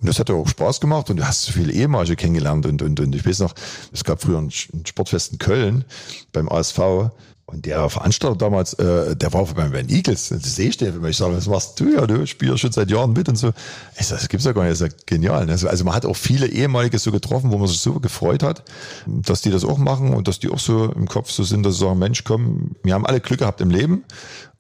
das 0.04 0.20
hat 0.20 0.30
ja 0.30 0.36
auch 0.36 0.48
Spaß 0.48 0.82
gemacht 0.82 1.10
und 1.10 1.18
du 1.18 1.28
hast 1.28 1.46
so 1.46 1.52
viele 1.52 1.74
ehemalige 1.74 2.16
kennengelernt 2.16 2.68
und, 2.68 2.84
und, 2.84 3.00
und 3.00 3.16
ich 3.16 3.26
weiß 3.26 3.40
noch, 3.40 3.56
es 3.92 4.04
gab 4.04 4.22
früher 4.22 4.38
ein 4.38 4.52
Sportfest 4.52 5.32
in 5.32 5.40
Köln 5.40 5.84
beim 6.32 6.48
ASV 6.48 7.10
und 7.50 7.66
der 7.66 7.90
Veranstalter 7.90 8.36
damals, 8.36 8.74
äh, 8.74 9.16
der 9.16 9.32
war 9.32 9.46
bei 9.46 9.70
den 9.70 9.88
Eagles. 9.90 10.28
Das 10.28 10.56
sehe 10.56 10.68
ich 10.68 10.82
wenn 10.82 11.06
ich 11.06 11.16
sage, 11.16 11.34
was 11.34 11.48
machst 11.48 11.80
du? 11.80 11.94
Ja, 11.94 12.06
du 12.06 12.28
spielst 12.28 12.60
schon 12.60 12.74
seit 12.74 12.92
Jahren 12.92 13.14
mit 13.14 13.30
und 13.30 13.38
so. 13.38 13.54
Ich 13.98 14.06
sag, 14.06 14.20
das 14.20 14.28
gibt's 14.28 14.46
ja 14.46 14.52
gar 14.52 14.64
nicht. 14.64 14.74
Das 14.74 14.82
ist 14.82 14.94
ja 14.94 15.04
genial. 15.06 15.46
Ne? 15.46 15.54
Also 15.54 15.86
man 15.86 15.96
hat 15.96 16.06
auch 16.06 16.18
viele 16.18 16.48
ehemalige 16.48 17.00
so 17.00 17.10
getroffen, 17.10 17.50
wo 17.52 17.58
man 17.58 17.70
sich 17.70 17.80
so 17.80 18.02
gefreut 18.02 18.44
hat, 18.44 18.66
dass 19.06 19.42
die 19.42 19.50
das 19.50 19.64
auch 19.64 19.78
machen 19.78 20.14
und 20.14 20.28
dass 20.28 20.40
die 20.40 20.50
auch 20.50 20.60
so 20.60 20.92
im 20.92 21.08
Kopf 21.08 21.32
so 21.32 21.44
sind, 21.44 21.66
dass 21.66 21.76
sie 21.76 21.86
sagen, 21.86 22.00
Mensch, 22.00 22.26
komm, 22.26 22.76
wir 22.84 22.94
haben 22.94 23.06
alle 23.06 23.22
Glück 23.22 23.40
gehabt 23.40 23.62
im 23.62 23.70
Leben 23.70 24.04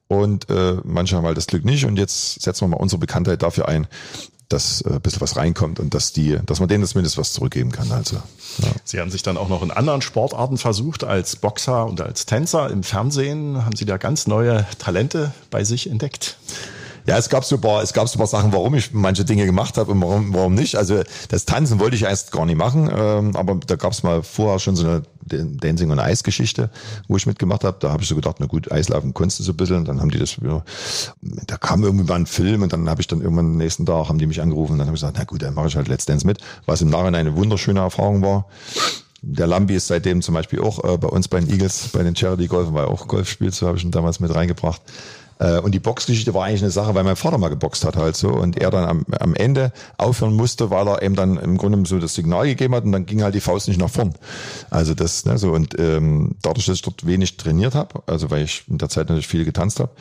und 0.08 0.50
äh, 0.50 0.78
manche 0.86 1.18
haben 1.18 1.26
halt 1.26 1.36
das 1.36 1.48
Glück 1.48 1.66
nicht 1.66 1.84
und 1.84 1.98
jetzt 1.98 2.42
setzen 2.42 2.62
wir 2.62 2.68
mal 2.70 2.78
unsere 2.78 3.02
Bekanntheit 3.02 3.44
dafür 3.44 3.68
ein, 3.68 3.88
dass 4.50 4.82
äh, 4.82 4.93
ein 4.93 5.02
bisschen 5.02 5.22
was 5.22 5.36
reinkommt 5.36 5.80
und 5.80 5.93
dass 5.93 6.14
die, 6.14 6.38
dass 6.45 6.60
man 6.60 6.70
denen 6.70 6.86
zumindest 6.86 7.18
was 7.18 7.34
zurückgeben 7.34 7.72
kann. 7.72 7.91
Also, 7.91 8.16
ja. 8.16 8.70
Sie 8.84 9.00
haben 9.00 9.12
sich 9.12 9.24
dann 9.24 9.38
auch 9.38 9.50
noch 9.50 9.62
in 9.64 9.72
anderen 9.72 10.02
Sportarten 10.02 10.58
versucht, 10.58 11.04
als 11.04 11.36
Boxer 11.36 11.86
und 11.86 12.02
als 12.02 12.26
Tänzer 12.26 12.70
im 12.70 12.84
Fernsehen. 12.84 13.66
Haben 13.66 13.76
Sie 13.76 13.86
da 13.86 13.98
ganz 13.98 14.28
neue 14.28 14.66
Talente 14.80 15.34
bei 15.50 15.64
sich 15.64 15.89
entdeckt? 15.89 16.38
Ja, 17.08 17.18
es 17.18 17.30
gab 17.30 17.45
so 17.45 17.55
ein 17.55 17.62
paar, 17.62 17.82
es 17.82 17.93
gab 17.93 18.10
so 18.10 18.16
ein 18.16 18.20
paar 18.20 18.28
Sachen, 18.28 18.51
warum 18.51 18.76
ich 18.76 18.91
manche 18.91 19.24
Dinge 19.24 19.45
gemacht 19.45 19.78
habe 19.78 19.93
und 19.93 20.01
warum, 20.01 20.34
warum 20.34 20.53
nicht. 20.53 20.76
Also 20.76 21.03
das 21.30 21.45
Tanzen 21.45 21.80
wollte 21.80 21.95
ich 21.95 22.03
erst 22.03 22.34
gar 22.34 22.45
nicht 22.45 22.58
machen, 22.58 22.91
ähm, 22.93 23.34
aber 23.38 23.55
da 23.66 23.78
gab 23.78 23.93
es 23.93 24.03
mal 24.03 24.24
vorher 24.24 24.60
schon 24.60 24.76
so 24.76 24.86
eine 24.86 25.03
Dancing 25.22 25.89
und 25.89 25.99
Eis 25.99 26.24
Geschichte, 26.24 26.70
wo 27.08 27.16
ich 27.16 27.26
mitgemacht 27.26 27.64
habe. 27.64 27.78
Da 27.80 27.91
habe 27.91 28.03
ich 28.03 28.10
so 28.10 28.16
gedacht, 28.16 28.38
na 28.39 28.45
gut, 28.45 28.72
Eislaufen 28.72 29.14
konntest 29.14 29.39
du 29.39 29.43
so 29.43 29.53
ein 29.53 29.58
bisschen. 29.58 29.78
Und 29.78 29.88
dann 29.88 30.01
haben 30.01 30.12
die 30.12 30.20
das 30.20 30.41
wieder, 30.41 30.66
da 31.22 31.55
kam 31.55 31.84
irgendwie 31.84 32.05
mal 32.05 32.16
ein 32.16 32.26
Film 32.26 32.62
und 32.62 32.74
dann 32.74 32.89
habe 32.89 32.99
ich 32.99 33.08
dann 33.08 33.22
irgendwann 33.22 33.45
am 33.45 33.58
nächsten 33.58 33.86
Tag 33.86 34.10
haben 34.10 34.20
die 34.20 34.28
mich 34.28 34.41
angerufen 34.41 34.74
und 34.74 34.80
dann 34.80 34.88
habe 34.88 34.97
ich 34.97 35.01
gesagt, 35.01 35.16
na 35.18 35.24
gut, 35.24 35.41
dann 35.41 35.53
mache 35.53 35.68
ich 35.68 35.78
halt 35.78 35.88
Let's 35.88 36.05
Dance 36.05 36.28
mit, 36.28 36.39
was 36.66 36.82
im 36.82 36.89
Nachhinein 36.89 37.28
eine 37.28 37.38
wunderschöne 37.38 37.80
Erfahrung 37.80 38.22
war. 38.22 38.47
Der 39.22 39.47
Lambi 39.47 39.76
ist 39.76 39.88
seitdem 39.88 40.22
zum 40.22 40.34
Beispiel 40.34 40.60
auch 40.60 40.84
äh, 40.84 40.97
bei 40.97 41.08
uns 41.08 41.30
bei 41.30 41.39
den 41.39 41.49
Eagles, 41.49 41.89
bei 41.93 42.03
den 42.03 42.16
Charity 42.16 42.47
Golfen, 42.47 42.74
weil 42.74 42.86
er 42.86 42.91
auch 42.91 43.08
Golf 43.08 43.30
spielt, 43.30 43.55
so 43.55 43.66
habe 43.66 43.78
ich 43.78 43.84
ihn 43.84 43.91
damals 43.91 44.20
mit 44.20 44.34
reingebracht. 44.36 44.82
Äh, 45.40 45.60
und 45.60 45.74
die 45.74 45.80
Boxgeschichte 45.80 46.34
war 46.34 46.46
eigentlich 46.46 46.64
eine 46.64 46.72
Sache, 46.72 46.96
weil 46.96 47.04
mein 47.04 47.16
Vater 47.16 47.38
mal 47.38 47.50
geboxt 47.50 47.86
hat 47.86 47.96
halt 47.96 48.16
so 48.16 48.30
und 48.30 48.58
er 48.60 48.72
dann 48.72 48.86
am, 48.86 49.06
am 49.20 49.36
Ende 49.36 49.72
aufhören 49.98 50.34
musste, 50.34 50.70
weil 50.70 50.88
er 50.88 51.02
eben 51.02 51.16
dann 51.16 51.38
im 51.38 51.58
Grunde 51.58 51.88
so 51.88 52.00
das 52.00 52.16
Signal 52.16 52.48
gegeben 52.48 52.76
hat 52.76 52.84
und 52.84 52.92
dann 52.92 53.06
ging 53.06 53.24
halt 53.24 53.36
die 53.36 53.42
Faust 53.42 53.68
nicht 53.68 53.80
nach 53.80 53.90
vorn. 53.90 54.16
Also 54.70 54.94
das, 54.94 55.26
ne, 55.26 55.38
so 55.38 55.52
und 55.52 55.78
ähm, 55.80 56.36
dadurch, 56.42 56.66
dass 56.66 56.76
ich 56.76 56.82
dort 56.82 57.06
wenig 57.06 57.38
trainiert 57.38 57.76
habe, 57.76 58.02
also 58.08 58.32
weil 58.32 58.44
ich 58.44 58.64
in 58.68 58.78
der 58.78 58.90
Zeit 58.90 59.10
natürlich 59.10 59.28
viel 59.28 59.46
getanzt 59.46 59.80
habe 59.80 59.92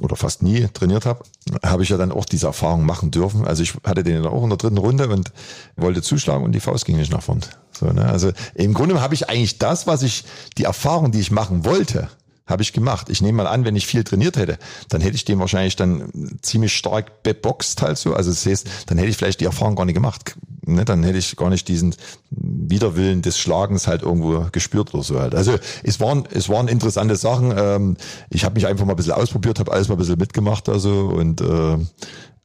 oder 0.00 0.16
fast 0.16 0.42
nie 0.42 0.66
trainiert 0.72 1.06
habe, 1.06 1.24
habe 1.64 1.82
ich 1.82 1.88
ja 1.88 1.96
dann 1.96 2.12
auch 2.12 2.24
diese 2.24 2.46
Erfahrung 2.46 2.84
machen 2.84 3.10
dürfen. 3.10 3.46
Also 3.46 3.62
ich 3.62 3.74
hatte 3.84 4.02
den 4.02 4.24
auch 4.26 4.42
in 4.42 4.50
der 4.50 4.58
dritten 4.58 4.78
Runde 4.78 5.08
und 5.08 5.32
wollte 5.76 6.02
zuschlagen 6.02 6.44
und 6.44 6.52
die 6.52 6.60
Faust 6.60 6.84
ging 6.84 6.96
nicht 6.96 7.12
nach 7.12 7.22
vorn. 7.22 7.40
So, 7.72 7.86
ne? 7.86 8.06
Also 8.06 8.32
im 8.54 8.74
Grunde 8.74 9.00
habe 9.00 9.14
ich 9.14 9.28
eigentlich 9.28 9.58
das, 9.58 9.86
was 9.86 10.02
ich, 10.02 10.24
die 10.58 10.64
Erfahrung, 10.64 11.12
die 11.12 11.20
ich 11.20 11.30
machen 11.30 11.64
wollte, 11.64 12.08
habe 12.50 12.62
ich 12.62 12.72
gemacht. 12.72 13.08
Ich 13.08 13.22
nehme 13.22 13.42
mal 13.42 13.46
an, 13.46 13.64
wenn 13.64 13.76
ich 13.76 13.86
viel 13.86 14.04
trainiert 14.04 14.36
hätte, 14.36 14.58
dann 14.88 15.00
hätte 15.00 15.16
ich 15.16 15.24
den 15.24 15.38
wahrscheinlich 15.38 15.76
dann 15.76 16.38
ziemlich 16.42 16.74
stark 16.74 17.22
beboxt 17.22 17.82
halt 17.82 17.98
so. 17.98 18.14
Also 18.14 18.30
das 18.30 18.46
heißt, 18.46 18.68
dann 18.86 18.98
hätte 18.98 19.10
ich 19.10 19.16
vielleicht 19.16 19.40
die 19.40 19.44
Erfahrung 19.44 19.76
gar 19.76 19.84
nicht 19.84 19.94
gemacht. 19.94 20.34
Ne? 20.66 20.84
Dann 20.84 21.02
hätte 21.02 21.18
ich 21.18 21.36
gar 21.36 21.50
nicht 21.50 21.68
diesen 21.68 21.94
Widerwillen 22.30 23.22
des 23.22 23.38
Schlagens 23.38 23.86
halt 23.86 24.02
irgendwo 24.02 24.46
gespürt 24.52 24.94
oder 24.94 25.02
so 25.02 25.20
halt. 25.20 25.34
Also 25.34 25.56
es 25.82 26.00
waren, 26.00 26.26
es 26.32 26.48
waren 26.48 26.68
interessante 26.68 27.16
Sachen. 27.16 27.52
Ähm, 27.56 27.96
ich 28.30 28.44
habe 28.44 28.54
mich 28.54 28.66
einfach 28.66 28.84
mal 28.84 28.92
ein 28.92 28.96
bisschen 28.96 29.12
ausprobiert, 29.12 29.58
habe 29.58 29.72
alles 29.72 29.88
mal 29.88 29.94
ein 29.94 29.98
bisschen 29.98 30.18
mitgemacht 30.18 30.68
also 30.68 31.06
und 31.08 31.40
äh, 31.40 31.78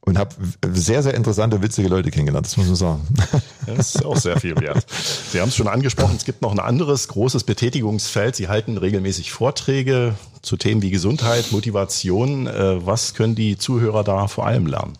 und 0.06 0.18
habe 0.18 0.34
sehr, 0.72 1.02
sehr 1.02 1.14
interessante, 1.14 1.60
witzige 1.62 1.88
Leute 1.88 2.10
kennengelernt, 2.10 2.46
das 2.46 2.56
muss 2.56 2.66
man 2.66 2.76
sagen. 2.76 3.02
Das 3.66 3.96
ist 3.96 4.04
auch 4.04 4.16
sehr 4.16 4.38
viel 4.38 4.54
wert. 4.60 4.86
Sie 5.32 5.40
haben 5.40 5.48
es 5.48 5.56
schon 5.56 5.66
angesprochen, 5.66 6.14
es 6.16 6.24
gibt 6.24 6.40
noch 6.40 6.52
ein 6.52 6.60
anderes 6.60 7.08
großes 7.08 7.42
Betätigungsfeld. 7.42 8.36
Sie 8.36 8.46
halten 8.46 8.78
regelmäßig 8.78 9.32
Vorträge 9.32 10.14
zu 10.42 10.56
Themen 10.56 10.82
wie 10.82 10.90
Gesundheit, 10.90 11.50
Motivation. 11.50 12.46
Äh, 12.46 12.86
was 12.86 13.14
können 13.14 13.34
die 13.34 13.58
Zuhörer 13.58 14.04
da 14.04 14.28
vor 14.28 14.46
allem 14.46 14.66
lernen? 14.66 14.92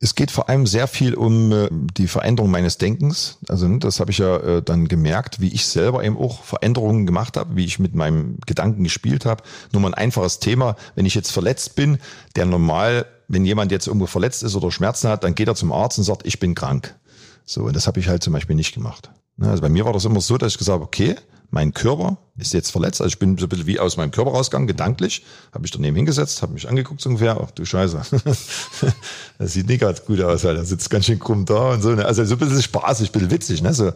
Es 0.00 0.16
geht 0.16 0.32
vor 0.32 0.48
allem 0.48 0.66
sehr 0.66 0.88
viel 0.88 1.14
um 1.14 1.52
äh, 1.52 1.68
die 1.70 2.08
Veränderung 2.08 2.50
meines 2.50 2.76
Denkens. 2.78 3.38
Also 3.48 3.68
ne, 3.68 3.78
das 3.78 4.00
habe 4.00 4.10
ich 4.10 4.18
ja 4.18 4.36
äh, 4.38 4.62
dann 4.62 4.88
gemerkt, 4.88 5.40
wie 5.40 5.54
ich 5.54 5.66
selber 5.66 6.02
eben 6.02 6.18
auch 6.18 6.42
Veränderungen 6.42 7.06
gemacht 7.06 7.36
habe, 7.36 7.54
wie 7.54 7.64
ich 7.64 7.78
mit 7.78 7.94
meinem 7.94 8.38
Gedanken 8.44 8.82
gespielt 8.82 9.24
habe. 9.24 9.44
Nur 9.72 9.82
mal 9.82 9.88
ein 9.88 9.94
einfaches 9.94 10.40
Thema. 10.40 10.74
Wenn 10.96 11.06
ich 11.06 11.14
jetzt 11.14 11.30
verletzt 11.30 11.76
bin, 11.76 11.98
der 12.34 12.46
normal 12.46 13.06
wenn 13.28 13.44
jemand 13.44 13.72
jetzt 13.72 13.86
irgendwo 13.86 14.06
verletzt 14.06 14.42
ist 14.42 14.54
oder 14.54 14.70
Schmerzen 14.70 15.08
hat, 15.08 15.24
dann 15.24 15.34
geht 15.34 15.48
er 15.48 15.54
zum 15.54 15.72
Arzt 15.72 15.98
und 15.98 16.04
sagt, 16.04 16.26
ich 16.26 16.38
bin 16.38 16.54
krank. 16.54 16.94
So, 17.44 17.64
und 17.64 17.76
das 17.76 17.86
habe 17.86 18.00
ich 18.00 18.08
halt 18.08 18.22
zum 18.22 18.32
Beispiel 18.32 18.56
nicht 18.56 18.74
gemacht. 18.74 19.10
Ne, 19.36 19.50
also 19.50 19.62
bei 19.62 19.68
mir 19.68 19.84
war 19.84 19.92
das 19.92 20.04
immer 20.04 20.20
so, 20.20 20.38
dass 20.38 20.52
ich 20.52 20.58
gesagt 20.58 20.74
habe, 20.74 20.84
okay, 20.84 21.16
mein 21.54 21.72
Körper 21.72 22.18
ist 22.36 22.52
jetzt 22.52 22.70
verletzt. 22.70 23.00
Also 23.00 23.12
ich 23.12 23.18
bin 23.20 23.38
so 23.38 23.46
ein 23.46 23.48
bisschen 23.48 23.66
wie 23.66 23.78
aus 23.78 23.96
meinem 23.96 24.10
Körper 24.10 24.32
rausgegangen, 24.32 24.66
gedanklich. 24.66 25.24
Habe 25.52 25.62
mich 25.62 25.70
daneben 25.70 25.94
hingesetzt, 25.94 26.42
habe 26.42 26.52
mich 26.52 26.68
angeguckt 26.68 27.00
so 27.00 27.10
ungefähr. 27.10 27.38
Ach 27.40 27.52
du 27.52 27.64
Scheiße. 27.64 28.02
das 29.38 29.52
sieht 29.52 29.68
nicht 29.68 29.80
ganz 29.80 30.04
gut 30.04 30.20
aus, 30.20 30.42
weil 30.42 30.56
er 30.56 30.64
sitzt 30.64 30.90
ganz 30.90 31.06
schön 31.06 31.20
krumm 31.20 31.44
da 31.44 31.74
und 31.74 31.82
so. 31.82 31.90
Ne? 31.90 32.04
Also 32.04 32.24
so 32.24 32.34
ein 32.34 32.38
bisschen 32.38 32.60
spaßig, 32.60 33.10
ein 33.10 33.12
bisschen 33.12 33.30
witzig. 33.30 33.62
Ne? 33.62 33.72
So. 33.72 33.84
Und 33.84 33.92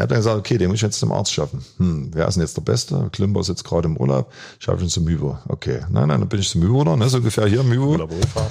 habe 0.00 0.06
dann 0.06 0.18
gesagt, 0.18 0.38
okay, 0.38 0.56
den 0.56 0.68
muss 0.68 0.76
ich 0.76 0.82
jetzt 0.82 0.98
zum 0.98 1.12
Arzt 1.12 1.34
schaffen. 1.34 1.62
Hm, 1.76 2.10
wer 2.14 2.26
ist 2.26 2.34
denn 2.34 2.42
jetzt 2.42 2.56
der 2.56 2.62
Beste? 2.62 3.10
Klimper 3.12 3.40
ist 3.40 3.48
jetzt 3.48 3.64
gerade 3.64 3.88
im 3.88 3.98
Urlaub. 3.98 4.32
Schaffe 4.58 4.78
ich 4.78 4.84
ihn 4.84 4.88
zum 4.88 5.06
Hypo. 5.06 5.36
Okay. 5.48 5.80
Nein, 5.90 6.08
nein, 6.08 6.20
dann 6.20 6.28
bin 6.30 6.40
ich 6.40 6.48
zum 6.48 6.62
Hypo, 6.62 6.96
ne? 6.96 7.08
so 7.10 7.18
ungefähr 7.18 7.46
hier 7.46 7.60
im 7.60 7.70
Hypo. 7.70 8.08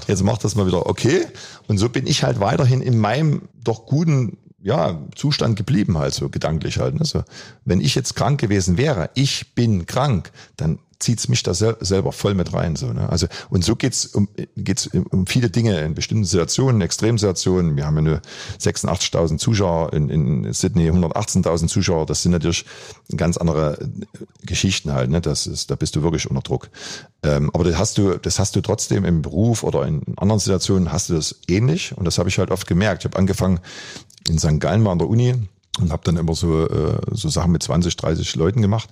Jetzt 0.08 0.24
macht 0.24 0.44
das 0.44 0.54
mal 0.54 0.68
wieder 0.68 0.86
okay. 0.86 1.26
Und 1.68 1.80
so 1.80 1.90
bin 1.90 2.06
ich 2.06 2.24
halt 2.24 2.40
weiterhin 2.40 2.82
in 2.82 3.00
meinem 3.00 3.50
doch 3.64 3.88
guten 3.88 4.38
ja, 4.64 5.02
Zustand 5.16 5.56
geblieben 5.56 5.98
halt, 5.98 6.14
so 6.14 6.30
gedanklich 6.30 6.80
halt. 6.80 6.96
Ne? 6.96 7.06
So, 7.06 7.24
wenn 7.66 7.82
ich 7.82 7.96
jetzt 7.96 8.16
krank 8.16 8.40
gewesen 8.40 8.78
wäre, 8.78 9.10
ich 9.16 9.56
bin 9.56 9.86
krank, 9.86 10.32
dann 10.58 10.80
zieht's 11.02 11.28
mich 11.28 11.44
da 11.44 11.54
sel 11.54 11.76
selber 11.82 12.12
voll 12.12 12.34
mit 12.34 12.54
rein. 12.54 12.76
So, 12.76 12.94
ne? 12.94 13.10
Also, 13.10 13.28
und 13.50 13.66
so 13.66 13.76
geht's 13.76 14.06
um, 14.06 14.30
geht's 14.56 14.88
um 14.88 15.26
viele 15.26 15.50
Dinge 15.50 15.80
in 15.82 15.96
bestimmten 15.96 16.26
Situationen, 16.26 16.82
Extremsituationen. 16.82 17.76
Wir 17.76 17.86
haben 17.86 17.96
ja 17.96 18.02
nur 18.02 18.22
86.000 18.60 19.38
Zuschauer, 19.38 19.94
in, 19.94 20.10
in 20.10 20.54
Sydney 20.54 20.90
118.000 20.90 21.68
Zuschauer. 21.68 22.06
Das 22.06 22.24
sind 22.24 22.32
natürlich 22.32 22.66
ganz 23.18 23.38
andere 23.38 23.78
Geschichten 24.44 24.94
halt. 24.94 25.10
Ne? 25.10 25.22
Das 25.22 25.48
ist, 25.48 25.72
da 25.72 25.76
bist 25.76 25.96
du 25.96 26.04
wirklich 26.04 26.30
unter 26.30 26.42
Druck. 26.42 26.70
Ähm, 27.24 27.50
aber 27.54 27.64
das 27.64 27.78
hast 27.78 27.98
du, 27.98 28.18
das 28.18 28.40
hast 28.40 28.56
du 28.56 28.62
trotzdem 28.62 29.04
im 29.06 29.22
Beruf 29.22 29.64
oder 29.64 29.86
in 29.86 30.02
anderen 30.18 30.40
Situationen 30.40 30.92
hast 30.92 31.10
du 31.10 31.16
das 31.16 31.42
ähnlich. 31.48 31.98
Und 31.98 32.06
das 32.06 32.18
habe 32.18 32.30
ich 32.30 32.38
halt 32.38 32.52
oft 32.52 32.68
gemerkt. 32.68 33.04
Ich 33.04 33.06
habe 33.06 33.18
angefangen 33.18 33.60
in 34.28 34.40
St. 34.40 34.60
Gallen 34.60 34.84
mal 34.84 34.92
an 34.92 35.00
der 35.00 35.10
Uni 35.10 35.36
und 35.80 35.92
habe 35.92 36.04
dann 36.04 36.18
immer 36.18 36.36
so, 36.36 36.68
äh, 36.68 36.98
so 37.12 37.30
Sachen 37.30 37.52
mit 37.52 37.64
20, 37.64 37.96
30 37.96 38.36
Leuten 38.36 38.62
gemacht. 38.62 38.90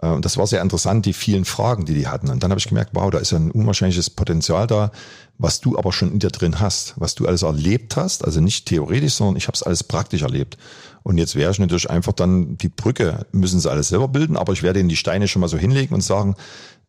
Äh, 0.00 0.08
und 0.08 0.24
das 0.24 0.36
war 0.36 0.46
sehr 0.46 0.62
interessant, 0.62 1.06
die 1.06 1.12
vielen 1.12 1.44
Fragen, 1.44 1.84
die 1.84 1.94
die 1.94 2.08
hatten. 2.08 2.30
Und 2.30 2.42
dann 2.42 2.50
habe 2.50 2.58
ich 2.58 2.68
gemerkt, 2.68 2.90
wow, 2.94 3.10
da 3.10 3.18
ist 3.18 3.32
ja 3.32 3.38
ein 3.38 3.50
unwahrscheinliches 3.50 4.10
Potenzial 4.10 4.66
da, 4.66 4.90
was 5.38 5.60
du 5.60 5.78
aber 5.78 5.92
schon 5.92 6.12
in 6.12 6.18
dir 6.18 6.30
drin 6.30 6.60
hast, 6.60 6.94
was 6.96 7.14
du 7.14 7.26
alles 7.26 7.42
erlebt 7.42 7.96
hast, 7.96 8.24
also 8.24 8.40
nicht 8.40 8.66
theoretisch, 8.66 9.14
sondern 9.14 9.36
ich 9.36 9.46
habe 9.46 9.54
es 9.54 9.62
alles 9.62 9.84
praktisch 9.84 10.22
erlebt. 10.22 10.56
Und 11.02 11.18
jetzt 11.18 11.36
wäre 11.36 11.52
ich 11.52 11.58
natürlich 11.58 11.88
einfach 11.88 12.12
dann 12.12 12.58
die 12.58 12.68
Brücke, 12.68 13.26
müssen 13.32 13.60
sie 13.60 13.70
alles 13.70 13.88
selber 13.88 14.08
bilden, 14.08 14.36
aber 14.36 14.52
ich 14.52 14.62
werde 14.62 14.80
ihnen 14.80 14.88
die 14.88 14.96
Steine 14.96 15.28
schon 15.28 15.40
mal 15.40 15.48
so 15.48 15.58
hinlegen 15.58 15.94
und 15.94 16.00
sagen, 16.00 16.34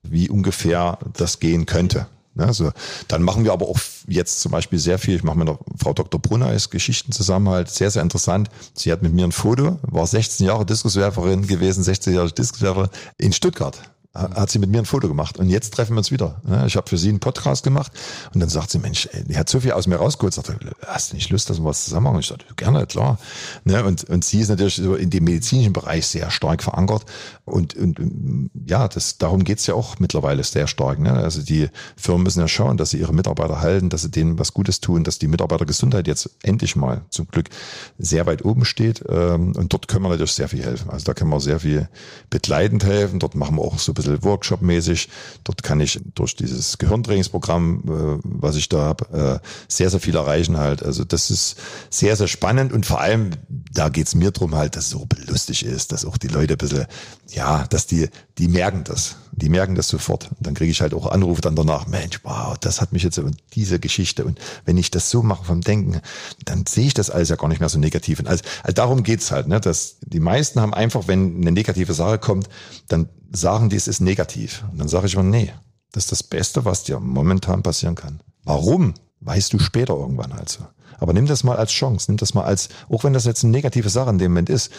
wie 0.02 0.30
ungefähr 0.30 0.98
das 1.14 1.40
gehen 1.40 1.66
könnte. 1.66 2.08
Also, 2.40 2.72
dann 3.08 3.24
machen 3.24 3.44
wir 3.44 3.54
aber 3.54 3.68
auch 3.68 3.80
jetzt 4.08 4.42
zum 4.42 4.52
Beispiel 4.52 4.80
sehr 4.80 4.98
viel. 5.00 5.16
Ich 5.16 5.24
mache 5.24 5.38
mit 5.38 5.48
der 5.48 5.60
Frau 5.78 5.94
Dr. 5.94 6.22
Brunner 6.22 6.54
ist 6.54 6.70
Geschichten 6.70 7.12
zusammen 7.12 7.50
halt 7.50 7.70
sehr, 7.70 7.92
sehr 7.92 8.02
interessant. 8.02 8.50
Sie 8.74 8.92
hat 8.92 9.02
mit 9.02 9.14
mir 9.14 9.26
ein 9.26 9.32
Foto, 9.32 9.80
war 9.82 10.08
16 10.08 10.46
Jahre 10.46 10.66
Diskuswerferin 10.66 11.48
gewesen, 11.48 11.84
16 11.84 12.14
Jahre 12.14 12.32
Diskuswerferin 12.32 12.90
in 13.18 13.34
Stuttgart 13.34 13.80
hat 14.14 14.50
sie 14.50 14.60
mit 14.60 14.70
mir 14.70 14.80
ein 14.80 14.86
Foto 14.86 15.08
gemacht 15.08 15.38
und 15.38 15.50
jetzt 15.50 15.74
treffen 15.74 15.94
wir 15.94 16.00
uns 16.00 16.12
wieder. 16.12 16.42
Ich 16.66 16.76
habe 16.76 16.90
für 16.90 16.98
sie 16.98 17.10
einen 17.10 17.20
Podcast 17.20 17.64
gemacht 17.64 17.92
und 18.34 18.40
dann 18.40 18.50
sagt 18.50 18.72
sie, 18.72 18.80
Mensch, 18.80 19.08
die 19.28 19.38
hat 19.38 19.48
so 19.50 19.60
viel 19.60 19.72
aus 19.72 19.88
mir 19.88 19.98
rausgeholt, 19.98 20.34
sagt, 20.34 20.52
hast 20.86 21.12
du 21.12 21.16
nicht 21.16 21.30
Lust, 21.30 21.50
dass 21.50 21.60
wir 21.60 21.66
was 21.66 21.86
zusammen 21.86 22.06
machen? 22.06 22.20
Ich 22.20 22.28
sagte, 22.28 22.46
gerne, 22.56 22.86
klar. 22.88 23.20
Ne, 23.64 23.84
und, 23.84 24.06
und 24.06 24.26
sie 24.26 24.40
ist 24.40 24.50
natürlich 24.50 24.76
so 24.76 24.96
in 24.96 25.10
dem 25.10 25.24
medizinischen 25.24 25.74
Bereich 25.74 26.08
sehr 26.08 26.32
stark 26.32 26.64
verankert 26.64 27.06
und, 27.46 27.76
und 27.76 28.50
ja, 28.66 28.88
das, 28.88 29.18
darum 29.18 29.44
geht's 29.44 29.68
ja 29.68 29.76
auch 29.76 30.00
mittlerweile 30.00 30.44
sehr 30.44 30.68
stark. 30.68 31.00
Ne? 31.00 31.14
Also 31.14 31.42
die 31.42 31.70
Firmen 31.96 32.24
müssen 32.24 32.40
ja 32.40 32.48
schauen, 32.48 32.78
dass 32.78 32.92
sie 32.92 33.00
ihre 33.00 33.14
Mitarbeiter 33.14 33.62
halten, 33.62 33.90
dass 33.90 34.02
sie 34.02 34.12
denen 34.12 34.40
was 34.40 34.54
Gutes 34.54 34.82
tun, 34.82 35.04
dass 35.04 35.20
die 35.20 35.28
Mitarbeitergesundheit 35.28 36.08
jetzt 36.08 36.30
endlich 36.44 36.76
mal 36.76 37.02
zum 37.10 37.28
Glück 37.28 37.50
sehr 37.98 38.26
weit 38.26 38.44
oben 38.44 38.66
steht 38.66 39.04
ähm, 39.10 39.54
und 39.56 39.74
dort 39.74 39.88
können 39.88 40.04
wir 40.04 40.10
natürlich 40.10 40.34
sehr 40.34 40.50
viel 40.50 40.64
helfen. 40.64 40.90
Also 40.90 41.06
da 41.06 41.14
können 41.14 41.30
wir 41.30 41.40
sehr 41.40 41.60
viel 41.60 41.90
begleitend 42.30 42.84
helfen. 42.84 43.20
Dort 43.20 43.36
machen 43.36 43.58
wir 43.58 43.64
auch 43.64 43.80
so 43.80 43.94
bisschen 43.98 44.24
Workshop-mäßig. 44.24 45.10
Dort 45.44 45.64
kann 45.64 45.80
ich 45.80 46.00
durch 46.16 46.36
dieses 46.36 46.78
Gehirntrainingsprogramm, 46.78 47.84
äh, 47.86 48.20
was 48.24 48.56
ich 48.56 48.70
da 48.70 48.80
habe, 48.80 49.42
äh, 49.42 49.48
sehr, 49.68 49.90
sehr 49.90 50.00
viel 50.00 50.16
erreichen 50.16 50.58
halt. 50.58 50.84
Also 50.84 51.04
das 51.04 51.30
ist 51.30 51.58
sehr, 51.90 52.16
sehr 52.16 52.28
spannend 52.28 52.72
und 52.74 52.86
vor 52.86 53.02
allem, 53.02 53.32
da 53.74 53.90
geht's 53.90 54.16
mir 54.16 54.32
drum 54.32 54.56
halt, 54.56 54.76
dass 54.76 54.86
es 54.86 54.90
so 54.92 55.08
lustig 55.28 55.66
ist, 55.66 55.92
dass 55.92 56.06
auch 56.06 56.18
die 56.18 56.28
Leute 56.28 56.54
ein 56.54 56.58
bisschen, 56.58 56.86
ja, 57.30 57.66
dass 57.68 57.88
die, 57.88 58.10
die 58.38 58.48
merken 58.48 58.84
das. 58.84 59.18
Die 59.32 59.50
merken 59.50 59.76
das 59.76 59.88
sofort. 59.88 60.30
Und 60.32 60.48
dann 60.48 60.56
kriege 60.56 60.72
ich 60.72 60.82
halt 60.82 60.96
auch 60.96 61.12
Anrufe 61.12 61.42
dann 61.42 61.56
danach, 61.56 61.86
Mensch, 61.88 62.20
wow, 62.24 62.58
das 62.60 62.82
hat 62.82 62.92
mich 62.92 63.04
jetzt 63.04 63.20
und 63.20 63.38
diese 63.54 63.80
Geschichte. 63.80 64.26
Und 64.26 64.40
wenn 64.66 64.78
ich 64.78 64.90
das 64.90 65.12
so 65.12 65.22
mache 65.22 65.46
vom 65.46 65.62
Denken, 65.62 66.02
dann 66.46 66.66
sehe 66.66 66.88
ich 66.88 66.94
das 66.96 67.12
alles 67.12 67.30
ja 67.30 67.36
gar 67.36 67.48
nicht 67.48 67.60
mehr 67.60 67.70
so 67.70 67.78
negativ. 67.78 68.20
Und 68.20 68.28
also, 68.28 68.44
also 68.64 68.74
darum 68.74 69.04
geht's 69.04 69.32
halt, 69.32 69.48
ne? 69.48 69.60
Dass 69.60 69.98
die 70.02 70.20
meisten 70.20 70.60
haben 70.60 70.74
einfach, 70.74 71.08
wenn 71.08 71.38
eine 71.38 71.52
negative 71.52 71.94
Sache 71.94 72.18
kommt, 72.18 72.50
dann 72.88 73.10
sagen 73.32 73.70
die, 73.70 73.76
es 73.76 73.88
ist 73.88 74.00
negativ. 74.00 74.64
Und 74.72 74.80
dann 74.80 74.88
sage 74.88 75.08
ich 75.08 75.14
immer, 75.14 75.24
nee, 75.24 75.52
das 75.92 76.06
ist 76.06 76.12
das 76.12 76.24
Beste, 76.24 76.66
was 76.66 76.84
dir 76.84 77.00
momentan 77.00 77.64
passieren 77.64 77.96
kann. 77.96 78.22
Warum? 78.44 78.94
Weißt 79.20 79.54
du 79.54 79.60
später 79.60 79.96
irgendwann 79.96 80.34
halt 80.34 80.50
so. 80.50 80.66
Aber 81.00 81.14
nimm 81.14 81.26
das 81.26 81.44
mal 81.44 81.58
als 81.58 81.72
Chance, 81.72 82.10
nimm 82.10 82.18
das 82.18 82.34
mal 82.34 82.44
als, 82.44 82.70
auch 82.90 83.04
wenn 83.04 83.14
das 83.14 83.26
jetzt 83.26 83.44
eine 83.44 83.52
negative 83.52 83.90
Sache 83.90 84.10
in 84.10 84.18
dem 84.18 84.32
Moment 84.32 84.50
ist, 84.50 84.72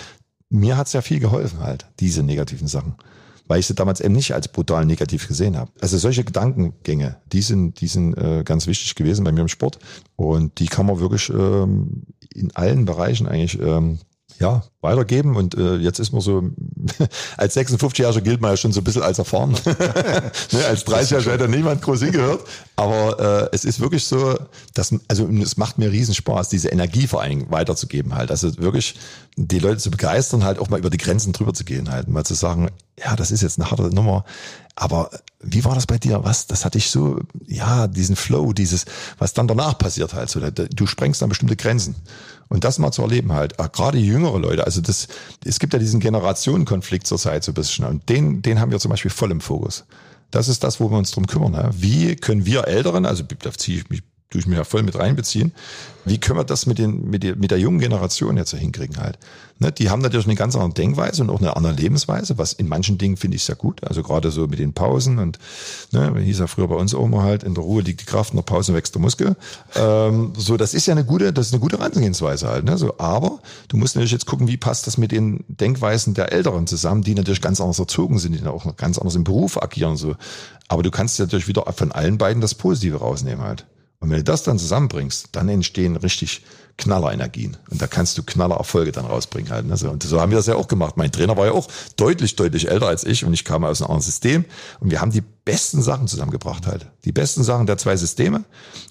mir 0.51 0.76
hat's 0.76 0.92
ja 0.92 1.03
viel 1.03 1.20
geholfen 1.20 1.61
halt, 1.61 1.86
diese 2.01 2.22
negativen 2.22 2.68
Sachen. 2.68 2.94
Weil 3.46 3.61
ich 3.61 3.66
sie 3.66 3.74
damals 3.74 4.01
eben 4.01 4.14
nicht 4.14 4.34
als 4.34 4.49
brutal 4.49 4.84
negativ 4.84 5.26
gesehen 5.26 5.57
habe. 5.57 5.70
Also 5.80 5.96
solche 5.96 6.24
Gedankengänge, 6.24 7.16
die 7.32 7.40
sind, 7.40 7.80
die 7.80 7.86
sind 7.86 8.14
äh, 8.14 8.42
ganz 8.44 8.66
wichtig 8.66 8.94
gewesen 8.94 9.24
bei 9.24 9.32
mir 9.32 9.40
im 9.40 9.49
Sport. 9.49 9.78
Und 10.16 10.59
die 10.59 10.66
kann 10.66 10.86
man 10.86 11.01
wirklich 11.01 11.30
ähm, 11.30 12.05
in 12.34 12.55
allen 12.55 12.84
Bereichen 12.84 13.26
eigentlich 13.26 13.59
ähm, 13.61 14.01
ja, 14.39 14.62
weitergeben. 14.80 15.36
Und 15.36 15.57
äh, 15.57 15.76
jetzt 15.76 15.99
ist 15.99 16.12
man 16.12 16.20
so, 16.20 16.43
als 17.36 17.57
56-Jähriger 17.57 18.20
gilt 18.20 18.41
man 18.41 18.53
ja 18.53 18.57
schon 18.57 18.72
so 18.72 18.80
ein 18.80 18.84
bisschen 18.84 19.03
als 19.03 19.18
erfahren. 19.18 19.51
ne, 20.53 20.64
als 20.66 20.86
30-Jähriger 20.86 21.32
hätte 21.32 21.49
niemand 21.49 21.82
groß 21.82 22.03
hingehört. 22.03 22.45
Aber 22.76 23.49
äh, 23.51 23.55
es 23.55 23.64
ist 23.64 23.80
wirklich 23.80 24.05
so, 24.05 24.39
dass, 24.74 24.95
also 25.09 25.28
es 25.28 25.57
macht 25.57 25.78
mir 25.78 25.91
riesen 25.91 26.14
Spaß, 26.14 26.49
diese 26.49 26.68
Energie 26.68 27.07
vor 27.07 27.22
allem 27.22 27.51
weiterzugeben 27.51 28.14
halt. 28.14 28.30
Also 28.30 28.57
wirklich 28.59 28.95
die 29.36 29.59
Leute 29.59 29.78
zu 29.78 29.91
begeistern, 29.91 30.45
halt 30.45 30.59
auch 30.59 30.68
mal 30.68 30.78
über 30.78 30.91
die 30.91 30.99
Grenzen 30.99 31.32
drüber 31.32 31.55
zu 31.55 31.64
gehen 31.64 31.91
halt. 31.91 32.09
Mal 32.09 32.24
zu 32.24 32.34
sagen, 32.34 32.70
ja, 32.99 33.16
das 33.16 33.30
ist 33.30 33.43
jetzt 33.43 33.59
eine 33.59 33.70
harte 33.70 33.95
Nummer. 33.95 34.24
Aber 34.81 35.11
wie 35.41 35.64
war 35.64 35.74
das 35.74 35.87
bei 35.87 35.99
dir? 35.99 36.22
Was, 36.22 36.47
das 36.47 36.64
hatte 36.64 36.79
ich 36.79 36.91
so, 36.91 37.20
ja, 37.49 37.89
diesen 37.89 38.14
Flow, 38.14 38.53
dieses, 38.53 38.85
was 39.18 39.33
dann 39.33 39.49
danach 39.49 39.76
passiert 39.76 40.14
halt. 40.14 40.31
So, 40.31 40.41
du 40.41 40.87
sprengst 40.87 41.20
dann 41.20 41.29
bestimmte 41.29 41.57
Grenzen. 41.57 41.97
Und 42.49 42.62
das 42.62 42.79
mal 42.79 42.93
zu 42.93 43.03
erleben 43.03 43.33
halt, 43.33 43.59
ah, 43.59 43.66
gerade 43.66 43.99
jüngere 43.99 44.39
Leute, 44.39 44.64
also 44.64 44.81
das, 44.81 45.09
es 45.45 45.59
gibt 45.59 45.72
ja 45.72 45.81
diesen 45.81 45.99
Generationenkonflikt 45.99 47.09
zurzeit 47.09 47.43
so 47.43 47.51
ein 47.51 47.55
bisschen 47.55 47.85
und 47.85 48.09
den, 48.09 48.41
den 48.41 48.61
haben 48.61 48.70
wir 48.70 48.79
zum 48.79 48.91
Beispiel 48.91 49.11
voll 49.11 49.33
im 49.33 49.41
Fokus. 49.41 49.85
Das 50.31 50.49
ist 50.49 50.62
das, 50.62 50.79
wo 50.79 50.91
wir 50.91 50.97
uns 50.97 51.11
drum 51.11 51.26
kümmern. 51.26 51.53
Ne? 51.53 51.70
Wie 51.72 52.14
können 52.14 52.47
wir 52.47 52.68
Älteren, 52.68 53.05
also 53.05 53.24
da 53.24 53.53
ziehe 53.53 53.79
ich 53.79 53.91
mich 53.91 54.03
tue 54.31 54.41
ich 54.41 54.47
mir 54.47 54.57
ja 54.57 54.64
voll 54.64 54.83
mit 54.83 54.99
reinbeziehen. 54.99 55.53
Wie 56.05 56.18
können 56.18 56.39
wir 56.39 56.45
das 56.45 56.66
mit, 56.66 56.79
den, 56.79 57.09
mit, 57.09 57.22
der, 57.22 57.37
mit 57.37 57.51
der 57.51 57.59
jungen 57.59 57.79
Generation 57.79 58.37
jetzt 58.37 58.55
hinkriegen 58.55 58.99
halt? 58.99 59.18
Ne, 59.59 59.72
die 59.72 59.91
haben 59.91 60.01
natürlich 60.01 60.26
eine 60.26 60.37
ganz 60.37 60.55
andere 60.55 60.72
Denkweise 60.72 61.22
und 61.22 61.31
auch 61.31 61.41
eine 61.41 61.57
andere 61.57 61.72
Lebensweise, 61.72 62.39
was 62.39 62.53
in 62.53 62.68
manchen 62.68 62.97
Dingen 62.97 63.16
finde 63.16 63.37
ich 63.37 63.45
sehr 63.45 63.57
gut. 63.57 63.83
Also 63.85 64.03
gerade 64.03 64.31
so 64.31 64.47
mit 64.47 64.59
den 64.59 64.72
Pausen 64.72 65.18
und 65.18 65.39
ne, 65.93 66.14
hieß 66.18 66.39
ja 66.39 66.47
früher 66.47 66.68
bei 66.68 66.76
uns 66.76 66.95
auch 66.95 67.05
immer 67.05 67.22
halt, 67.22 67.43
in 67.43 67.55
der 67.55 67.64
Ruhe 67.64 67.83
liegt 67.83 68.03
die 68.03 68.05
Kraft, 68.05 68.33
in 68.33 68.37
der 68.37 68.43
Pause 68.43 68.74
wächst 68.74 68.95
der 68.95 69.03
Muskel. 69.03 69.35
Ähm, 69.74 70.33
so, 70.37 70.57
das 70.57 70.74
ist 70.74 70.87
ja 70.87 70.93
eine 70.93 71.05
gute, 71.05 71.33
das 71.33 71.49
ist 71.49 71.55
eine 71.55 71.61
gute 71.61 71.79
Herangehensweise 71.79 72.49
halt. 72.49 72.64
Ne? 72.64 72.79
So, 72.79 72.99
aber 72.99 73.41
du 73.68 73.76
musst 73.79 73.97
natürlich 73.97 74.12
jetzt 74.12 74.26
gucken, 74.26 74.47
wie 74.47 74.57
passt 74.59 74.87
das 74.87 74.99
mit 74.99 75.11
den 75.11 75.45
Denkweisen 75.49 76.14
der 76.14 76.33
Älteren 76.33 76.66
zusammen, 76.66 77.03
die 77.03 77.14
natürlich 77.14 77.43
ganz 77.43 77.61
anders 77.61 77.79
erzogen 77.79 78.18
sind, 78.18 78.33
die 78.33 78.47
auch 78.47 78.64
noch 78.64 78.76
ganz 78.76 78.99
anders 78.99 79.16
im 79.16 79.24
Beruf 79.24 79.61
agieren. 79.61 79.97
So. 79.97 80.14
Aber 80.68 80.83
du 80.83 80.91
kannst 80.91 81.18
natürlich 81.18 81.49
wieder 81.49 81.64
von 81.74 81.93
allen 81.93 82.18
beiden 82.18 82.41
das 82.41 82.55
Positive 82.55 82.99
rausnehmen 82.99 83.45
halt. 83.45 83.66
Und 84.01 84.11
wenn 84.11 84.18
du 84.18 84.24
das 84.24 84.44
dann 84.44 84.59
zusammenbringst, 84.59 85.30
dann 85.32 85.49
entstehen 85.49 85.96
richtig 85.96 86.42
Knallerenergien. 86.76 87.57
Und 87.68 87.82
da 87.82 87.88
kannst 87.88 88.16
du 88.16 88.22
Knallererfolge 88.22 88.92
dann 88.92 89.05
rausbringen 89.05 89.51
halt. 89.51 89.68
Also, 89.70 89.90
und 89.90 90.03
so 90.03 90.20
haben 90.20 90.30
wir 90.30 90.38
das 90.38 90.46
ja 90.46 90.55
auch 90.55 90.68
gemacht. 90.68 90.96
Mein 90.96 91.11
Trainer 91.11 91.36
war 91.36 91.46
ja 91.46 91.53
auch 91.53 91.66
deutlich, 91.96 92.36
deutlich 92.36 92.70
älter 92.70 92.86
als 92.86 93.05
ich 93.05 93.24
und 93.24 93.34
ich 93.34 93.44
kam 93.44 93.64
aus 93.64 93.82
einem 93.82 93.90
anderen 93.90 94.05
System. 94.05 94.44
Und 94.78 94.92
wir 94.92 95.01
haben 95.01 95.11
die 95.11 95.22
besten 95.44 95.82
Sachen 95.82 96.07
zusammengebracht 96.07 96.66
halt. 96.68 96.86
Die 97.05 97.12
besten 97.12 97.42
Sachen 97.42 97.66
der 97.66 97.78
zwei 97.78 97.96
Systeme 97.96 98.44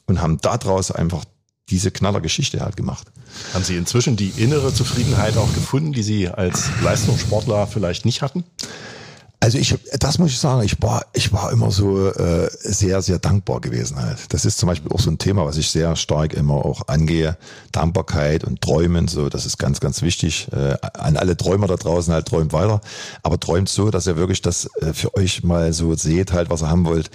und 0.06 0.22
haben 0.22 0.38
daraus 0.42 0.92
einfach 0.92 1.24
diese 1.70 1.92
Knallergeschichte 1.92 2.60
halt 2.60 2.76
gemacht. 2.76 3.08
Haben 3.54 3.64
Sie 3.64 3.76
inzwischen 3.76 4.18
die 4.18 4.34
innere 4.38 4.74
Zufriedenheit 4.74 5.38
auch 5.38 5.54
gefunden, 5.54 5.94
die 5.94 6.04
Sie 6.04 6.28
als 6.30 6.70
Leistungssportler 6.82 7.68
vielleicht 7.68 8.06
nicht 8.06 8.22
hatten? 8.22 8.44
Also 9.48 9.60
ich, 9.60 9.74
das 9.98 10.20
muss 10.20 10.32
ich 10.32 10.40
sagen, 10.40 10.62
ich 10.64 10.76
war, 10.82 11.06
ich 11.14 11.32
war 11.32 11.54
immer 11.54 11.72
so 11.72 12.10
äh, 12.10 12.50
sehr, 12.52 13.02
sehr 13.02 13.18
dankbar 13.18 13.62
gewesen 13.62 13.96
halt. 13.96 14.18
Das 14.34 14.44
ist 14.44 14.58
zum 14.58 14.68
Beispiel 14.68 14.92
auch 14.92 15.00
so 15.00 15.10
ein 15.10 15.20
Thema, 15.20 15.46
was 15.46 15.56
ich 15.56 15.70
sehr 15.70 15.96
stark 15.96 16.34
immer 16.34 16.56
auch 16.56 16.90
angehe. 16.90 17.38
Dankbarkeit 17.72 18.44
und 18.44 18.60
Träumen, 18.60 19.08
so, 19.08 19.30
das 19.30 19.46
ist 19.46 19.58
ganz, 19.58 19.80
ganz 19.80 20.02
wichtig. 20.02 20.50
Äh, 20.52 20.76
an 20.96 21.16
alle 21.16 21.38
Träumer 21.38 21.68
da 21.68 21.78
draußen 21.78 22.14
halt, 22.14 22.26
träumt 22.26 22.52
weiter. 22.52 22.82
Aber 23.24 23.40
träumt 23.40 23.70
so, 23.70 23.90
dass 23.90 24.06
ihr 24.06 24.18
wirklich 24.18 24.42
das 24.42 24.70
äh, 24.82 24.92
für 24.92 25.16
euch 25.16 25.46
mal 25.46 25.72
so 25.72 25.96
seht 25.96 26.34
halt, 26.34 26.50
was 26.50 26.62
ihr 26.62 26.70
haben 26.70 26.84
wollt 26.84 27.10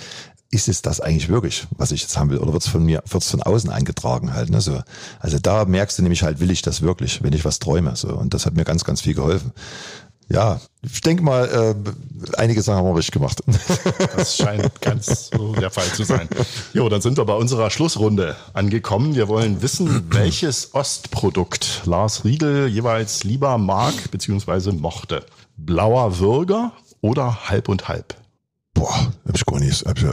ist 0.54 0.68
es 0.68 0.82
das 0.82 1.00
eigentlich 1.00 1.30
wirklich, 1.30 1.66
was 1.78 1.92
ich 1.92 2.02
jetzt 2.02 2.18
haben 2.18 2.28
will? 2.28 2.36
Oder 2.36 2.52
wird 2.52 2.62
es 2.62 2.68
von 2.68 2.84
mir, 2.84 3.02
wird 3.08 3.22
es 3.22 3.30
von 3.30 3.42
außen 3.42 3.70
eingetragen 3.70 4.34
halt, 4.34 4.50
ne? 4.50 4.60
So. 4.60 4.82
Also 5.18 5.38
da 5.38 5.64
merkst 5.64 5.96
du 5.96 6.02
nämlich 6.02 6.22
halt, 6.22 6.40
will 6.40 6.50
ich 6.50 6.60
das 6.60 6.82
wirklich, 6.82 7.22
wenn 7.22 7.32
ich 7.32 7.46
was 7.46 7.58
träume. 7.58 7.96
So. 7.96 8.08
Und 8.08 8.34
das 8.34 8.44
hat 8.44 8.52
mir 8.52 8.64
ganz, 8.64 8.84
ganz 8.84 9.00
viel 9.00 9.14
geholfen 9.14 9.52
ja, 10.32 10.60
ich 10.80 11.00
denke 11.02 11.22
mal, 11.22 11.44
äh, 11.46 12.36
einige 12.38 12.62
Sachen 12.62 12.78
haben 12.78 12.86
wir 12.86 12.96
richtig 12.96 13.12
gemacht. 13.12 13.42
Das 14.16 14.36
scheint 14.36 14.80
ganz 14.80 15.30
so 15.30 15.52
der 15.54 15.70
Fall 15.70 15.86
zu 15.92 16.04
sein. 16.04 16.28
Jo, 16.72 16.88
dann 16.88 17.00
sind 17.00 17.18
wir 17.18 17.24
bei 17.24 17.34
unserer 17.34 17.70
Schlussrunde 17.70 18.36
angekommen. 18.52 19.14
Wir 19.14 19.28
wollen 19.28 19.62
wissen, 19.62 20.06
welches 20.10 20.74
Ostprodukt 20.74 21.82
Lars 21.84 22.24
Riegel 22.24 22.68
jeweils 22.68 23.24
lieber 23.24 23.58
mag 23.58 23.94
bzw. 24.10 24.72
mochte. 24.72 25.24
Blauer 25.56 26.18
Würger 26.18 26.72
oder 27.00 27.48
halb 27.48 27.68
und 27.68 27.88
halb? 27.88 28.14
Boah, 28.74 29.12
hab 29.26 29.34
ich 29.34 29.44
gar 29.44 29.58
nicht. 29.60 29.82
Ich, 29.82 30.06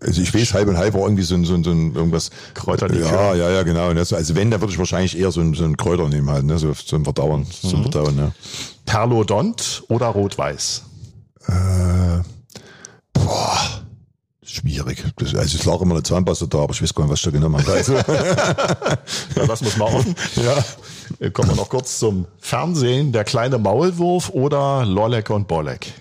also 0.00 0.22
ich 0.22 0.32
weiß, 0.32 0.54
halb 0.54 0.68
und 0.68 0.76
halb 0.76 0.94
war 0.94 1.02
irgendwie 1.02 1.22
so 1.22 1.34
ein, 1.34 1.44
so 1.44 1.54
ein, 1.54 1.64
so 1.64 1.70
ein 1.70 1.94
irgendwas. 1.94 2.30
Kräuterlikör. 2.54 3.10
Ja, 3.10 3.34
ja, 3.34 3.50
ja, 3.50 3.62
genau. 3.62 3.88
Also 3.88 4.34
wenn, 4.34 4.50
dann 4.50 4.60
würde 4.60 4.72
ich 4.72 4.78
wahrscheinlich 4.78 5.18
eher 5.18 5.32
so 5.32 5.40
ein, 5.40 5.54
so 5.54 5.64
ein 5.64 5.76
Kräuter 5.76 6.08
nehmen 6.08 6.30
halt, 6.30 6.44
ne? 6.44 6.58
so 6.58 6.72
zum 6.72 7.04
Verdauern. 7.04 7.40
Mhm. 7.40 7.68
Zum 7.68 7.82
Verdauen, 7.82 8.16
ne? 8.16 8.32
Perlodont 8.88 9.84
oder 9.88 10.06
Rot-Weiß? 10.06 10.82
Äh, 11.46 12.22
boah, 13.12 13.58
schwierig. 14.42 15.04
Das, 15.16 15.34
also 15.34 15.58
es 15.58 15.64
lag 15.66 15.82
immer 15.82 15.94
eine 15.94 16.02
Zahnpasta 16.02 16.46
da, 16.46 16.60
aber 16.60 16.72
ich 16.72 16.82
weiß 16.82 16.94
gar 16.94 17.04
nicht, 17.04 17.12
was 17.12 17.18
ich 17.18 17.24
da 17.26 17.30
genommen 17.30 17.58
habe. 17.58 17.70
Also. 17.70 17.94
ja, 17.96 18.06
wir 19.36 19.50
es 19.50 19.76
mal 19.76 19.84
offen. 19.84 20.16
Ja. 20.36 21.28
Kommen 21.30 21.50
wir 21.50 21.56
noch 21.56 21.68
kurz 21.68 21.98
zum 21.98 22.26
Fernsehen. 22.38 23.12
Der 23.12 23.24
kleine 23.24 23.58
Maulwurf 23.58 24.30
oder 24.30 24.86
Lolek 24.86 25.28
und 25.28 25.48
Bolek? 25.48 25.92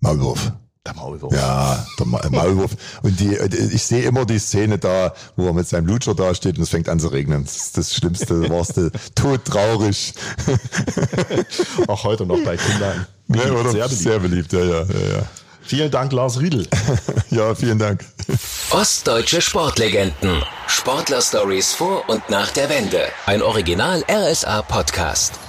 Maulwurf. 0.00 0.52
Der 0.86 0.94
Maulwurf. 0.94 1.34
Ja, 1.34 1.84
der 1.98 2.06
Maulwurf. 2.06 2.76
Und 3.02 3.18
die, 3.18 3.34
ich 3.34 3.82
sehe 3.82 4.04
immer 4.04 4.24
die 4.24 4.38
Szene 4.38 4.78
da, 4.78 5.12
wo 5.34 5.46
er 5.46 5.52
mit 5.52 5.66
seinem 5.66 5.86
Lutscher 5.86 6.14
da 6.14 6.32
steht 6.34 6.58
und 6.58 6.62
es 6.62 6.70
fängt 6.70 6.88
an 6.88 7.00
zu 7.00 7.08
regnen. 7.08 7.44
Das 7.44 7.56
ist 7.56 7.76
das 7.76 7.94
Schlimmste, 7.94 8.40
das 8.40 8.50
warste 8.50 8.92
todtraurig. 9.16 10.14
Auch 11.88 12.04
heute 12.04 12.24
noch 12.24 12.38
bei 12.44 12.56
Kindern. 12.56 13.06
Beliebt, 13.26 13.46
ja, 13.48 13.52
oder? 13.52 13.70
Sehr 13.70 13.88
beliebt. 13.88 14.00
Sehr 14.00 14.18
beliebt, 14.20 14.52
ja, 14.52 14.60
ja, 14.60 14.82
ja. 14.82 15.16
ja. 15.16 15.22
Vielen 15.62 15.90
Dank, 15.90 16.12
Lars 16.12 16.40
Riedel. 16.40 16.68
ja, 17.30 17.54
vielen 17.56 17.80
Dank. 17.80 18.04
Ostdeutsche 18.70 19.40
Sportlegenden. 19.40 20.44
Sportler-Stories 20.68 21.72
vor 21.72 22.08
und 22.08 22.30
nach 22.30 22.50
der 22.52 22.68
Wende. 22.68 23.00
Ein 23.26 23.42
Original 23.42 24.04
RSA-Podcast. 24.08 25.40